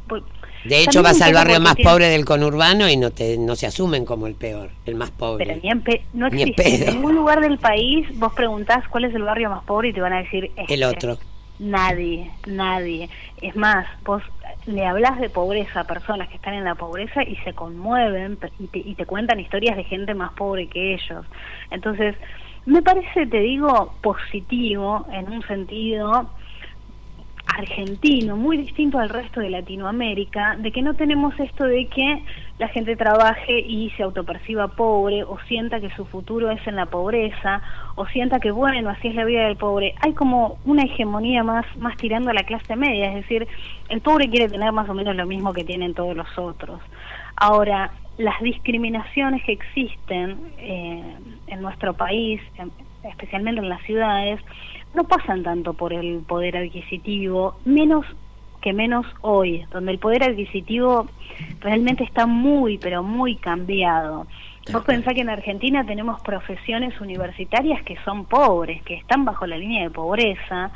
De 0.67 0.79
hecho, 0.81 1.01
también 1.01 1.03
vas 1.03 1.21
al 1.21 1.33
barrio 1.33 1.59
más 1.59 1.75
tiene- 1.75 1.89
pobre 1.91 2.07
del 2.09 2.25
conurbano 2.25 2.89
y 2.89 2.97
no 2.97 3.11
te 3.11 3.37
no 3.37 3.55
se 3.55 3.67
asumen 3.67 4.05
como 4.05 4.27
el 4.27 4.35
peor, 4.35 4.69
el 4.85 4.95
más 4.95 5.11
pobre. 5.11 5.45
Pero 5.45 5.59
ni 5.63 5.69
en 5.71 5.81
pe- 5.81 6.03
no 6.13 6.29
Ni 6.29 6.41
en 6.43 6.49
existe. 6.49 6.77
pedo. 6.77 6.87
En 6.89 6.95
ningún 6.95 7.15
lugar 7.15 7.41
del 7.41 7.57
país 7.57 8.07
vos 8.19 8.33
preguntás 8.33 8.87
cuál 8.89 9.05
es 9.05 9.15
el 9.15 9.23
barrio 9.23 9.49
más 9.49 9.63
pobre 9.63 9.89
y 9.89 9.93
te 9.93 10.01
van 10.01 10.13
a 10.13 10.17
decir 10.23 10.51
este. 10.55 10.73
El 10.73 10.83
otro. 10.83 11.17
Nadie, 11.59 12.29
nadie. 12.45 13.09
Es 13.41 13.55
más, 13.55 13.87
vos 14.03 14.21
le 14.67 14.85
hablas 14.85 15.19
de 15.19 15.29
pobreza 15.29 15.79
a 15.79 15.83
personas 15.85 16.27
que 16.29 16.35
están 16.35 16.53
en 16.53 16.63
la 16.65 16.75
pobreza 16.75 17.23
y 17.23 17.35
se 17.37 17.53
conmueven 17.53 18.37
y 18.59 18.67
te, 18.67 18.79
y 18.79 18.95
te 18.95 19.05
cuentan 19.05 19.39
historias 19.39 19.75
de 19.77 19.83
gente 19.85 20.13
más 20.13 20.33
pobre 20.33 20.67
que 20.67 20.93
ellos. 20.93 21.25
Entonces, 21.71 22.15
me 22.65 22.81
parece, 22.81 23.25
te 23.25 23.39
digo, 23.39 23.93
positivo 24.01 25.05
en 25.11 25.31
un 25.31 25.41
sentido 25.47 26.29
argentino, 27.55 28.35
muy 28.35 28.57
distinto 28.57 28.99
al 28.99 29.09
resto 29.09 29.39
de 29.39 29.49
Latinoamérica, 29.49 30.55
de 30.59 30.71
que 30.71 30.81
no 30.81 30.93
tenemos 30.95 31.39
esto 31.39 31.63
de 31.63 31.87
que 31.87 32.23
la 32.59 32.67
gente 32.69 32.95
trabaje 32.95 33.59
y 33.59 33.89
se 33.91 34.03
autoperciba 34.03 34.67
pobre 34.69 35.23
o 35.23 35.37
sienta 35.47 35.79
que 35.79 35.89
su 35.91 36.05
futuro 36.05 36.49
es 36.51 36.65
en 36.67 36.75
la 36.75 36.87
pobreza 36.87 37.61
o 37.95 38.05
sienta 38.07 38.39
que 38.39 38.51
bueno, 38.51 38.89
así 38.89 39.07
es 39.09 39.15
la 39.15 39.25
vida 39.25 39.45
del 39.45 39.57
pobre. 39.57 39.93
Hay 40.01 40.13
como 40.13 40.57
una 40.65 40.83
hegemonía 40.83 41.43
más 41.43 41.65
más 41.77 41.95
tirando 41.97 42.29
a 42.29 42.33
la 42.33 42.43
clase 42.43 42.75
media, 42.75 43.09
es 43.09 43.15
decir, 43.15 43.47
el 43.89 44.01
pobre 44.01 44.29
quiere 44.29 44.49
tener 44.49 44.71
más 44.71 44.89
o 44.89 44.93
menos 44.93 45.15
lo 45.15 45.25
mismo 45.25 45.53
que 45.53 45.63
tienen 45.63 45.93
todos 45.93 46.15
los 46.15 46.37
otros. 46.37 46.81
Ahora, 47.35 47.91
las 48.17 48.39
discriminaciones 48.41 49.43
que 49.43 49.51
existen 49.51 50.37
eh, 50.57 51.03
en 51.47 51.61
nuestro 51.61 51.93
país, 51.93 52.41
en- 52.57 52.71
especialmente 53.07 53.61
en 53.61 53.69
las 53.69 53.81
ciudades, 53.83 54.39
no 54.97 55.03
pasan 55.05 55.43
tanto 55.43 55.73
por 55.73 55.93
el 55.93 56.19
poder 56.27 56.57
adquisitivo, 56.57 57.55
menos 57.63 58.05
que 58.61 58.73
menos 58.73 59.05
hoy, 59.21 59.63
donde 59.71 59.91
el 59.93 59.99
poder 59.99 60.23
adquisitivo 60.23 61.07
realmente 61.61 62.03
está 62.03 62.25
muy, 62.25 62.77
pero 62.79 63.03
muy 63.03 63.35
cambiado. 63.35 64.25
Vos 64.73 64.83
pensás 64.83 65.13
que 65.13 65.21
en 65.21 65.29
Argentina 65.29 65.85
tenemos 65.85 66.19
profesiones 66.21 66.99
universitarias 66.99 67.81
que 67.83 67.95
son 68.03 68.25
pobres, 68.25 68.81
que 68.83 68.95
están 68.95 69.23
bajo 69.23 69.45
la 69.45 69.57
línea 69.57 69.83
de 69.83 69.91
pobreza, 69.91 70.71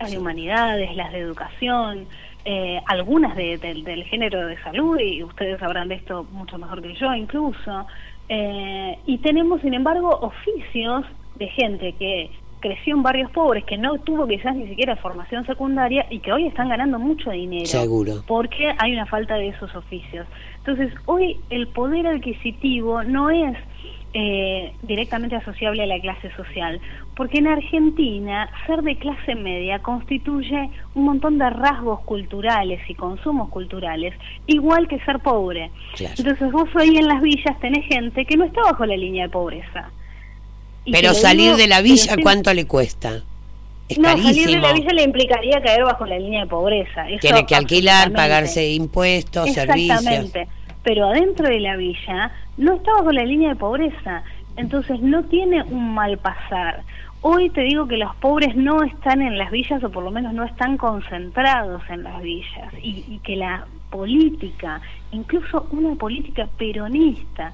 las 0.00 0.10
de 0.10 0.18
humanidades, 0.18 0.96
las 0.96 1.12
de 1.12 1.18
educación, 1.18 2.06
eh, 2.44 2.80
algunas 2.86 3.36
de- 3.36 3.58
del- 3.58 3.84
del 3.84 4.02
género 4.04 4.46
de 4.46 4.56
salud, 4.62 4.98
y 4.98 5.22
ustedes 5.22 5.60
sabrán 5.60 5.88
de 5.88 5.96
esto 5.96 6.24
mucho 6.32 6.58
mejor 6.58 6.80
que 6.82 6.94
yo 6.94 7.14
incluso. 7.14 7.86
Eh, 8.28 8.98
y 9.06 9.18
tenemos, 9.18 9.60
sin 9.60 9.74
embargo, 9.74 10.08
oficios 10.22 11.04
de 11.36 11.48
gente 11.48 11.92
que 11.92 12.30
creció 12.66 12.96
en 12.96 13.02
barrios 13.02 13.30
pobres, 13.30 13.64
que 13.64 13.78
no 13.78 13.98
tuvo 13.98 14.26
quizás 14.26 14.56
ni 14.56 14.66
siquiera 14.68 14.96
formación 14.96 15.46
secundaria 15.46 16.06
y 16.10 16.18
que 16.18 16.32
hoy 16.32 16.46
están 16.46 16.68
ganando 16.68 16.98
mucho 16.98 17.30
dinero. 17.30 17.66
Seguro. 17.66 18.22
Porque 18.26 18.74
hay 18.78 18.92
una 18.92 19.06
falta 19.06 19.34
de 19.34 19.48
esos 19.48 19.74
oficios. 19.74 20.26
Entonces, 20.58 20.92
hoy 21.06 21.38
el 21.50 21.68
poder 21.68 22.06
adquisitivo 22.06 23.04
no 23.04 23.30
es 23.30 23.56
eh, 24.14 24.72
directamente 24.82 25.36
asociable 25.36 25.82
a 25.82 25.86
la 25.86 26.00
clase 26.00 26.34
social, 26.36 26.80
porque 27.14 27.38
en 27.38 27.48
Argentina 27.48 28.48
ser 28.66 28.82
de 28.82 28.96
clase 28.96 29.34
media 29.34 29.78
constituye 29.80 30.70
un 30.94 31.04
montón 31.04 31.36
de 31.36 31.50
rasgos 31.50 32.00
culturales 32.00 32.80
y 32.88 32.94
consumos 32.94 33.50
culturales, 33.50 34.14
igual 34.46 34.88
que 34.88 35.00
ser 35.00 35.18
pobre. 35.20 35.70
Entonces 35.98 36.50
vos 36.50 36.68
ahí 36.76 36.96
en 36.96 37.08
las 37.08 37.20
villas 37.20 37.60
tenés 37.60 37.84
gente 37.86 38.24
que 38.24 38.36
no 38.36 38.44
está 38.44 38.62
bajo 38.62 38.86
la 38.86 38.96
línea 38.96 39.24
de 39.24 39.30
pobreza. 39.30 39.90
Pero 40.90 41.14
salir 41.14 41.46
digo, 41.46 41.56
de 41.56 41.66
la 41.68 41.82
villa, 41.82 42.16
¿cuánto 42.22 42.52
le 42.54 42.66
cuesta? 42.66 43.22
Es 43.88 43.98
no, 43.98 44.08
salir 44.08 44.24
de 44.24 44.32
carísimo. 44.32 44.62
la 44.62 44.72
villa 44.72 44.92
le 44.92 45.02
implicaría 45.02 45.62
caer 45.62 45.84
bajo 45.84 46.06
la 46.06 46.18
línea 46.18 46.40
de 46.42 46.46
pobreza. 46.46 47.08
Eso 47.08 47.20
Tiene 47.20 47.46
que 47.46 47.54
alquilar, 47.54 48.12
pagarse 48.12 48.72
impuestos, 48.72 49.52
servicios. 49.52 49.98
Exactamente. 50.00 50.48
Pero 50.82 51.08
adentro 51.08 51.48
de 51.48 51.60
la 51.60 51.76
villa 51.76 52.32
no 52.56 52.74
está 52.74 52.92
bajo 52.92 53.12
la 53.12 53.24
línea 53.24 53.50
de 53.50 53.56
pobreza. 53.56 54.22
Entonces 54.56 55.00
no 55.00 55.24
tiene 55.24 55.62
un 55.64 55.94
mal 55.94 56.18
pasar. 56.18 56.82
hoy 57.20 57.50
te 57.50 57.62
digo 57.62 57.86
que 57.88 57.96
los 57.96 58.14
pobres 58.16 58.54
no 58.54 58.82
están 58.82 59.20
en 59.20 59.36
las 59.36 59.50
villas 59.50 59.82
o 59.82 59.90
por 59.90 60.04
lo 60.04 60.10
menos 60.10 60.32
no 60.32 60.44
están 60.44 60.76
concentrados 60.76 61.82
en 61.88 62.04
las 62.04 62.22
villas 62.22 62.72
y, 62.80 63.04
y 63.08 63.18
que 63.24 63.36
la 63.36 63.66
política, 63.90 64.80
incluso 65.12 65.66
una 65.70 65.94
política 65.96 66.48
peronista, 66.58 67.52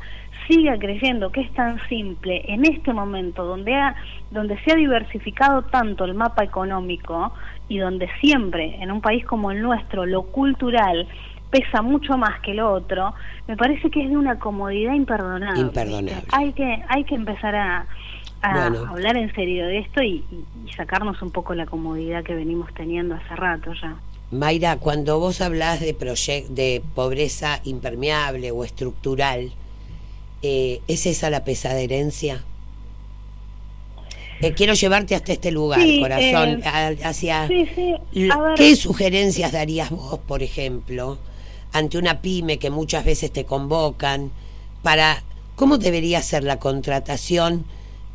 siga 0.54 0.78
creyendo 0.78 1.30
que 1.32 1.40
es 1.42 1.52
tan 1.54 1.78
simple 1.88 2.42
en 2.46 2.64
este 2.64 2.92
momento 2.92 3.44
donde 3.44 3.74
ha, 3.74 3.94
donde 4.30 4.58
se 4.62 4.72
ha 4.72 4.76
diversificado 4.76 5.62
tanto 5.62 6.04
el 6.04 6.14
mapa 6.14 6.44
económico 6.44 7.32
y 7.68 7.78
donde 7.78 8.08
siempre 8.20 8.76
en 8.82 8.90
un 8.90 9.00
país 9.00 9.24
como 9.24 9.50
el 9.50 9.62
nuestro 9.62 10.04
lo 10.06 10.22
cultural 10.24 11.06
pesa 11.50 11.82
mucho 11.82 12.16
más 12.16 12.40
que 12.40 12.54
lo 12.54 12.72
otro, 12.72 13.14
me 13.46 13.56
parece 13.56 13.90
que 13.90 14.02
es 14.02 14.08
de 14.10 14.16
una 14.16 14.38
comodidad 14.38 14.94
imperdonable. 14.94 15.60
Imperdonable. 15.60 16.22
Hay 16.32 16.52
que 16.54 16.82
hay 16.88 17.04
que 17.04 17.14
empezar 17.14 17.54
a, 17.54 17.86
a 18.42 18.52
Bueno. 18.70 18.86
hablar 18.88 19.16
en 19.16 19.32
serio 19.34 19.66
de 19.66 19.78
esto 19.78 20.02
y, 20.02 20.24
y- 20.66 20.72
sacarnos 20.76 21.20
un 21.20 21.30
poco 21.30 21.54
la 21.54 21.66
comodidad 21.66 22.24
que 22.24 22.34
venimos 22.34 22.72
teniendo 22.74 23.14
hace 23.14 23.36
rato 23.36 23.72
ya. 23.74 23.94
Mayra, 24.30 24.76
cuando 24.78 25.18
vos 25.20 25.42
hablás 25.42 25.80
de, 25.80 25.92
de 26.48 26.82
pobreza 26.94 27.60
impermeable 27.64 28.50
o 28.50 28.64
estructural, 28.64 29.52
eh, 30.42 30.80
¿es 30.88 31.06
esa 31.06 31.30
la 31.30 31.44
pesada 31.44 31.80
herencia? 31.80 32.44
Eh, 34.40 34.54
quiero 34.54 34.74
llevarte 34.74 35.14
hasta 35.14 35.32
este 35.32 35.52
lugar, 35.52 35.80
Sí, 35.80 36.00
corazón, 36.00 36.48
eh, 36.48 36.62
a- 36.64 37.08
hacia... 37.08 37.46
Sí, 37.46 37.64
sí. 37.76 37.94
A 38.30 38.40
ver, 38.40 38.54
¿Qué 38.56 38.74
sugerencias 38.74 39.52
darías 39.52 39.90
vos, 39.90 40.18
por 40.26 40.42
ejemplo, 40.42 41.18
ante 41.72 41.96
una 41.96 42.20
pyme 42.20 42.58
que 42.58 42.68
muchas 42.70 43.04
veces 43.04 43.30
te 43.32 43.44
convocan 43.44 44.32
para 44.82 45.22
cómo 45.54 45.78
debería 45.78 46.20
ser 46.22 46.42
la 46.42 46.58
contratación 46.58 47.64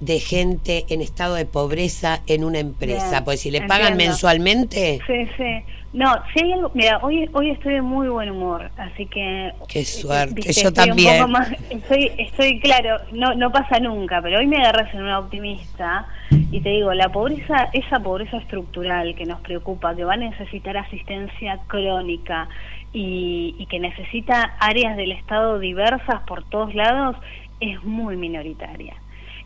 de 0.02 0.20
gente 0.20 0.86
en 0.90 1.02
estado 1.02 1.36
de 1.36 1.46
pobreza 1.46 2.22
en 2.28 2.44
una 2.44 2.60
empresa? 2.60 3.10
Bien, 3.12 3.24
pues 3.24 3.40
si 3.40 3.50
le 3.50 3.62
pagan 3.62 3.94
entiendo. 3.94 4.12
mensualmente, 4.12 5.00
Sí, 5.08 5.26
sí. 5.38 5.64
No, 5.98 6.14
si 6.32 6.44
hay 6.44 6.52
algo, 6.54 6.70
mira, 6.76 7.00
hoy 7.02 7.28
hoy 7.34 7.50
estoy 7.50 7.74
de 7.74 7.82
muy 7.82 8.08
buen 8.08 8.30
humor, 8.30 8.70
así 8.78 9.08
que 9.08 9.52
qué 9.68 9.84
suerte, 9.84 10.36
viste, 10.36 10.62
yo 10.62 10.72
también. 10.72 11.18
poco 11.18 11.28
más- 11.32 11.52
estoy, 11.72 12.12
estoy 12.20 12.60
claro, 12.60 13.00
no, 13.12 13.34
no 13.34 13.52
pasa 13.52 13.80
nunca, 13.80 14.22
pero 14.22 14.38
hoy 14.38 14.46
me 14.46 14.58
agarras 14.58 14.94
en 14.94 15.02
una 15.02 15.18
optimista 15.18 16.06
y 16.52 16.62
te 16.62 16.70
digo, 16.70 16.94
la 16.94 17.10
pobreza, 17.10 17.70
esa 17.74 18.00
pobreza 18.00 18.38
estructural 18.38 19.16
que 19.16 19.26
nos 19.26 19.42
preocupa, 19.42 19.96
que 19.96 20.04
va 20.04 20.14
a 20.14 20.18
necesitar 20.18 20.78
asistencia 20.78 21.62
crónica 21.66 22.48
y, 22.94 23.56
y 23.58 23.66
que 23.66 23.80
necesita 23.80 24.56
áreas 24.60 24.98
del 24.98 25.12
Estado 25.14 25.58
diversas 25.58 26.22
por 26.28 26.44
todos 26.44 26.76
lados, 26.76 27.16
es 27.60 27.84
muy 27.84 28.18
minoritaria 28.18 28.94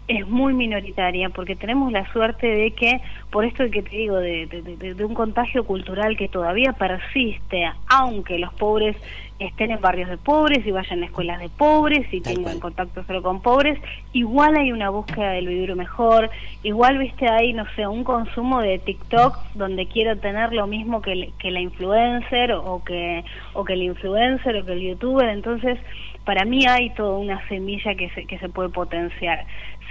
es 0.07 0.27
muy 0.27 0.53
minoritaria 0.53 1.29
porque 1.29 1.55
tenemos 1.55 1.91
la 1.91 2.11
suerte 2.11 2.47
de 2.47 2.71
que, 2.71 2.99
por 3.29 3.45
esto 3.45 3.69
que 3.71 3.81
te 3.83 3.95
digo, 3.95 4.17
de, 4.17 4.45
de- 4.47 5.05
un 5.05 5.13
contagio 5.13 5.63
cultural 5.63 6.17
que 6.17 6.27
todavía 6.27 6.73
persiste, 6.73 7.63
aunque 7.87 8.37
los 8.39 8.53
pobres 8.53 8.97
estén 9.39 9.71
en 9.71 9.81
barrios 9.81 10.09
de 10.09 10.17
pobres 10.17 10.65
y 10.67 10.71
vayan 10.71 11.01
a 11.01 11.05
escuelas 11.05 11.39
de 11.39 11.49
pobres 11.49 12.05
y 12.13 12.21
tengan 12.21 12.59
contacto 12.59 13.03
solo 13.05 13.23
con 13.23 13.41
pobres, 13.41 13.79
igual 14.13 14.55
hay 14.55 14.71
una 14.71 14.89
búsqueda 14.89 15.31
del 15.31 15.47
vivir 15.47 15.75
mejor, 15.75 16.29
igual, 16.61 16.97
viste, 16.99 17.27
hay, 17.27 17.53
no 17.53 17.65
sé, 17.75 17.87
un 17.87 18.03
consumo 18.03 18.61
de 18.61 18.77
TikTok 18.79 19.35
donde 19.55 19.87
quiero 19.87 20.17
tener 20.17 20.53
lo 20.53 20.67
mismo 20.67 21.01
que, 21.01 21.13
el- 21.13 21.33
que 21.39 21.49
la 21.51 21.59
influencer 21.61 22.51
o 22.51 22.83
que, 22.83 23.23
o 23.53 23.63
que 23.65 23.73
el 23.73 23.83
influencer 23.83 24.57
o 24.57 24.65
que 24.65 24.73
el 24.73 24.81
youtuber, 24.81 25.29
entonces 25.29 25.79
para 26.23 26.45
mí 26.45 26.67
hay 26.67 26.91
toda 26.91 27.17
una 27.17 27.47
semilla 27.47 27.95
que 27.95 28.09
se, 28.11 28.25
que 28.27 28.37
se 28.37 28.47
puede 28.47 28.69
potenciar. 28.69 29.43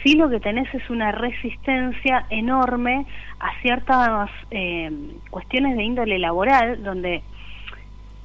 Sí 0.03 0.15
lo 0.15 0.29
que 0.31 0.41
tenés 0.41 0.73
es 0.75 0.89
una 0.91 1.13
resistencia 1.13 2.27
enorme 2.31 3.07
a 3.39 3.51
ciertas 3.61 4.31
eh, 4.51 4.91
cuestiones 5.31 5.77
de 5.77 5.83
índole 5.85 6.19
laboral, 6.19 6.83
donde 6.83 7.23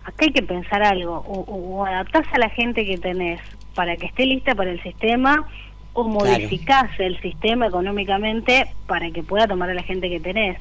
acá 0.03 0.25
hay 0.25 0.31
que 0.31 0.43
pensar 0.43 0.83
algo, 0.83 1.15
o, 1.27 1.39
o- 1.41 1.77
o 1.79 1.85
adaptás 1.85 2.25
a 2.33 2.37
la 2.39 2.49
gente 2.49 2.85
que 2.85 2.97
tenés 2.97 3.41
para 3.73 3.97
que 3.97 4.05
esté 4.05 4.25
lista 4.25 4.55
para 4.55 4.71
el 4.71 4.81
sistema, 4.83 5.45
o 5.93 6.03
modificás 6.07 6.91
el 6.99 7.19
sistema 7.21 7.67
económicamente 7.67 8.67
para 8.87 9.09
que 9.11 9.23
pueda 9.23 9.47
tomar 9.47 9.69
a 9.69 9.73
la 9.73 9.83
gente 9.83 10.09
que 10.09 10.19
tenés. 10.19 10.57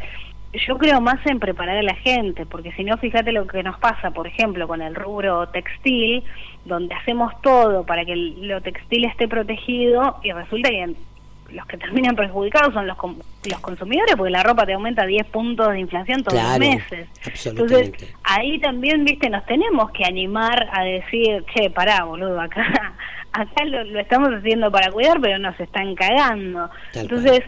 Yo 0.67 0.79
creo 0.79 1.01
más 1.01 1.25
en 1.27 1.41
preparar 1.41 1.77
a 1.77 1.83
la 1.83 1.97
gente, 1.97 2.47
porque 2.47 2.71
si 2.73 2.85
no, 2.85 2.97
fíjate 2.99 3.33
lo 3.33 3.45
que 3.47 3.63
nos 3.65 3.77
pasa, 3.81 4.13
por 4.13 4.29
ejemplo, 4.29 4.69
con 4.69 4.81
el 4.81 4.95
rubro 4.95 5.49
textil, 5.49 6.23
donde 6.65 6.95
hacemos 6.95 7.33
todo 7.43 7.85
para 7.85 8.05
que 8.05 8.17
lo 8.17 8.61
textil 8.63 9.05
esté 9.05 9.29
protegido 9.29 10.17
y 10.23 10.33
resulta 10.33 10.71
que 10.71 10.95
los 11.51 11.67
que 11.67 11.77
terminan 11.77 12.17
perjudicados 12.17 12.75
son 12.75 12.87
los, 12.87 12.97
los 13.49 13.61
consumidores, 13.61 14.17
porque 14.17 14.31
la 14.31 14.43
ropa 14.43 14.67
te 14.67 14.73
aumenta 14.73 15.07
10 15.07 15.27
puntos 15.27 15.71
de 15.71 15.81
inflación 15.81 16.23
todos 16.25 16.39
Claro, 16.39 16.65
los 16.65 16.75
meses. 16.75 17.09
Entonces, 17.45 17.93
ahí 18.25 18.59
también, 18.59 19.05
viste, 19.05 19.31
nos 19.31 19.45
tenemos 19.47 19.91
que 19.93 20.05
animar 20.05 20.69
a 20.73 20.83
decir, 20.83 21.45
che, 21.55 21.71
pará, 21.71 22.05
boludo, 22.05 22.41
acá, 22.41 22.95
acá 23.33 23.65
lo, 23.67 23.85
lo 23.85 24.01
estamos 24.01 24.31
haciendo 24.31 24.71
para 24.71 24.91
cuidar, 24.91 25.21
pero 25.21 25.39
nos 25.39 25.59
están 25.61 25.95
cagando. 25.95 26.71
Tal 26.93 27.03
Entonces, 27.03 27.43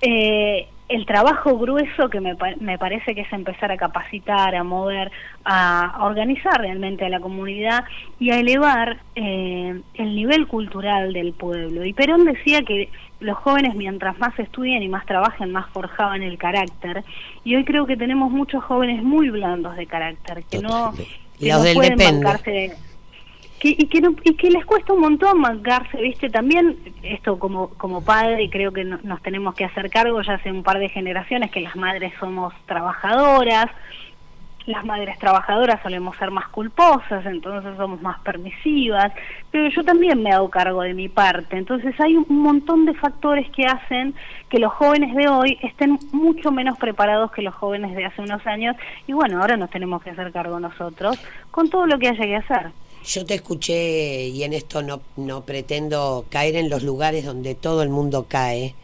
eh, 0.00 0.68
el 0.92 1.06
trabajo 1.06 1.56
grueso 1.58 2.08
que 2.10 2.20
me, 2.20 2.36
me 2.60 2.78
parece 2.78 3.14
que 3.14 3.22
es 3.22 3.32
empezar 3.32 3.72
a 3.72 3.76
capacitar, 3.76 4.54
a 4.54 4.62
mover, 4.62 5.10
a, 5.44 5.86
a 5.86 6.04
organizar 6.04 6.60
realmente 6.60 7.04
a 7.04 7.08
la 7.08 7.20
comunidad 7.20 7.84
y 8.18 8.30
a 8.30 8.38
elevar 8.38 8.98
eh, 9.14 9.80
el 9.94 10.16
nivel 10.16 10.46
cultural 10.46 11.12
del 11.12 11.32
pueblo. 11.32 11.84
Y 11.84 11.92
Perón 11.92 12.24
decía 12.24 12.62
que 12.62 12.90
los 13.20 13.38
jóvenes 13.38 13.74
mientras 13.74 14.18
más 14.18 14.38
estudian 14.38 14.82
y 14.82 14.88
más 14.88 15.06
trabajen, 15.06 15.50
más 15.52 15.70
forjaban 15.70 16.22
el 16.22 16.36
carácter. 16.38 17.04
Y 17.44 17.54
hoy 17.56 17.64
creo 17.64 17.86
que 17.86 17.96
tenemos 17.96 18.30
muchos 18.30 18.62
jóvenes 18.64 19.02
muy 19.02 19.30
blandos 19.30 19.76
de 19.76 19.86
carácter, 19.86 20.44
que 20.50 20.58
no, 20.58 20.92
que 21.38 21.48
Los 21.48 21.58
no 21.58 21.62
del 21.64 21.74
pueden 21.74 21.96
depende. 21.96 22.24
bancarse 22.24 22.76
que, 23.62 23.68
y, 23.78 23.86
que 23.86 24.00
no- 24.00 24.16
y 24.24 24.34
que 24.34 24.50
les 24.50 24.64
cuesta 24.66 24.92
un 24.92 25.00
montón 25.02 25.40
mancarse, 25.40 25.96
¿viste? 26.02 26.28
También 26.28 26.76
esto 27.04 27.38
como, 27.38 27.68
como 27.78 28.04
padre, 28.04 28.50
creo 28.50 28.72
que 28.72 28.82
no- 28.82 28.98
nos 29.04 29.22
tenemos 29.22 29.54
que 29.54 29.64
hacer 29.64 29.88
cargo 29.88 30.20
ya 30.20 30.34
hace 30.34 30.50
un 30.50 30.64
par 30.64 30.80
de 30.80 30.88
generaciones 30.88 31.52
que 31.52 31.60
las 31.60 31.76
madres 31.76 32.12
somos 32.18 32.52
trabajadoras, 32.66 33.66
las 34.66 34.84
madres 34.84 35.16
trabajadoras 35.20 35.80
solemos 35.80 36.16
ser 36.16 36.32
más 36.32 36.48
culposas, 36.48 37.24
entonces 37.26 37.76
somos 37.76 38.02
más 38.02 38.18
permisivas, 38.20 39.12
pero 39.52 39.68
yo 39.68 39.84
también 39.84 40.20
me 40.22 40.32
hago 40.32 40.50
cargo 40.50 40.82
de 40.82 40.94
mi 40.94 41.08
parte, 41.08 41.56
entonces 41.56 41.94
hay 42.00 42.16
un 42.16 42.26
montón 42.42 42.84
de 42.84 42.94
factores 42.94 43.48
que 43.50 43.64
hacen 43.64 44.12
que 44.48 44.58
los 44.58 44.72
jóvenes 44.72 45.14
de 45.14 45.28
hoy 45.28 45.56
estén 45.62 45.98
mucho 46.12 46.50
menos 46.50 46.78
preparados 46.78 47.30
que 47.30 47.42
los 47.42 47.54
jóvenes 47.54 47.94
de 47.94 48.06
hace 48.06 48.22
unos 48.22 48.44
años 48.44 48.74
y 49.06 49.12
bueno, 49.12 49.40
ahora 49.40 49.56
nos 49.56 49.70
tenemos 49.70 50.02
que 50.02 50.10
hacer 50.10 50.32
cargo 50.32 50.58
nosotros 50.58 51.16
con 51.52 51.68
todo 51.70 51.86
lo 51.86 51.98
que 52.00 52.08
haya 52.08 52.24
que 52.24 52.36
hacer. 52.36 52.72
Yo 53.04 53.24
te 53.24 53.34
escuché 53.34 54.28
y 54.28 54.42
en 54.44 54.52
esto 54.52 54.82
no, 54.82 55.00
no 55.16 55.44
pretendo 55.44 56.24
caer 56.30 56.56
en 56.56 56.70
los 56.70 56.82
lugares 56.82 57.24
donde 57.24 57.54
todo 57.54 57.82
el 57.82 57.88
mundo 57.88 58.26
cae 58.28 58.74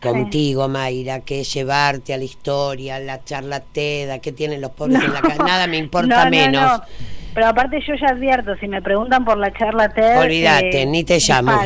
contigo, 0.00 0.68
Mayra, 0.68 1.20
que 1.20 1.40
es 1.40 1.54
llevarte 1.54 2.12
a 2.12 2.18
la 2.18 2.24
historia, 2.24 2.98
la 2.98 3.24
charla 3.24 3.60
TEDA, 3.60 4.18
que 4.18 4.32
tienen 4.32 4.60
los 4.60 4.72
pobres 4.72 5.02
en 5.02 5.14
la 5.14 5.22
casa, 5.22 5.42
nada 5.42 5.66
me 5.66 5.78
importa 5.78 6.06
No, 6.06 6.24
no, 6.24 6.30
menos. 6.30 6.78
no. 6.78 6.84
Pero 7.32 7.46
aparte 7.48 7.80
yo 7.84 7.94
ya 7.94 8.08
advierto, 8.10 8.54
si 8.60 8.68
me 8.68 8.80
preguntan 8.80 9.24
por 9.24 9.36
la 9.38 9.52
charla 9.52 9.88
TED... 9.88 10.20
Olvídate, 10.20 10.82
eh, 10.82 10.86
ni 10.86 11.02
te 11.02 11.18
llamo. 11.18 11.52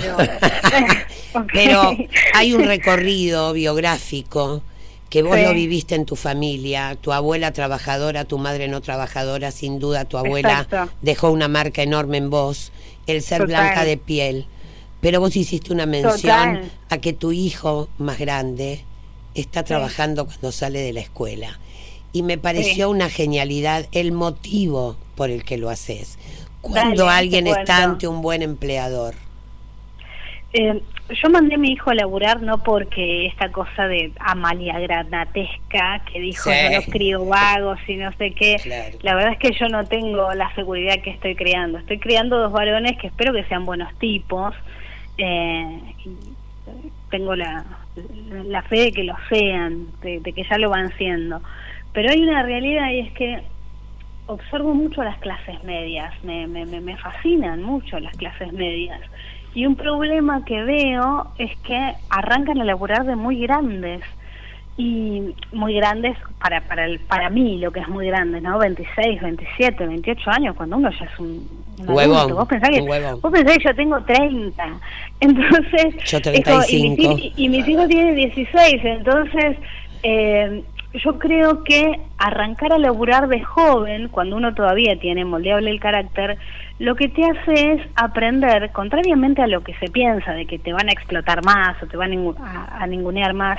Pero 1.52 1.94
hay 2.34 2.54
un 2.54 2.64
recorrido 2.64 3.52
biográfico 3.52 4.62
que 5.10 5.22
vos 5.22 5.36
Sí. 5.36 5.42
lo 5.42 5.54
viviste 5.54 5.94
en 5.94 6.04
tu 6.04 6.16
familia, 6.16 6.96
tu 7.00 7.12
abuela 7.12 7.52
trabajadora, 7.52 8.24
tu 8.24 8.38
madre 8.38 8.68
no 8.68 8.80
trabajadora, 8.80 9.50
sin 9.50 9.78
duda 9.78 10.04
tu 10.04 10.18
abuela 10.18 10.62
Exacto. 10.62 10.92
dejó 11.02 11.30
una 11.30 11.48
marca 11.48 11.82
enorme 11.82 12.18
en 12.18 12.28
vos, 12.30 12.72
el 13.06 13.22
ser 13.22 13.42
Total. 13.42 13.46
blanca 13.64 13.84
de 13.84 13.96
piel. 13.96 14.46
Pero 15.00 15.20
vos 15.20 15.34
hiciste 15.36 15.72
una 15.72 15.86
mención 15.86 16.20
Total. 16.20 16.70
a 16.90 16.98
que 16.98 17.12
tu 17.12 17.32
hijo 17.32 17.88
más 17.98 18.18
grande 18.18 18.84
está 19.34 19.62
trabajando 19.62 20.26
cuando 20.26 20.52
sale 20.52 20.80
de 20.80 20.92
la 20.92 21.00
escuela. 21.00 21.58
Y 22.12 22.22
me 22.22 22.36
pareció 22.38 22.86
Sí. 22.88 22.94
una 22.94 23.08
genialidad 23.08 23.86
el 23.92 24.12
motivo 24.12 24.96
por 25.14 25.30
el 25.30 25.44
que 25.44 25.56
lo 25.56 25.70
haces. 25.70 26.18
Cuando 26.60 27.04
Dale, 27.04 27.18
alguien 27.18 27.46
está 27.46 27.84
ante 27.84 28.08
un 28.08 28.20
buen 28.20 28.42
empleador. 28.42 29.14
Eh, 30.52 30.82
yo 31.10 31.30
mandé 31.30 31.54
a 31.54 31.58
mi 31.58 31.72
hijo 31.72 31.90
a 31.90 31.94
laburar 31.94 32.42
no 32.42 32.62
porque 32.62 33.26
esta 33.26 33.50
cosa 33.50 33.88
de 33.88 34.12
Amalia 34.20 34.78
Granatesca 34.78 36.02
que 36.12 36.20
dijo 36.20 36.50
Sí. 36.50 36.56
yo 36.70 36.76
los 36.76 36.86
crío 36.86 37.24
vagos 37.24 37.78
y 37.86 37.96
no 37.96 38.12
sé 38.12 38.32
qué. 38.32 38.56
Claro. 38.62 38.98
La 39.02 39.14
verdad 39.14 39.32
es 39.32 39.38
que 39.38 39.52
yo 39.58 39.68
no 39.68 39.84
tengo 39.86 40.32
la 40.34 40.54
seguridad 40.54 41.00
que 41.02 41.10
estoy 41.10 41.34
criando. 41.34 41.78
Estoy 41.78 41.98
criando 41.98 42.38
dos 42.38 42.52
varones 42.52 42.98
que 42.98 43.06
espero 43.06 43.32
que 43.32 43.44
sean 43.44 43.64
buenos 43.64 43.92
tipos. 43.98 44.54
Eh, 45.16 45.80
tengo 47.10 47.34
la, 47.34 47.64
la 48.44 48.62
fe 48.62 48.76
de 48.84 48.92
que 48.92 49.04
lo 49.04 49.14
sean, 49.28 49.86
de, 50.02 50.20
de 50.20 50.32
que 50.32 50.44
ya 50.44 50.58
lo 50.58 50.70
van 50.70 50.92
siendo. 50.98 51.40
Pero 51.92 52.10
hay 52.10 52.20
una 52.22 52.42
realidad 52.42 52.90
y 52.90 53.00
es 53.00 53.12
que 53.12 53.42
observo 54.26 54.74
mucho 54.74 55.02
las 55.02 55.16
clases 55.18 55.64
medias, 55.64 56.12
me, 56.22 56.46
me, 56.46 56.66
me, 56.66 56.80
me 56.80 56.96
fascinan 56.98 57.62
mucho 57.62 57.98
las 57.98 58.14
clases 58.16 58.52
medias. 58.52 59.00
Y 59.54 59.66
un 59.66 59.74
problema 59.76 60.44
que 60.44 60.62
veo 60.62 61.28
es 61.38 61.50
que 61.60 61.94
arrancan 62.10 62.60
a 62.60 62.64
laburar 62.64 63.04
de 63.06 63.16
muy 63.16 63.40
grandes. 63.40 64.02
y 64.80 65.34
muy 65.52 65.74
grandes 65.74 66.16
para 66.40 66.60
para 66.60 66.84
el, 66.84 67.00
para 67.00 67.30
mí 67.30 67.58
lo 67.58 67.72
que 67.72 67.80
es 67.80 67.88
muy 67.88 68.06
grande 68.06 68.40
no 68.40 68.58
26 68.60 69.20
27 69.20 69.84
28 69.88 70.30
años 70.30 70.54
cuando 70.54 70.76
uno 70.76 70.88
ya 70.90 71.04
es 71.04 71.18
un, 71.18 71.48
un 71.80 71.88
Huevón, 71.90 72.16
adulto. 72.16 72.36
vos 72.36 72.46
pensás 72.48 72.70
que 72.70 72.80
huevón. 72.82 73.20
vos 73.20 73.32
pensás 73.32 73.58
que 73.58 73.64
yo 73.64 73.74
tengo 73.74 74.00
30 74.04 74.64
entonces 75.20 75.96
Yo 76.04 76.18
es 76.18 76.44
como- 76.44 76.62
y, 76.68 76.94
35. 76.94 76.96
mis, 76.96 77.08
hij- 77.24 77.32
y 77.36 77.48
mis 77.48 77.68
hijos 77.68 77.88
tienen 77.88 78.14
16 78.14 78.80
entonces 78.84 79.56
eh, 80.04 80.62
yo 80.94 81.18
creo 81.18 81.64
que 81.64 81.98
arrancar 82.16 82.72
a 82.72 82.78
laburar 82.78 83.28
de 83.28 83.42
joven, 83.42 84.08
cuando 84.08 84.36
uno 84.36 84.54
todavía 84.54 84.98
tiene 84.98 85.24
moldeable 85.24 85.70
el 85.70 85.80
carácter, 85.80 86.38
lo 86.78 86.94
que 86.94 87.08
te 87.08 87.24
hace 87.24 87.72
es 87.72 87.82
aprender, 87.96 88.70
contrariamente 88.72 89.42
a 89.42 89.46
lo 89.48 89.62
que 89.64 89.74
se 89.74 89.88
piensa, 89.88 90.32
de 90.32 90.46
que 90.46 90.58
te 90.58 90.72
van 90.72 90.88
a 90.88 90.92
explotar 90.92 91.44
más 91.44 91.82
o 91.82 91.86
te 91.86 91.96
van 91.96 92.12
a 92.12 92.14
ningu- 92.14 92.36
a, 92.38 92.82
a 92.82 92.86
ningunear 92.86 93.34
más, 93.34 93.58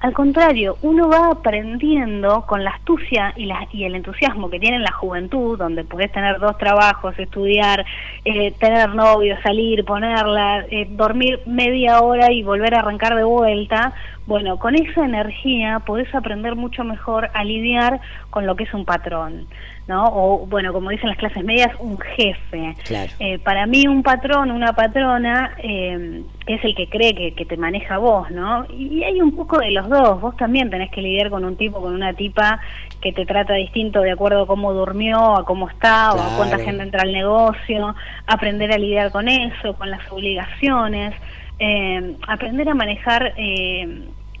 al 0.00 0.14
contrario, 0.14 0.78
uno 0.80 1.10
va 1.10 1.30
aprendiendo 1.30 2.46
con 2.46 2.64
la 2.64 2.70
astucia 2.70 3.34
y, 3.36 3.44
la, 3.44 3.66
y 3.70 3.84
el 3.84 3.94
entusiasmo 3.94 4.48
que 4.48 4.58
tiene 4.58 4.76
en 4.76 4.82
la 4.82 4.92
juventud, 4.92 5.58
donde 5.58 5.84
podés 5.84 6.10
tener 6.10 6.38
dos 6.38 6.56
trabajos, 6.56 7.18
estudiar, 7.18 7.84
eh, 8.24 8.52
tener 8.58 8.94
novio, 8.94 9.36
salir, 9.42 9.84
ponerla, 9.84 10.64
eh, 10.70 10.86
dormir 10.90 11.40
media 11.44 12.00
hora 12.00 12.32
y 12.32 12.42
volver 12.42 12.74
a 12.74 12.78
arrancar 12.78 13.14
de 13.14 13.24
vuelta. 13.24 13.92
Bueno, 14.26 14.58
con 14.58 14.74
esa 14.74 15.04
energía 15.04 15.80
podés 15.80 16.14
aprender 16.14 16.54
mucho 16.56 16.82
mejor 16.82 17.28
a 17.34 17.44
lidiar 17.44 18.00
con 18.30 18.46
lo 18.46 18.56
que 18.56 18.64
es 18.64 18.72
un 18.72 18.86
patrón, 18.86 19.48
¿no? 19.90 20.06
O, 20.06 20.46
bueno, 20.46 20.72
como 20.72 20.90
dicen 20.90 21.08
las 21.08 21.18
clases 21.18 21.44
medias, 21.44 21.72
un 21.80 21.98
jefe. 21.98 22.76
Claro. 22.84 23.10
Eh, 23.18 23.40
para 23.40 23.66
mí 23.66 23.88
un 23.88 24.04
patrón, 24.04 24.52
una 24.52 24.72
patrona, 24.72 25.56
eh, 25.58 26.22
es 26.46 26.64
el 26.64 26.76
que 26.76 26.88
cree 26.88 27.12
que, 27.12 27.34
que 27.34 27.44
te 27.44 27.56
maneja 27.56 27.98
vos, 27.98 28.30
¿no? 28.30 28.64
Y 28.72 29.02
hay 29.02 29.20
un 29.20 29.34
poco 29.34 29.58
de 29.58 29.72
los 29.72 29.88
dos. 29.88 30.20
Vos 30.20 30.36
también 30.36 30.70
tenés 30.70 30.92
que 30.92 31.02
lidiar 31.02 31.28
con 31.28 31.44
un 31.44 31.56
tipo, 31.56 31.80
con 31.80 31.92
una 31.92 32.12
tipa 32.14 32.60
que 33.02 33.12
te 33.12 33.26
trata 33.26 33.54
distinto 33.54 34.00
de 34.00 34.12
acuerdo 34.12 34.42
a 34.42 34.46
cómo 34.46 34.72
durmió, 34.72 35.36
a 35.36 35.44
cómo 35.44 35.68
está, 35.68 36.12
o 36.12 36.20
a 36.20 36.36
cuánta 36.36 36.58
gente 36.58 36.84
entra 36.84 37.02
al 37.02 37.12
negocio. 37.12 37.96
Aprender 38.28 38.72
a 38.72 38.78
lidiar 38.78 39.10
con 39.10 39.28
eso, 39.28 39.74
con 39.74 39.90
las 39.90 40.00
obligaciones. 40.12 41.14
eh, 41.58 42.16
aprender 42.28 42.68
a 42.68 42.74
manejar... 42.74 43.34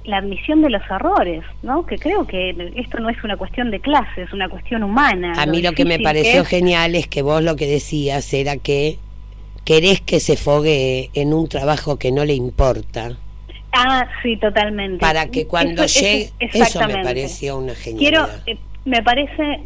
La 0.04 0.16
admisión 0.18 0.62
de 0.62 0.70
los 0.70 0.82
errores, 0.90 1.44
¿no? 1.62 1.84
Que 1.84 1.98
creo 1.98 2.26
que 2.26 2.72
esto 2.76 2.98
no 3.00 3.10
es 3.10 3.22
una 3.22 3.36
cuestión 3.36 3.70
de 3.70 3.80
clase, 3.80 4.22
es 4.22 4.32
una 4.32 4.48
cuestión 4.48 4.82
humana. 4.82 5.34
A 5.36 5.44
mí 5.46 5.60
lo 5.60 5.72
que 5.72 5.84
me 5.84 5.98
pareció 5.98 6.40
es- 6.42 6.48
genial 6.48 6.94
es 6.94 7.06
que 7.06 7.20
vos 7.22 7.42
lo 7.42 7.54
que 7.56 7.66
decías 7.66 8.32
era 8.32 8.56
que 8.56 8.98
querés 9.64 10.00
que 10.00 10.18
se 10.20 10.36
fogue 10.36 11.10
en 11.14 11.34
un 11.34 11.48
trabajo 11.48 11.98
que 11.98 12.12
no 12.12 12.24
le 12.24 12.32
importa. 12.34 13.12
Ah, 13.72 14.06
sí, 14.22 14.36
totalmente. 14.38 14.98
Para 14.98 15.26
que 15.30 15.46
cuando 15.46 15.84
Eso- 15.84 16.00
eso- 16.00 16.00
llegue, 16.00 16.30
eso 16.40 16.80
me 16.88 17.04
pareció 17.04 17.58
una 17.58 17.74
Quiero, 17.74 18.26
genialidad. 18.26 18.42
eh, 18.48 18.58
me 18.86 19.02
parece 19.02 19.60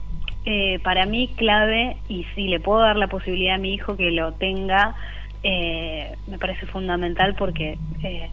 eh, 0.46 0.78
para 0.82 1.06
mí 1.06 1.28
clave 1.36 1.96
y 2.08 2.26
si 2.34 2.48
le 2.48 2.60
puedo 2.60 2.80
dar 2.80 2.96
la 2.96 3.06
posibilidad 3.06 3.54
a 3.54 3.58
mi 3.58 3.72
hijo 3.72 3.96
que 3.96 4.10
lo 4.10 4.32
tenga, 4.34 4.94
eh, 5.42 6.12
me 6.26 6.38
parece 6.38 6.66
fundamental 6.66 7.34
porque 7.34 7.78
eh, 8.02 8.28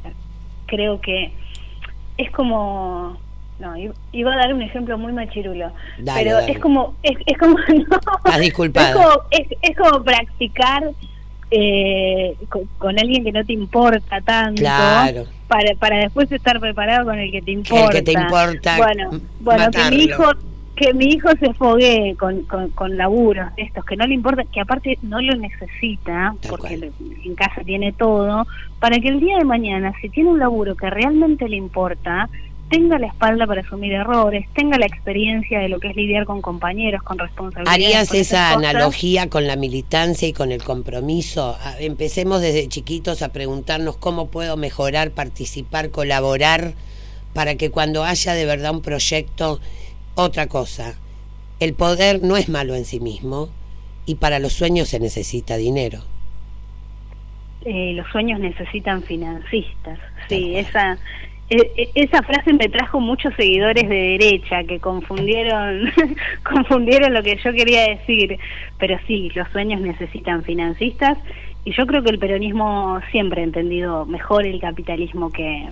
creo 0.65 0.99
que 0.99 1.31
es 2.21 2.31
como 2.31 3.17
no 3.59 3.75
iba 4.11 4.33
a 4.33 4.37
dar 4.37 4.53
un 4.53 4.61
ejemplo 4.63 4.97
muy 4.97 5.13
machirulo 5.13 5.71
Dale, 5.99 6.23
pero 6.23 6.35
dale. 6.37 6.51
es 6.51 6.59
como 6.59 6.95
es, 7.03 7.17
es 7.25 7.37
como 7.37 7.57
no, 7.67 7.99
es 8.33 8.93
como, 8.93 9.09
es, 9.29 9.47
es 9.61 9.77
como 9.77 10.03
practicar 10.03 10.83
eh, 11.51 12.35
con, 12.49 12.65
con 12.77 12.97
alguien 12.99 13.23
que 13.23 13.31
no 13.31 13.43
te 13.45 13.53
importa 13.53 14.21
tanto 14.21 14.61
Claro. 14.61 15.25
para, 15.47 15.75
para 15.75 15.97
después 15.97 16.31
estar 16.31 16.59
preparado 16.59 17.05
con 17.05 17.19
el 17.19 17.29
que 17.31 17.41
te 17.41 17.51
importa. 17.51 17.91
que 17.91 18.01
te 18.01 18.13
importa 18.13 18.77
Bueno, 18.77 19.09
bueno 19.41 19.69
que 19.71 19.89
mi 19.91 20.03
hijo 20.03 20.31
que 20.81 20.93
mi 20.95 21.05
hijo 21.05 21.29
se 21.39 21.53
foguee 21.53 22.15
con, 22.15 22.41
con, 22.43 22.69
con 22.71 22.97
laburos 22.97 23.53
de 23.55 23.63
estos 23.63 23.85
que 23.85 23.95
no 23.95 24.05
le 24.07 24.15
importa, 24.15 24.43
que 24.51 24.59
aparte 24.61 24.97
no 25.03 25.21
lo 25.21 25.35
necesita, 25.35 26.35
porque 26.49 26.77
le- 26.77 26.91
en 27.23 27.35
casa 27.35 27.61
tiene 27.63 27.93
todo, 27.93 28.47
para 28.79 28.97
que 28.99 29.09
el 29.09 29.19
día 29.19 29.37
de 29.37 29.45
mañana, 29.45 29.93
si 30.01 30.09
tiene 30.09 30.29
un 30.31 30.39
laburo 30.39 30.75
que 30.75 30.89
realmente 30.89 31.47
le 31.47 31.55
importa, 31.57 32.29
tenga 32.69 32.97
la 32.97 33.07
espalda 33.07 33.45
para 33.45 33.61
asumir 33.61 33.91
errores, 33.93 34.45
tenga 34.55 34.77
la 34.77 34.85
experiencia 34.85 35.59
de 35.59 35.67
lo 35.69 35.79
que 35.79 35.89
es 35.89 35.95
lidiar 35.95 36.25
con 36.25 36.41
compañeros, 36.41 37.03
con 37.03 37.17
responsabilidades. 37.19 37.73
¿Harías 37.85 38.13
esa 38.13 38.53
analogía 38.53 39.29
con 39.29 39.45
la 39.45 39.57
militancia 39.57 40.27
y 40.27 40.33
con 40.33 40.51
el 40.53 40.63
compromiso? 40.63 41.57
Empecemos 41.79 42.39
desde 42.41 42.67
chiquitos 42.69 43.21
a 43.21 43.29
preguntarnos 43.33 43.97
cómo 43.97 44.27
puedo 44.29 44.55
mejorar, 44.57 45.11
participar, 45.11 45.91
colaborar, 45.91 46.73
para 47.33 47.55
que 47.55 47.69
cuando 47.71 48.03
haya 48.03 48.33
de 48.33 48.45
verdad 48.45 48.71
un 48.71 48.81
proyecto, 48.81 49.59
otra 50.15 50.47
cosa. 50.47 50.95
El 51.59 51.73
poder 51.73 52.23
no 52.23 52.37
es 52.37 52.49
malo 52.49 52.75
en 52.75 52.85
sí 52.85 52.99
mismo 52.99 53.49
y 54.05 54.15
para 54.15 54.39
los 54.39 54.53
sueños 54.53 54.89
se 54.89 54.99
necesita 54.99 55.57
dinero. 55.57 55.99
eh, 57.63 57.93
los 57.95 58.07
sueños 58.11 58.39
necesitan 58.39 59.03
financistas. 59.03 59.99
Sí, 60.27 60.55
esa 60.55 60.97
e- 61.49 61.71
e- 61.77 61.89
esa 61.95 62.23
frase 62.23 62.53
me 62.53 62.69
trajo 62.69 62.99
muchos 62.99 63.35
seguidores 63.35 63.87
de 63.87 64.17
derecha 64.17 64.63
que 64.63 64.79
confundieron 64.79 65.91
confundieron 66.43 67.13
lo 67.13 67.21
que 67.21 67.37
yo 67.43 67.51
quería 67.53 67.83
decir, 67.89 68.39
pero 68.79 68.97
sí, 69.05 69.29
los 69.35 69.47
sueños 69.49 69.79
necesitan 69.81 70.43
financistas 70.43 71.17
y 71.63 71.73
yo 71.73 71.85
creo 71.85 72.01
que 72.01 72.09
el 72.09 72.17
peronismo 72.19 72.99
siempre 73.11 73.41
ha 73.41 73.43
entendido 73.43 74.05
mejor 74.07 74.47
el 74.47 74.59
capitalismo 74.59 75.29
que 75.31 75.67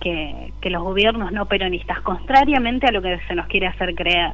que, 0.00 0.52
que 0.60 0.70
los 0.70 0.82
gobiernos 0.82 1.30
no 1.32 1.46
peronistas, 1.46 2.00
contrariamente 2.00 2.86
a 2.86 2.92
lo 2.92 3.02
que 3.02 3.18
se 3.28 3.34
nos 3.34 3.46
quiere 3.46 3.66
hacer 3.66 3.94
creer. 3.94 4.32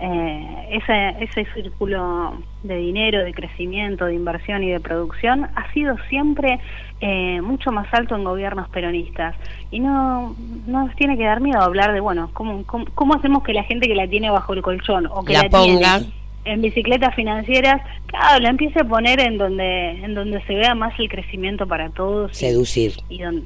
Eh, 0.00 0.68
ese, 0.70 1.24
ese 1.24 1.44
círculo 1.54 2.34
de 2.62 2.76
dinero, 2.76 3.24
de 3.24 3.34
crecimiento, 3.34 4.04
de 4.04 4.14
inversión 4.14 4.62
y 4.62 4.70
de 4.70 4.78
producción 4.80 5.48
ha 5.56 5.72
sido 5.72 5.96
siempre 6.08 6.60
eh, 7.00 7.40
mucho 7.42 7.72
más 7.72 7.92
alto 7.92 8.14
en 8.14 8.24
gobiernos 8.24 8.68
peronistas. 8.68 9.34
Y 9.70 9.80
no, 9.80 10.36
no 10.66 10.86
nos 10.86 10.94
tiene 10.96 11.16
que 11.18 11.24
dar 11.24 11.40
miedo 11.40 11.60
hablar 11.60 11.92
de, 11.92 12.00
bueno, 12.00 12.30
¿cómo, 12.32 12.64
cómo, 12.64 12.84
cómo 12.94 13.14
hacemos 13.14 13.42
que 13.42 13.52
la 13.52 13.64
gente 13.64 13.88
que 13.88 13.94
la 13.96 14.06
tiene 14.06 14.30
bajo 14.30 14.52
el 14.54 14.62
colchón 14.62 15.06
o 15.10 15.24
que 15.24 15.32
La 15.32 15.42
la, 15.42 15.48
ponga. 15.50 15.98
tiene 15.98 16.12
en 16.44 16.62
bicicletas 16.62 17.14
financieras, 17.14 17.82
claro, 18.06 18.40
la 18.40 18.48
empiece 18.48 18.80
a 18.80 18.84
poner 18.84 19.20
en 19.20 19.36
donde, 19.36 19.90
en 20.02 20.14
donde 20.14 20.40
se 20.44 20.54
vea 20.54 20.74
más 20.74 20.98
el 20.98 21.08
crecimiento 21.10 21.66
para 21.66 21.90
todos. 21.90 22.34
Seducir. 22.34 22.92
y 23.10 23.18
don- 23.22 23.44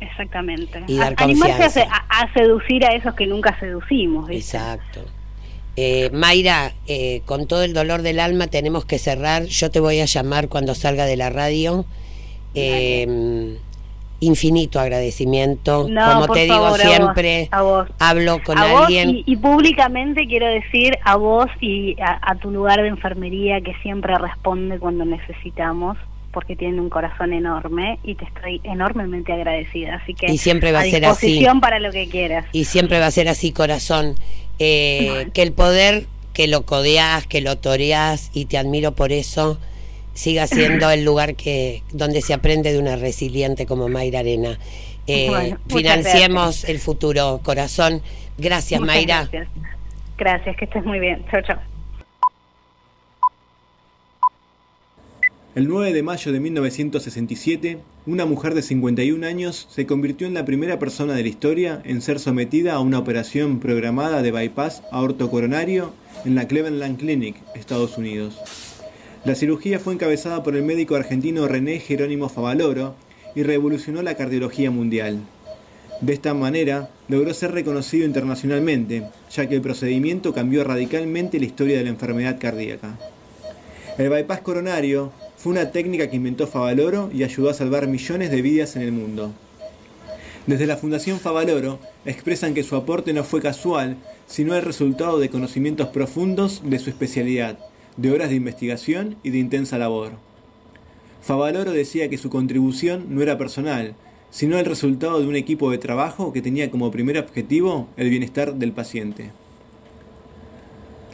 exactamente. 0.00 0.82
Y 0.86 0.96
dar 0.96 1.14
A- 1.18 1.24
animarse 1.24 1.52
a, 1.52 1.56
confianza. 1.66 1.70
se- 1.70 1.88
a- 1.90 2.22
a 2.22 2.32
seducir 2.34 2.84
a 2.84 2.88
esos 2.94 3.14
que 3.14 3.26
nunca 3.26 3.58
seducimos. 3.60 4.28
¿viste? 4.28 4.56
Exacto. 4.56 5.00
Eh, 5.76 6.08
Mayra, 6.12 6.72
eh, 6.86 7.20
con 7.26 7.46
todo 7.46 7.62
el 7.62 7.74
dolor 7.74 8.00
del 8.02 8.18
alma 8.20 8.46
tenemos 8.46 8.84
que 8.86 8.98
cerrar. 8.98 9.44
Yo 9.44 9.70
te 9.70 9.78
voy 9.80 10.00
a 10.00 10.06
llamar 10.06 10.48
cuando 10.48 10.74
salga 10.74 11.04
de 11.04 11.16
la 11.16 11.28
radio. 11.30 11.84
Eh, 12.54 13.56
infinito 14.20 14.80
agradecimiento. 14.80 15.86
No, 15.90 16.12
Como 16.22 16.32
te 16.32 16.46
favor, 16.48 16.78
digo 16.78 16.86
a 16.88 16.88
siempre, 16.90 17.40
vos, 17.42 17.48
a 17.52 17.62
vos. 17.62 17.88
hablo 17.98 18.42
con 18.42 18.56
a 18.56 18.66
vos 18.72 18.82
alguien. 18.84 19.10
y, 19.10 19.24
y 19.26 19.36
públicamente 19.36 20.26
quiero 20.26 20.46
decir 20.46 20.96
a 21.04 21.16
vos 21.16 21.46
y 21.60 22.00
a, 22.00 22.18
a 22.22 22.34
tu 22.36 22.50
lugar 22.50 22.80
de 22.80 22.88
enfermería 22.88 23.60
que 23.60 23.74
siempre 23.82 24.16
responde 24.16 24.78
cuando 24.78 25.04
necesitamos 25.04 25.98
porque 26.36 26.54
tienen 26.54 26.80
un 26.80 26.90
corazón 26.90 27.32
enorme 27.32 27.98
y 28.04 28.14
te 28.14 28.26
estoy 28.26 28.60
enormemente 28.62 29.32
agradecida 29.32 29.94
así 29.94 30.12
que 30.12 30.30
Y 30.30 30.36
siempre 30.36 30.70
va 30.70 30.80
a 30.80 30.84
ser 30.84 31.06
así. 31.06 31.42
para 31.62 31.78
lo 31.78 31.90
que 31.90 32.10
quieras 32.10 32.44
Y 32.52 32.64
siempre 32.64 33.00
va 33.00 33.06
a 33.06 33.10
ser 33.10 33.26
así, 33.30 33.52
corazón. 33.52 34.16
Eh, 34.58 35.28
que 35.32 35.40
el 35.40 35.54
poder 35.54 36.04
que 36.34 36.46
lo 36.46 36.66
codeás, 36.66 37.26
que 37.26 37.40
lo 37.40 37.56
toreás, 37.56 38.30
y 38.34 38.44
te 38.44 38.58
admiro 38.58 38.92
por 38.94 39.12
eso, 39.12 39.58
siga 40.12 40.46
siendo 40.46 40.90
el 40.96 41.06
lugar 41.06 41.36
que 41.36 41.82
donde 41.94 42.20
se 42.20 42.34
aprende 42.34 42.70
de 42.74 42.78
una 42.78 42.96
resiliente 42.96 43.64
como 43.64 43.88
Mayra 43.88 44.18
Arena. 44.18 44.58
Eh, 45.06 45.28
Bueno, 45.30 45.56
financiemos 45.68 46.64
el 46.64 46.80
futuro, 46.80 47.40
corazón. 47.42 48.02
Gracias, 48.36 48.78
Muchas 48.78 48.94
Mayra. 48.94 49.18
gracias. 49.32 49.48
gracias 50.18 50.56
que 50.58 50.66
estés 50.66 50.84
muy 50.84 51.00
bien 51.00 51.24
chao 51.30 51.40
chao 51.40 51.75
El 55.56 55.68
9 55.68 55.94
de 55.94 56.02
mayo 56.02 56.32
de 56.32 56.38
1967, 56.38 57.78
una 58.04 58.26
mujer 58.26 58.52
de 58.52 58.60
51 58.60 59.26
años 59.26 59.66
se 59.70 59.86
convirtió 59.86 60.26
en 60.26 60.34
la 60.34 60.44
primera 60.44 60.78
persona 60.78 61.14
de 61.14 61.22
la 61.22 61.30
historia 61.30 61.80
en 61.86 62.02
ser 62.02 62.18
sometida 62.18 62.74
a 62.74 62.80
una 62.80 62.98
operación 62.98 63.58
programada 63.58 64.20
de 64.20 64.32
bypass 64.32 64.82
aortocoronario 64.92 65.94
en 66.26 66.34
la 66.34 66.46
Cleveland 66.46 66.98
Clinic, 66.98 67.36
Estados 67.54 67.96
Unidos. 67.96 68.38
La 69.24 69.34
cirugía 69.34 69.78
fue 69.78 69.94
encabezada 69.94 70.42
por 70.42 70.56
el 70.56 70.62
médico 70.62 70.94
argentino 70.94 71.48
René 71.48 71.80
Jerónimo 71.80 72.28
Favaloro 72.28 72.94
y 73.34 73.42
revolucionó 73.42 74.02
la 74.02 74.14
cardiología 74.14 74.70
mundial. 74.70 75.20
De 76.02 76.12
esta 76.12 76.34
manera, 76.34 76.90
logró 77.08 77.32
ser 77.32 77.52
reconocido 77.52 78.04
internacionalmente, 78.04 79.04
ya 79.34 79.48
que 79.48 79.54
el 79.54 79.62
procedimiento 79.62 80.34
cambió 80.34 80.64
radicalmente 80.64 81.38
la 81.38 81.46
historia 81.46 81.78
de 81.78 81.84
la 81.84 81.90
enfermedad 81.90 82.36
cardíaca. 82.38 82.98
El 83.96 84.10
bypass 84.10 84.40
coronario 84.42 85.12
fue 85.36 85.52
una 85.52 85.70
técnica 85.70 86.08
que 86.08 86.16
inventó 86.16 86.46
Favaloro 86.46 87.10
y 87.12 87.22
ayudó 87.22 87.50
a 87.50 87.54
salvar 87.54 87.86
millones 87.86 88.30
de 88.30 88.42
vidas 88.42 88.76
en 88.76 88.82
el 88.82 88.92
mundo. 88.92 89.32
Desde 90.46 90.66
la 90.66 90.76
Fundación 90.76 91.18
Favaloro 91.18 91.78
expresan 92.04 92.54
que 92.54 92.62
su 92.62 92.76
aporte 92.76 93.12
no 93.12 93.24
fue 93.24 93.42
casual, 93.42 93.96
sino 94.26 94.54
el 94.54 94.62
resultado 94.62 95.18
de 95.18 95.28
conocimientos 95.28 95.88
profundos 95.88 96.62
de 96.64 96.78
su 96.78 96.88
especialidad, 96.88 97.58
de 97.96 98.12
horas 98.12 98.30
de 98.30 98.36
investigación 98.36 99.16
y 99.22 99.30
de 99.30 99.38
intensa 99.38 99.76
labor. 99.76 100.12
Favaloro 101.20 101.72
decía 101.72 102.08
que 102.08 102.18
su 102.18 102.30
contribución 102.30 103.06
no 103.08 103.22
era 103.22 103.36
personal, 103.36 103.94
sino 104.30 104.58
el 104.58 104.66
resultado 104.66 105.20
de 105.20 105.26
un 105.26 105.34
equipo 105.34 105.70
de 105.70 105.78
trabajo 105.78 106.32
que 106.32 106.42
tenía 106.42 106.70
como 106.70 106.90
primer 106.90 107.18
objetivo 107.18 107.88
el 107.96 108.10
bienestar 108.10 108.54
del 108.54 108.72
paciente. 108.72 109.30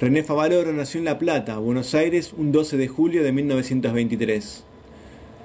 René 0.03 0.25
Favaloro 0.25 0.73
nació 0.73 0.99
en 0.99 1.05
La 1.05 1.21
Plata, 1.21 1.59
Buenos 1.59 1.95
Aires, 1.95 2.35
un 2.37 2.51
12 2.51 2.77
de 2.77 2.89
julio 2.89 3.23
de 3.23 3.31
1923. 3.31 4.65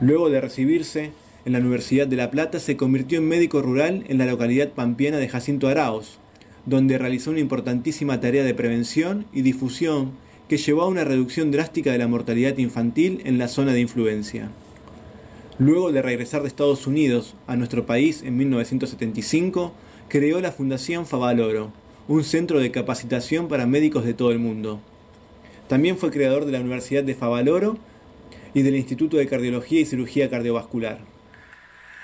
Luego 0.01 0.32
de 0.32 0.41
recibirse 0.41 1.12
en 1.45 1.53
la 1.53 1.60
Universidad 1.60 2.08
de 2.08 2.16
La 2.16 2.32
Plata, 2.32 2.60
se 2.60 2.76
convirtió 2.76 3.20
en 3.20 3.28
médico 3.28 3.62
rural 3.62 4.03
en 4.08 4.18
la 4.18 4.26
localidad 4.26 4.70
pampeana 4.70 5.18
de 5.18 5.30
Jacinto 5.30 5.68
Araos, 5.68 6.18
donde 6.66 6.97
realizó 6.97 7.30
una 7.30 7.39
importantísima 7.39 8.20
tarea 8.20 8.43
de 8.43 8.55
prevención 8.55 9.28
y 9.32 9.43
difusión 9.43 10.14
que 10.49 10.58
llevó 10.58 10.82
a 10.82 10.88
una 10.88 11.03
reducción 11.03 11.51
drástica 11.51 11.91
de 11.91 11.99
la 11.99 12.08
mortalidad 12.08 12.58
infantil 12.58 13.22
en 13.26 13.38
la 13.38 13.49
zona 13.49 13.74
de 13.74 13.82
influencia. 13.82 14.49
Luego 15.60 15.91
de 15.91 16.01
regresar 16.01 16.41
de 16.41 16.47
Estados 16.47 16.88
Unidos 16.88 17.36
a 17.45 17.55
nuestro 17.58 17.86
país 17.86 18.24
en 18.24 18.36
1975, 18.38 19.72
creó 20.10 20.41
la 20.41 20.51
Fundación 20.51 21.05
Favaloro, 21.05 21.72
un 22.08 22.24
centro 22.24 22.60
de 22.60 22.72
capacitación 22.72 23.49
para 23.49 23.66
médicos 23.66 24.05
de 24.05 24.14
todo 24.14 24.32
el 24.32 24.39
mundo. 24.39 24.82
También 25.68 25.97
fue 25.97 26.12
creador 26.12 26.45
de 26.45 26.53
la 26.53 26.62
Universidad 26.62 27.03
de 27.03 27.16
Favaloro 27.16 27.78
y 28.53 28.62
del 28.62 28.78
Instituto 28.78 29.18
de 29.18 29.28
Cardiología 29.28 29.82
y 29.82 29.86
Cirugía 29.86 30.30
Cardiovascular. 30.30 30.99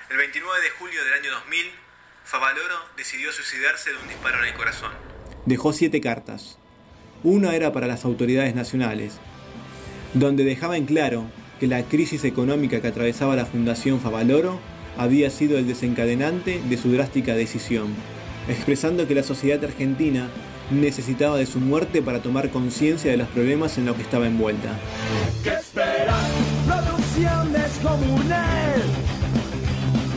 El 0.10 0.18
29 0.18 0.62
de 0.62 0.70
julio 0.72 1.04
del 1.06 1.14
año 1.14 1.32
2000, 1.32 1.66
Favaloro 2.26 2.76
decidió 2.97 3.32
suicidarse 3.32 3.91
de 3.91 3.97
un 3.97 4.08
disparo 4.10 4.39
en 4.39 4.49
el 4.49 4.54
corazón. 4.54 4.91
Dejó 5.45 5.72
siete 5.72 6.01
cartas. 6.01 6.58
Una 7.24 7.56
era 7.56 7.72
para 7.72 7.88
las 7.88 8.04
autoridades 8.04 8.54
nacionales, 8.56 9.20
donde 10.14 10.43
dejaba 10.43 10.76
en 10.76 10.86
claro 10.86 11.26
que 11.62 11.68
la 11.68 11.84
crisis 11.84 12.26
económica 12.26 12.82
que 12.82 12.89
atravesaba 12.89 13.38
la 13.38 13.45
Fundación 13.45 14.01
Favaloro 14.01 14.60
había 14.97 15.30
sido 15.30 15.58
el 15.58 15.66
desencadenante 15.66 16.62
de 16.68 16.78
su 16.78 16.91
drástica 16.91 17.34
decisión, 17.36 17.95
expresando 18.48 19.08
que 19.08 19.16
la 19.16 19.24
sociedad 19.24 19.64
argentina 19.64 20.30
necesitaba 20.72 21.38
de 21.38 21.46
su 21.46 21.60
muerte 21.60 22.02
para 22.02 22.22
tomar 22.22 22.50
conciencia 22.50 23.12
de 23.12 23.18
los 23.18 23.28
problemas 23.30 23.78
en 23.78 23.86
los 23.86 23.96
que 23.96 24.02
estaba 24.04 24.28
envuelta. 24.28 24.70
¿Qué 25.44 25.54
esperas? 25.54 26.30
Producción 26.66 27.54
descomunal. 27.54 28.82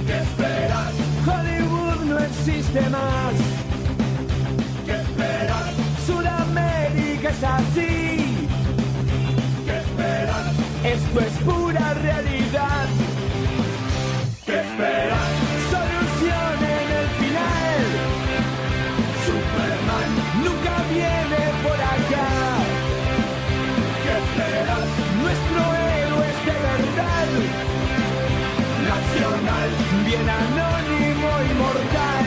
¿Qué 0.07 0.19
esperas? 0.19 0.93
Hollywood 1.27 2.05
no 2.05 2.19
existe 2.19 2.81
más. 2.91 3.35
¿Qué 4.87 4.93
esperas? 4.93 5.75
Sudamérica 6.07 7.31
es 7.31 7.45
así. 7.45 8.47
¿Qué 9.67 9.79
esperas? 9.79 10.53
Esto 10.85 11.21
es 11.21 11.33
pura 11.45 11.95
realidad. 11.95 12.96
Bien 30.07 30.29
anónimo 30.29 31.29
y 31.49 31.55
mortal. 31.63 32.27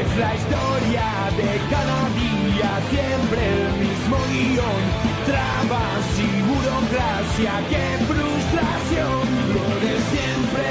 Es 0.00 0.08
la 0.16 0.34
historia 0.34 1.06
de 1.40 1.50
cada 1.72 1.98
día, 2.22 2.70
siempre 2.90 3.40
el 3.56 3.66
mismo 3.84 4.16
guion. 4.32 4.82
Trabas 5.26 6.06
y 6.18 6.30
burocracia, 6.50 7.52
qué 7.70 7.86
frustración. 8.08 9.24
Lo 9.54 9.66
de 9.84 9.94
siempre, 10.12 10.68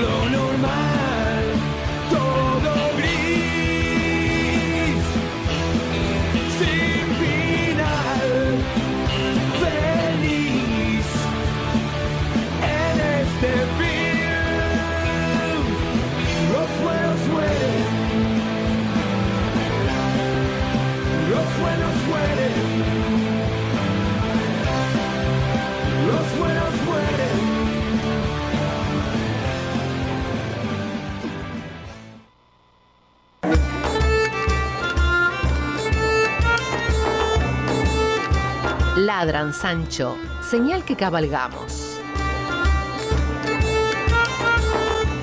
lo 0.00 0.14
normal, 0.38 0.89
Ladran, 39.20 39.52
Sancho, 39.52 40.16
señal 40.40 40.82
que 40.86 40.96
cabalgamos. 40.96 41.98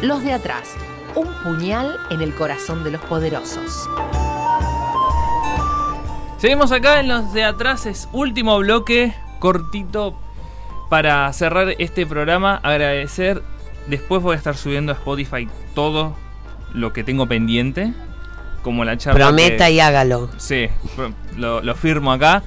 Los 0.04 0.24
de 0.24 0.34
atrás, 0.34 0.76
un 1.16 1.26
puñal 1.44 1.98
en 2.12 2.22
el 2.22 2.36
corazón 2.36 2.84
de 2.84 2.92
los 2.92 3.02
poderosos. 3.02 3.90
Seguimos 6.38 6.72
acá 6.72 7.00
en 7.00 7.08
los 7.08 7.34
de 7.34 7.44
atrás, 7.44 7.88
es 7.88 8.08
último 8.14 8.60
bloque, 8.60 9.16
cortito 9.40 10.14
para 10.92 11.34
cerrar 11.34 11.70
este 11.80 12.06
programa. 12.06 12.60
Agradecer, 12.62 13.42
después 13.88 14.22
voy 14.22 14.36
a 14.36 14.38
estar 14.38 14.56
subiendo 14.56 14.92
a 14.92 14.96
Spotify 14.96 15.50
todo 15.74 16.16
lo 16.72 16.94
que 16.94 17.04
tengo 17.04 17.26
pendiente, 17.26 17.94
como 18.62 18.86
la 18.86 18.96
charla. 19.00 19.26
Prometa 19.26 19.66
que- 19.66 19.72
y 19.72 19.80
hágalo. 19.80 20.30
Sí, 20.38 20.68
lo, 21.36 21.64
lo 21.64 21.74
firmo 21.74 22.12
acá. 22.12 22.44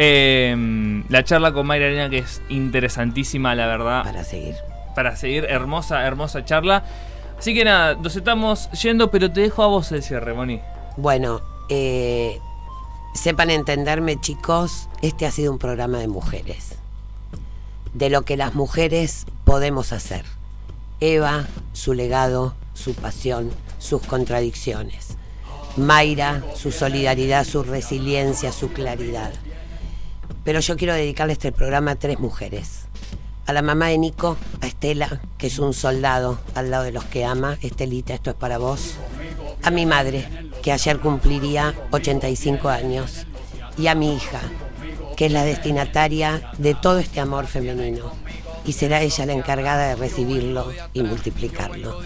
Eh, 0.00 1.02
la 1.08 1.24
charla 1.24 1.52
con 1.52 1.66
Mayra 1.66 1.86
Arena 1.86 2.08
que 2.08 2.18
es 2.18 2.40
interesantísima, 2.48 3.56
la 3.56 3.66
verdad. 3.66 4.04
Para 4.04 4.22
seguir. 4.22 4.54
Para 4.94 5.16
seguir, 5.16 5.44
hermosa, 5.48 6.06
hermosa 6.06 6.44
charla. 6.44 6.84
Así 7.36 7.52
que 7.52 7.64
nada, 7.64 7.96
nos 7.96 8.14
estamos 8.14 8.70
yendo, 8.80 9.10
pero 9.10 9.32
te 9.32 9.40
dejo 9.40 9.64
a 9.64 9.66
vos 9.66 9.90
el 9.90 10.04
cierre, 10.04 10.34
Moni. 10.34 10.60
Bueno, 10.96 11.40
eh, 11.68 12.38
sepan 13.12 13.50
entenderme 13.50 14.20
chicos, 14.20 14.88
este 15.02 15.26
ha 15.26 15.32
sido 15.32 15.50
un 15.50 15.58
programa 15.58 15.98
de 15.98 16.06
mujeres. 16.06 16.76
De 17.92 18.08
lo 18.08 18.22
que 18.22 18.36
las 18.36 18.54
mujeres 18.54 19.26
podemos 19.44 19.92
hacer. 19.92 20.24
Eva, 21.00 21.46
su 21.72 21.92
legado, 21.92 22.54
su 22.72 22.94
pasión, 22.94 23.50
sus 23.78 24.02
contradicciones. 24.02 25.16
Mayra, 25.76 26.44
su 26.54 26.70
solidaridad, 26.70 27.44
su 27.44 27.64
resiliencia, 27.64 28.52
su 28.52 28.72
claridad. 28.72 29.32
Pero 30.48 30.60
yo 30.60 30.78
quiero 30.78 30.94
dedicarle 30.94 31.34
este 31.34 31.52
programa 31.52 31.90
a 31.90 31.96
tres 31.96 32.20
mujeres. 32.20 32.86
A 33.44 33.52
la 33.52 33.60
mamá 33.60 33.88
de 33.88 33.98
Nico, 33.98 34.38
a 34.62 34.66
Estela, 34.66 35.20
que 35.36 35.48
es 35.48 35.58
un 35.58 35.74
soldado 35.74 36.38
al 36.54 36.70
lado 36.70 36.84
de 36.84 36.90
los 36.90 37.04
que 37.04 37.26
ama. 37.26 37.58
Estelita, 37.60 38.14
esto 38.14 38.30
es 38.30 38.36
para 38.36 38.56
vos. 38.56 38.94
A 39.62 39.70
mi 39.70 39.84
madre, 39.84 40.26
que 40.62 40.72
ayer 40.72 41.00
cumpliría 41.00 41.74
85 41.90 42.70
años. 42.70 43.26
Y 43.76 43.88
a 43.88 43.94
mi 43.94 44.14
hija, 44.16 44.40
que 45.18 45.26
es 45.26 45.32
la 45.32 45.44
destinataria 45.44 46.50
de 46.56 46.74
todo 46.74 46.98
este 46.98 47.20
amor 47.20 47.46
femenino. 47.46 48.10
Y 48.64 48.72
será 48.72 49.02
ella 49.02 49.26
la 49.26 49.34
encargada 49.34 49.88
de 49.88 49.96
recibirlo 49.96 50.72
y 50.94 51.02
multiplicarlo. 51.02 52.00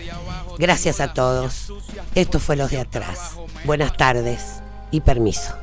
Gracias 0.59 0.99
a 0.99 1.15
todos. 1.15 1.73
Esto 2.17 2.41
fue 2.41 2.57
Los 2.57 2.73
de 2.73 2.81
Atrás. 2.81 3.37
Buenas 3.65 3.97
tardes 3.97 4.63
y 4.91 5.01
permiso. 5.03 5.55